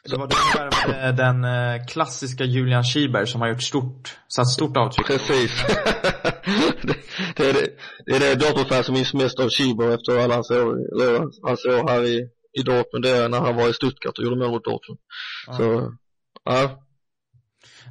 Det 0.04 0.17
var 0.17 0.28
den, 0.28 0.91
där, 0.93 1.13
den 1.13 1.43
eh, 1.43 1.86
klassiska 1.86 2.43
Julian 2.43 2.84
Schieber 2.84 3.26
som 3.26 3.41
har 3.41 3.50
gjort 3.50 3.62
stort, 3.62 4.17
satt 4.28 4.47
stort 4.47 4.78
avtryck. 4.78 5.08
Precis. 5.08 5.63
det, 6.82 6.95
det 7.36 7.50
är 7.50 7.54
det, 7.54 7.67
det 8.06 8.15
är 8.15 8.19
det 8.19 8.36
Dortmund-fan 8.36 8.84
som 8.84 8.93
minns 8.93 9.13
mest 9.13 9.39
av 9.39 9.50
Schieber 9.50 9.89
efter 9.95 10.17
alla 10.24 10.34
hans 10.34 10.52
år, 10.52 10.76
eller 10.93 11.19
hans 11.47 11.65
år 11.65 11.88
här 11.89 12.04
i, 12.04 12.28
i 12.60 12.63
Dortmund. 12.63 13.04
Det 13.04 13.10
är 13.10 13.30
när 13.30 13.39
han 13.39 13.56
var 13.56 13.69
i 13.69 13.74
Stuttgart 13.74 14.17
och 14.17 14.24
gjorde 14.24 14.38
mål 14.38 14.52
mot 14.52 14.63
Dortmund. 14.63 15.00
Så, 15.58 15.93
ja. 16.43 16.80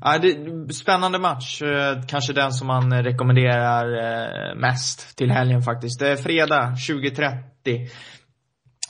Ja, 0.01 0.19
det, 0.19 0.75
spännande 0.75 1.19
match. 1.19 1.63
Eh, 1.63 2.03
kanske 2.09 2.33
den 2.33 2.53
som 2.53 2.67
man 2.67 3.03
rekommenderar 3.03 3.85
eh, 3.97 4.57
mest 4.57 5.17
till 5.17 5.31
helgen 5.31 5.63
faktiskt. 5.63 6.01
Det 6.01 6.09
är 6.09 6.17
fredag 6.17 6.75
20.30. 6.89 7.89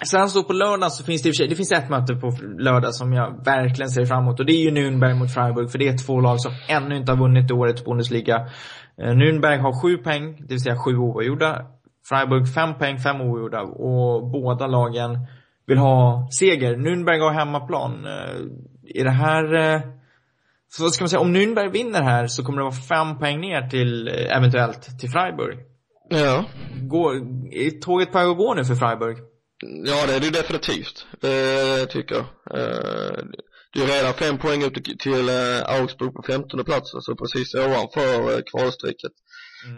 Sen 0.04 0.28
så 0.28 0.44
på 0.44 0.52
lördag 0.52 0.92
så 0.92 1.04
finns 1.04 1.22
det 1.22 1.28
i 1.28 1.32
och 1.32 1.34
för 1.34 1.42
sig, 1.42 1.48
det 1.48 1.56
finns 1.56 1.72
ett 1.72 1.90
möte 1.90 2.14
på 2.14 2.32
lördag 2.58 2.94
som 2.94 3.12
jag 3.12 3.44
verkligen 3.44 3.90
ser 3.90 4.04
fram 4.04 4.22
emot 4.22 4.40
och 4.40 4.46
det 4.46 4.52
är 4.52 4.64
ju 4.64 4.70
Nürnberg 4.70 5.14
mot 5.14 5.34
Freiburg 5.34 5.70
för 5.70 5.78
det 5.78 5.88
är 5.88 6.06
två 6.06 6.20
lag 6.20 6.40
som 6.40 6.52
ännu 6.68 6.96
inte 6.96 7.12
har 7.12 7.18
vunnit 7.18 7.50
i 7.50 7.54
årets 7.54 7.84
Bundesliga. 7.84 8.36
Eh, 9.02 9.12
Nürnberg 9.12 9.58
har 9.58 9.82
sju 9.82 9.96
poäng, 9.96 10.36
det 10.38 10.54
vill 10.54 10.62
säga 10.62 10.76
sju 10.76 10.96
oavgjorda. 10.96 11.66
Freiburg 12.08 12.54
fem 12.54 12.74
poäng, 12.78 12.98
fem 12.98 13.20
oavgjorda 13.20 13.60
och 13.60 14.30
båda 14.30 14.66
lagen 14.66 15.26
vill 15.66 15.78
ha 15.78 16.28
seger. 16.30 16.76
Nürnberg 16.76 17.20
har 17.20 17.32
hemmaplan. 17.32 18.06
Är 18.94 19.04
det 19.04 19.10
här 19.10 19.54
eh, 19.54 19.80
så 20.72 20.82
vad 20.82 20.92
ska 20.92 21.02
man 21.04 21.08
säga, 21.08 21.20
om 21.20 21.36
Nürnberg 21.36 21.70
vinner 21.70 22.02
här 22.02 22.26
så 22.26 22.44
kommer 22.44 22.58
det 22.58 22.64
vara 22.64 22.74
fem 22.88 23.18
poäng 23.18 23.40
ner 23.40 23.68
till, 23.68 24.08
eh, 24.08 24.36
eventuellt, 24.36 24.98
till 25.00 25.10
Freiburg. 25.10 25.58
Ja. 26.10 26.44
Går, 26.82 27.14
är 27.52 27.80
tåget 27.80 28.12
på 28.12 28.18
väg 28.18 28.28
att 28.28 28.36
gå 28.36 28.54
nu 28.54 28.64
för 28.64 28.74
Freiburg? 28.74 29.16
Ja, 29.86 30.06
det 30.06 30.14
är 30.14 30.20
det 30.20 30.26
ju 30.26 30.32
definitivt. 30.32 31.06
Det 31.20 31.86
tycker 31.86 32.14
jag. 32.14 32.24
Eh, 32.60 33.24
Det 33.74 33.82
är 33.82 33.86
redan 33.86 34.14
fem 34.14 34.38
poäng 34.38 34.64
upp 34.64 34.84
till, 34.84 34.98
till 34.98 35.28
eh, 35.28 35.62
Augsburg 35.80 36.14
på 36.14 36.22
15 36.22 36.64
plats, 36.64 36.94
alltså 36.94 37.16
precis 37.16 37.54
ovanför 37.54 38.32
eh, 38.32 38.40
kvalstrecket. 38.50 39.12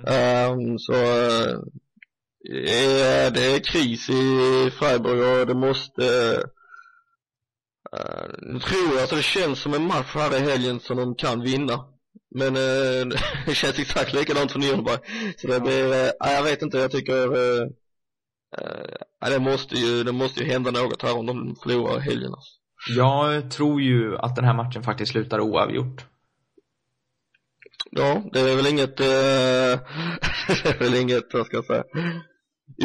Ehm, 0.07 0.79
så 0.79 0.93
eh, 0.93 1.59
det 2.45 3.01
är, 3.01 3.31
det 3.31 3.45
är 3.55 3.59
kris 3.65 4.11
i 4.11 4.71
Freiburg 4.79 5.41
och 5.41 5.47
det 5.47 5.55
måste 5.55 6.03
nu 8.39 8.59
tror 8.59 8.93
jag, 8.93 9.01
alltså 9.01 9.17
det 9.17 9.23
känns 9.23 9.59
som 9.59 9.75
en 9.75 9.87
match 9.87 10.15
här 10.15 10.37
i 10.37 10.41
helgen 10.41 10.81
som 10.81 10.97
de 10.97 11.15
kan 11.15 11.41
vinna. 11.41 11.85
Men 12.35 12.57
eh, 12.57 13.19
det 13.47 13.55
känns 13.55 13.79
exakt 13.79 14.13
likadant 14.13 14.53
för 14.53 14.59
Nürnberg. 14.59 14.99
Så 15.37 15.47
det 15.47 15.61
blir, 15.61 16.13
ja, 16.19 16.33
jag 16.33 16.43
vet 16.43 16.63
inte, 16.63 16.79
jag 16.79 16.91
tycker 16.91 17.37
eh, 17.37 17.69
ja, 19.21 19.31
det 19.31 19.39
måste 19.39 19.75
ju, 19.75 20.05
det 20.05 20.13
måste 20.13 20.41
ju 20.41 20.47
hända 20.47 20.71
något 20.71 21.03
här 21.03 21.19
om 21.19 21.27
de 21.27 21.57
förlorar 21.63 21.99
i 21.99 22.01
helgen. 22.01 22.35
Alltså. 22.35 22.53
Jag 22.89 23.51
tror 23.51 23.81
ju 23.81 24.17
att 24.17 24.37
den 24.37 24.45
här 24.45 24.55
matchen 24.55 24.83
faktiskt 24.83 25.13
slutar 25.13 25.41
oavgjort. 25.41 26.07
Ja, 27.91 28.23
det 28.33 28.41
är 28.41 28.57
väl 28.57 28.67
inget, 28.67 28.97
det 28.97 29.05
är 30.65 30.79
väl 30.79 30.95
inget, 30.95 31.35
vad 31.35 31.47
ska 31.47 31.57
jag 31.57 31.65
säga, 31.65 31.85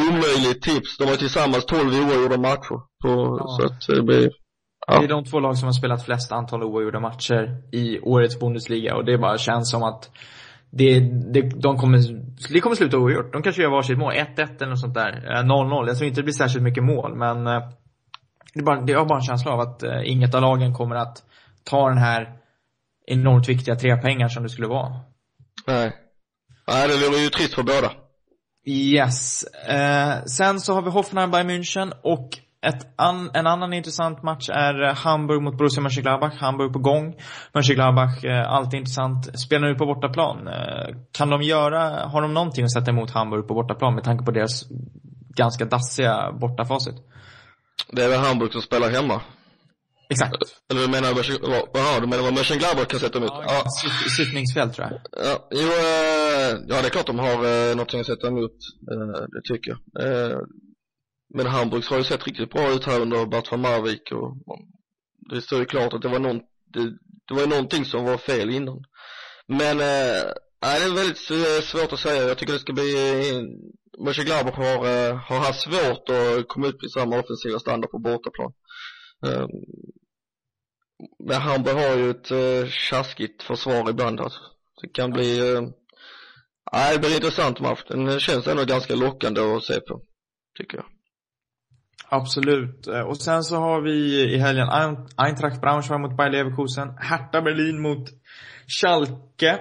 omöjligt 0.10 0.62
tips. 0.62 0.98
De 0.98 1.06
har 1.06 1.16
tillsammans 1.16 1.66
12 1.66 1.94
oavgjorda 1.94 2.38
matcher. 2.38 2.80
På, 3.04 3.38
Ja. 3.40 3.58
Så 3.60 3.66
att 3.66 3.88
det 3.88 4.04
blir, 4.04 4.32
Ja. 4.88 5.00
Det 5.00 5.06
är 5.06 5.10
de 5.10 5.24
två 5.24 5.40
lag 5.40 5.58
som 5.58 5.66
har 5.66 5.74
spelat 5.74 6.06
flest 6.06 6.32
antal 6.32 6.64
oavgjorda 6.64 7.00
matcher 7.00 7.62
i 7.72 8.00
årets 8.00 8.40
Bundesliga 8.40 8.96
och 8.96 9.06
det 9.06 9.18
bara 9.18 9.38
känns 9.38 9.72
som 9.72 9.84
att 9.84 10.10
det, 10.70 11.00
det, 11.34 11.42
de 11.42 11.78
kommer, 11.78 12.00
det 12.54 12.60
kommer 12.60 12.76
sluta 12.76 12.98
oavgjort. 12.98 13.34
De 13.34 13.42
kanske 13.42 13.62
gör 13.62 13.70
varsitt 13.70 13.98
mål, 13.98 14.14
1-1 14.14 14.56
eller 14.58 14.68
något 14.68 14.80
sånt 14.80 14.94
där. 14.94 15.36
Eh, 15.36 15.44
0-0. 15.44 15.88
Jag 15.88 15.98
tror 15.98 16.08
inte 16.08 16.22
det 16.22 16.24
blir 16.24 16.34
särskilt 16.34 16.64
mycket 16.64 16.84
mål 16.84 17.16
men 17.16 17.48
eh, 17.48 17.64
det, 18.54 18.60
är 18.60 18.64
bara, 18.64 18.82
det 18.82 18.94
har 18.94 19.06
bara 19.06 19.20
en 19.20 19.26
känsla 19.26 19.52
av 19.52 19.60
att 19.60 19.84
eh, 19.84 20.02
inget 20.06 20.36
av 20.36 20.42
lagen 20.42 20.74
kommer 20.74 20.96
att 20.96 21.24
ta 21.64 21.90
den 21.90 21.98
här 21.98 22.34
enormt 23.08 23.50
viktiga 23.50 23.76
tre 23.76 23.98
pengar 23.98 24.28
som 24.28 24.44
det 24.44 24.50
skulle 24.50 24.68
vara. 24.68 24.94
nej. 25.68 25.94
Nej, 26.68 26.88
det 26.88 27.10
vore 27.10 27.20
ju 27.20 27.30
trist 27.30 27.54
för 27.54 27.64
båda. 27.64 27.92
Yes. 28.66 29.44
Eh, 29.44 30.24
sen 30.24 30.60
så 30.60 30.74
har 30.74 30.82
vi 30.82 30.90
Hoffenheim 30.90 31.32
Bayern 31.32 31.50
München 31.50 31.94
och 32.02 32.30
an, 32.96 33.32
en 33.34 33.48
annan 33.48 33.74
intressant 33.74 34.24
match 34.24 34.50
är 34.50 34.84
eh, 34.84 34.96
Hamburg 34.96 35.42
mot 35.42 35.58
Borussia 35.58 35.82
Mönchengladbach. 35.82 36.34
Hamburg 36.40 36.74
på 36.74 36.80
gång. 36.80 37.16
Mönchengladbach, 37.54 38.24
eh, 38.26 38.52
alltid 38.52 38.80
intressant. 38.80 39.40
Spelar 39.40 39.68
nu 39.68 39.76
på 39.76 39.86
bortaplan. 39.86 40.48
Eh, 40.48 40.96
kan 41.12 41.30
de 41.30 41.42
göra, 41.42 41.80
har 42.08 42.22
de 42.22 42.34
någonting 42.34 42.64
att 42.64 42.74
sätta 42.74 42.92
emot 42.92 43.12
Hamburg 43.12 43.48
på 43.48 43.54
bortaplan 43.54 43.96
med 43.96 44.04
tanke 44.04 44.26
på 44.26 44.32
deras 44.32 44.64
ganska 45.36 45.66
dassiga 45.66 46.32
bortafacit? 46.32 46.96
Det 47.92 48.04
är 48.04 48.10
väl 48.10 48.20
Hamburg 48.20 48.52
som 48.52 48.62
spelar 48.62 48.90
hemma. 48.90 49.22
Exakt. 50.10 50.36
Eller 50.72 50.82
du 50.82 50.88
menar, 50.88 51.08
jaha, 51.74 52.00
du 52.02 52.08
menar 52.08 52.24
vad 52.24 52.34
Mönchengladbach 52.34 52.88
kan 52.88 53.00
sätta 53.00 53.18
emot? 53.18 53.32
Ja, 53.48 53.64
Syft- 53.84 54.10
Syftningsfel 54.18 54.70
tror 54.74 54.88
jag. 54.88 55.00
ja, 55.26 55.48
jo, 55.52 55.68
eh, 55.68 56.60
ja 56.68 56.82
det 56.82 56.88
är 56.88 56.90
klart 56.90 57.06
de 57.08 57.20
har 57.20 57.30
eh, 57.70 57.70
någonting 57.76 58.00
att 58.00 58.06
sätta 58.06 58.28
emot, 58.28 58.52
eh, 58.92 59.22
det 59.34 59.42
tycker 59.54 59.72
jag. 59.72 59.80
Eh, 60.32 60.38
men 61.34 61.46
Hamburgs 61.46 61.90
har 61.90 61.98
ju 61.98 62.04
sett 62.04 62.28
riktigt 62.28 62.50
bra 62.50 62.74
ut 62.74 62.86
här 62.86 63.02
under 63.02 63.26
Bert 63.26 63.52
van 63.52 63.62
Marwijk 63.62 64.12
och 64.12 64.36
det 65.30 65.42
står 65.42 65.60
ju 65.60 65.66
klart 65.66 65.94
att 65.94 66.02
det 66.02 66.08
var 66.08 66.20
någon, 66.20 66.42
det, 66.74 66.90
det 67.28 67.34
var 67.34 67.42
ju 67.42 67.48
någonting 67.48 67.86
som 67.86 68.06
var 68.06 68.18
fel 68.18 68.50
innan. 68.50 68.84
Men, 69.48 69.80
eh, 69.80 70.24
nej, 70.62 70.80
det 70.80 70.86
är 70.86 70.96
väldigt 70.96 71.66
svårt 71.66 71.94
att 71.94 72.00
säga. 72.00 72.28
Jag 72.28 72.38
tycker 72.38 72.54
det 72.54 72.60
ska 72.60 72.74
bli, 72.74 72.94
eh, 73.30 73.42
Mönchengladbach 74.06 74.56
har, 74.56 75.14
har 75.14 75.38
haft 75.38 75.62
svårt 75.62 76.10
att 76.10 76.48
komma 76.48 76.68
ut 76.68 76.80
på 76.80 76.90
samma 76.90 77.20
offensiva 77.20 77.60
standard 77.60 77.92
på 77.92 78.00
bortaplan. 78.00 78.54
Eh, 79.26 79.48
men 81.20 81.42
Hamburg 81.42 81.76
har 81.76 81.98
ju 81.98 82.10
ett 82.10 82.32
eh, 82.32 82.70
tjaskigt 82.70 83.44
försvar 83.44 83.90
ibland 83.90 84.20
alltså. 84.22 84.40
Det 84.82 84.90
kan 84.90 85.12
bli, 85.12 85.54
eh, 85.54 85.62
nej 86.74 86.94
det 86.94 87.00
blir 87.00 87.16
intressant 87.16 87.60
match. 87.60 87.84
Den 87.88 88.20
känns 88.20 88.48
ändå 88.48 88.66
ganska 88.66 88.96
lockande 88.96 89.42
att 89.42 89.64
se 89.64 89.80
på, 89.80 90.02
tycker 90.58 90.78
jag. 90.78 90.86
Absolut. 92.10 92.88
Eh, 92.88 93.00
och 93.00 93.18
sen 93.18 93.44
så 93.44 93.56
har 93.56 93.82
vi 93.82 94.24
i 94.34 94.38
helgen 94.38 94.68
Eintracht 95.18 95.62
Braunschweig 95.62 96.02
mot 96.02 96.18
Bayer 96.18 96.32
Leverkusen. 96.32 96.98
Hertha 96.98 97.42
Berlin 97.42 97.82
mot 97.82 98.08
Schalke. 98.68 99.60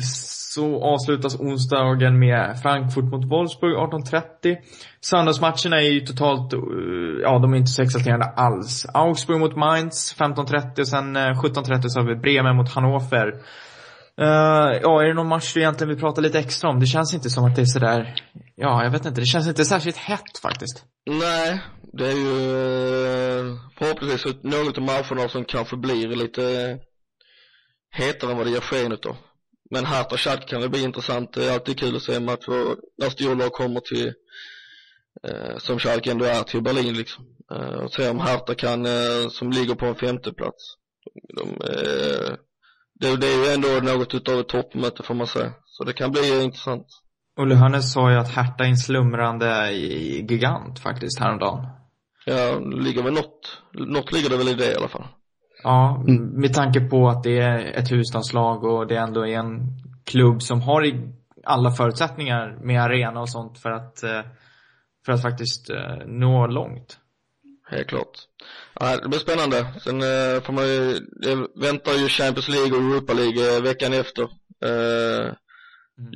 Så 0.00 0.82
avslutas 0.82 1.40
onsdagen 1.40 2.18
med 2.18 2.58
Frankfurt 2.62 3.04
mot 3.04 3.24
Wolfsburg 3.24 3.76
18.30. 3.76 4.56
Söndagsmatcherna 5.00 5.82
är 5.82 5.90
ju 5.90 6.00
totalt, 6.00 6.52
eh, 6.52 6.60
ja 7.22 7.38
de 7.38 7.52
är 7.52 7.56
inte 7.56 7.70
så 7.70 7.82
exalterande 7.82 8.26
alls. 8.26 8.86
Augsburg 8.94 9.40
mot 9.40 9.56
Mainz 9.56 10.16
15.30 10.18 10.80
och 10.80 10.88
sen 10.88 11.16
eh, 11.16 11.20
17.30 11.20 11.88
så 11.88 12.00
har 12.00 12.06
vi 12.06 12.14
Bremen 12.14 12.56
mot 12.56 12.68
Hannover. 12.68 13.34
Uh, 14.20 14.78
ja, 14.82 15.02
är 15.02 15.06
det 15.06 15.14
någon 15.14 15.28
match 15.28 15.54
du 15.54 15.60
egentligen 15.60 15.88
vill 15.88 16.00
prata 16.00 16.20
lite 16.20 16.38
extra 16.38 16.70
om? 16.70 16.80
Det 16.80 16.86
känns 16.86 17.14
inte 17.14 17.30
som 17.30 17.44
att 17.44 17.56
det 17.56 17.62
är 17.62 17.66
sådär, 17.66 18.14
ja 18.54 18.84
jag 18.84 18.90
vet 18.90 19.06
inte, 19.06 19.20
det 19.20 19.26
känns 19.26 19.48
inte 19.48 19.64
särskilt 19.64 19.96
hett 19.96 20.38
faktiskt. 20.42 20.84
Nej, 21.10 21.60
det 21.92 22.06
är 22.06 22.16
ju 22.16 22.36
eh, 23.40 23.56
förhoppningsvis 23.78 24.36
något 24.42 24.78
av 24.78 24.84
matcherna 24.84 25.28
som 25.28 25.44
kanske 25.44 25.76
blir 25.76 26.08
lite 26.08 26.78
hetare 27.90 28.30
än 28.30 28.36
vad 28.36 28.46
det 28.46 28.50
ger 28.50 28.60
sken 28.60 28.92
utav. 28.92 29.16
Men 29.70 29.84
Hertha 29.84 30.16
Schalke 30.16 30.46
kan 30.46 30.60
det 30.60 30.68
bli 30.68 30.82
intressant. 30.82 31.32
Det 31.32 31.44
är 31.44 31.52
alltid 31.52 31.78
kul 31.78 31.96
att 31.96 32.02
se 32.02 32.20
matcher, 32.20 32.76
när 32.98 33.10
storlag 33.10 33.52
kommer 33.52 33.80
till, 33.80 34.12
eh, 35.28 35.58
som 35.58 35.78
Schalke 35.78 36.10
ändå 36.10 36.24
är, 36.24 36.42
till 36.42 36.62
Berlin 36.62 36.94
liksom. 36.94 37.24
Eh, 37.52 37.78
och 37.84 37.92
se 37.92 38.10
om 38.10 38.20
Hertha 38.20 38.54
kan, 38.54 38.86
eh, 38.86 39.28
som 39.30 39.50
ligger 39.50 39.74
på 39.74 39.86
en 39.86 39.94
femte 39.94 40.32
plats. 40.32 40.74
De, 41.36 41.48
eh, 41.48 42.34
det, 43.00 43.16
det 43.16 43.26
är 43.26 43.44
ju 43.44 43.54
ändå 43.54 43.92
något 43.92 44.14
utav 44.14 44.40
ett 44.40 44.48
toppmöte 44.48 45.02
får 45.02 45.14
man 45.14 45.26
säga. 45.26 45.52
Så 45.64 45.84
det 45.84 45.92
kan 45.92 46.10
bli 46.10 46.42
intressant. 46.42 46.86
Olle 47.36 47.54
Hörnes 47.54 47.92
sa 47.92 48.10
ju 48.10 48.16
att 48.16 48.34
Hertha 48.34 48.64
är 48.64 48.68
en 48.68 48.76
slumrande 48.76 49.72
gigant 49.72 50.78
faktiskt 50.78 51.20
häromdagen. 51.20 51.66
Ja, 52.26 52.58
ligger 52.58 53.02
väl 53.02 53.14
något, 53.14 53.62
något 53.72 54.12
ligger 54.12 54.30
det 54.30 54.36
väl 54.36 54.48
i 54.48 54.54
det 54.54 54.72
i 54.72 54.76
alla 54.76 54.88
fall. 54.88 55.06
Ja, 55.62 56.04
med 56.32 56.54
tanke 56.54 56.80
på 56.80 57.08
att 57.08 57.22
det 57.22 57.38
är 57.38 57.58
ett 57.58 57.92
husstadslag 57.92 58.64
och 58.64 58.86
det 58.86 58.96
ändå 58.96 59.26
är 59.26 59.38
en 59.38 59.60
klubb 60.04 60.42
som 60.42 60.60
har 60.60 60.92
alla 61.44 61.70
förutsättningar 61.70 62.58
med 62.62 62.82
arena 62.82 63.20
och 63.20 63.28
sånt 63.28 63.58
för 63.58 63.70
att, 63.70 64.02
eh, 64.02 64.22
för 65.06 65.12
att 65.12 65.22
faktiskt 65.22 65.70
eh, 65.70 66.06
nå 66.06 66.46
långt. 66.46 66.98
Helt 67.70 67.88
klart. 67.88 68.18
Ja, 68.80 68.96
det 68.96 69.08
blir 69.08 69.18
spännande. 69.18 69.66
Sen 69.84 70.02
eh, 70.02 70.42
får 70.42 70.52
man 70.52 70.68
ju, 70.68 71.00
det 71.00 71.48
väntar 71.54 71.92
ju 71.92 72.08
Champions 72.08 72.48
League 72.48 72.78
och 72.78 72.84
Europa 72.84 73.12
League 73.12 73.56
eh, 73.56 73.62
veckan 73.62 73.92
efter. 73.92 74.22
Eh, 74.64 75.32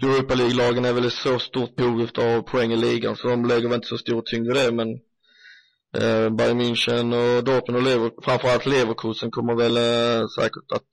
Europa 0.03 0.34
League-lagen 0.34 0.84
är 0.84 0.92
väl 0.92 1.05
i 1.05 1.11
så 1.11 1.38
stort 1.38 1.76
behov 1.76 2.09
av 2.18 2.42
poäng 2.42 2.72
i 2.72 2.76
ligan 2.76 3.16
så 3.16 3.28
de 3.28 3.44
lägger 3.44 3.68
väl 3.68 3.74
inte 3.74 3.88
så 3.88 3.98
stor 3.98 4.22
tyngd 4.22 4.51
i 4.51 4.55
det 4.55 4.72
men 4.72 4.88
eh, 5.96 6.30
Bayern 6.30 6.61
München 6.61 7.14
och 7.14 7.44
Dortmund 7.44 7.76
och 7.76 7.82
Lever, 7.82 8.11
framförallt 8.22 8.66
Leverkusen 8.66 9.30
kommer 9.30 9.55
väl 9.55 9.76
eh, 9.76 10.28
säkert 10.28 10.72
att 10.72 10.88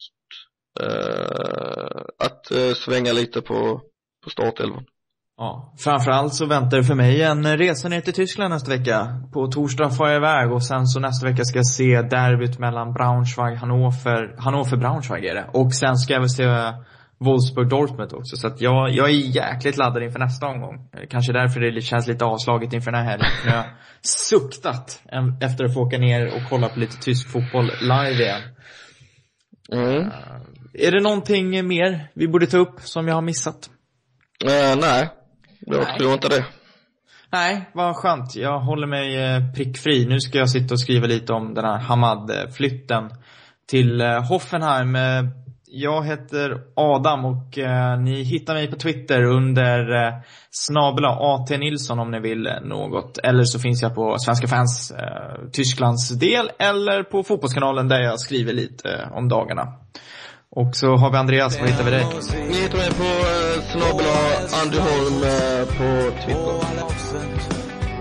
eh, 0.79 2.01
att 2.17 2.51
eh, 2.51 2.73
svänga 2.73 3.13
lite 3.13 3.41
på, 3.41 3.81
på 4.23 4.29
startelvan. 4.29 4.85
Ja, 5.37 5.73
framförallt 5.77 6.33
så 6.33 6.45
väntar 6.45 6.77
det 6.77 6.83
för 6.83 6.95
mig 6.95 7.21
en 7.23 7.57
resa 7.57 7.89
ner 7.89 8.01
till 8.01 8.13
Tyskland 8.13 8.53
nästa 8.53 8.71
vecka. 8.71 9.21
På 9.33 9.47
torsdag 9.47 9.89
får 9.89 10.07
jag 10.07 10.15
iväg 10.17 10.51
och 10.51 10.63
sen 10.65 10.87
så 10.87 10.99
nästa 10.99 11.27
vecka 11.27 11.43
ska 11.43 11.59
jag 11.59 11.67
se 11.67 12.01
derbyt 12.01 12.59
mellan 12.59 12.93
Braunschweig, 12.93 13.55
Hannover, 13.55 14.35
Hannover-Braunschweig 14.37 15.25
är 15.25 15.35
det. 15.35 15.45
Och 15.53 15.73
sen 15.73 15.97
ska 15.97 16.13
jag 16.13 16.19
väl 16.19 16.29
se 16.29 16.43
Wolfsburg-Dortmund 17.19 18.13
också. 18.13 18.35
Så 18.37 18.47
att 18.47 18.61
jag, 18.61 18.89
jag 18.91 19.09
är 19.09 19.13
jäkligt 19.13 19.77
laddad 19.77 20.03
inför 20.03 20.19
nästa 20.19 20.47
omgång. 20.47 20.89
Kanske 21.09 21.33
därför 21.33 21.59
det 21.59 21.81
känns 21.81 22.07
lite 22.07 22.25
avslaget 22.25 22.73
inför 22.73 22.91
den 22.91 23.01
här 23.05 23.09
helgen. 23.11 23.31
För 23.43 23.49
jag 23.49 23.57
har 23.57 23.73
suktat 24.01 25.01
en- 25.05 25.37
efter 25.41 25.65
att 25.65 25.73
få 25.73 25.81
åka 25.81 25.97
ner 25.97 26.25
och 26.35 26.41
kolla 26.49 26.69
på 26.69 26.79
lite 26.79 26.97
tysk 26.97 27.29
fotboll 27.29 27.71
live 27.81 28.23
igen. 28.23 28.41
Mm. 29.71 30.09
Är 30.73 30.91
det 30.91 31.03
någonting 31.03 31.67
mer 31.67 32.07
vi 32.13 32.27
borde 32.27 32.47
ta 32.47 32.57
upp 32.57 32.79
som 32.79 33.07
jag 33.07 33.15
har 33.15 33.21
missat? 33.21 33.69
Eh, 34.45 34.77
nej, 34.81 35.09
jag 35.75 35.83
Nej. 35.87 35.97
tror 35.99 36.13
inte 36.13 36.27
det. 36.29 36.45
Nej, 37.31 37.69
vad 37.73 37.95
skönt. 37.95 38.35
Jag 38.35 38.59
håller 38.59 38.87
mig 38.87 39.17
eh, 39.17 39.53
prickfri. 39.55 40.05
Nu 40.05 40.19
ska 40.19 40.37
jag 40.37 40.49
sitta 40.49 40.73
och 40.73 40.79
skriva 40.79 41.07
lite 41.07 41.33
om 41.33 41.53
den 41.53 41.65
här 41.65 41.77
Hamad-flytten 41.79 43.09
till 43.69 44.01
eh, 44.01 44.23
Hoffenheim. 44.29 44.95
Eh, 44.95 45.23
Jag 45.69 46.05
heter 46.05 46.57
Adam 46.75 47.25
och 47.25 47.57
ni 48.03 48.23
hittar 48.23 48.53
mig 48.53 48.71
på 48.71 48.75
Twitter 48.75 49.23
under 49.23 50.07
eh, 50.07 50.13
snabela 50.51 51.09
AT 51.09 51.57
Nilsson 51.57 51.99
om 51.99 52.11
ni 52.11 52.19
vill 52.19 52.49
något. 52.63 53.17
Eller 53.17 53.43
så 53.43 53.59
finns 53.59 53.81
jag 53.81 53.95
på 53.95 54.15
Svenska 54.19 54.47
fans 54.47 54.93
Tysklands 55.53 56.09
del 56.09 56.49
eller 56.59 57.03
på 57.03 57.23
Fotbollskanalen 57.23 57.87
där 57.87 57.99
jag 57.99 58.19
skriver 58.19 58.53
lite 58.53 59.09
om 59.11 59.29
dagarna. 59.29 59.73
Och 60.57 60.75
så 60.75 60.95
har 60.95 61.11
vi 61.11 61.17
Andreas, 61.17 61.59
var 61.59 61.67
hittar 61.67 61.83
vi 61.83 61.91
dig? 61.91 62.05
Ni 62.49 62.53
hittar 62.53 62.77
mig 62.77 62.89
på 62.91 63.03
eh, 63.03 63.63
snabel-a 63.71 64.61
Andy 64.63 64.77
Holm 64.77 65.23
eh, 65.23 65.65
på 65.77 66.11
Twitter. 66.25 66.61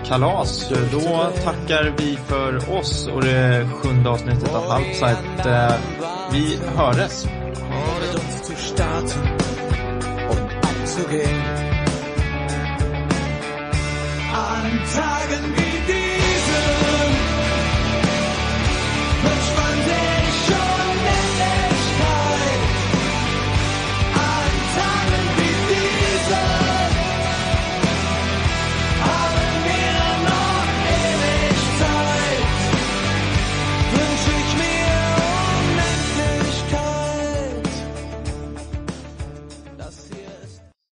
kalas. 0.05 0.69
Då 0.91 1.31
tackar 1.43 1.93
vi 1.97 2.17
för 2.27 2.77
oss 2.79 3.07
och 3.07 3.21
det 3.23 3.67
sjunde 3.83 4.09
avsnittet 4.09 4.55
av 4.55 4.71
Halbzeit. 4.71 5.45
Eh, 5.45 5.73
Vi 6.31 6.59
höres. 6.75 7.27
zu 8.43 8.55
starten 8.55 9.21
und 10.29 10.49
anzugehen. 10.69 11.41
An 14.33 14.71
Tagen 14.95 15.55
wie 15.55 15.66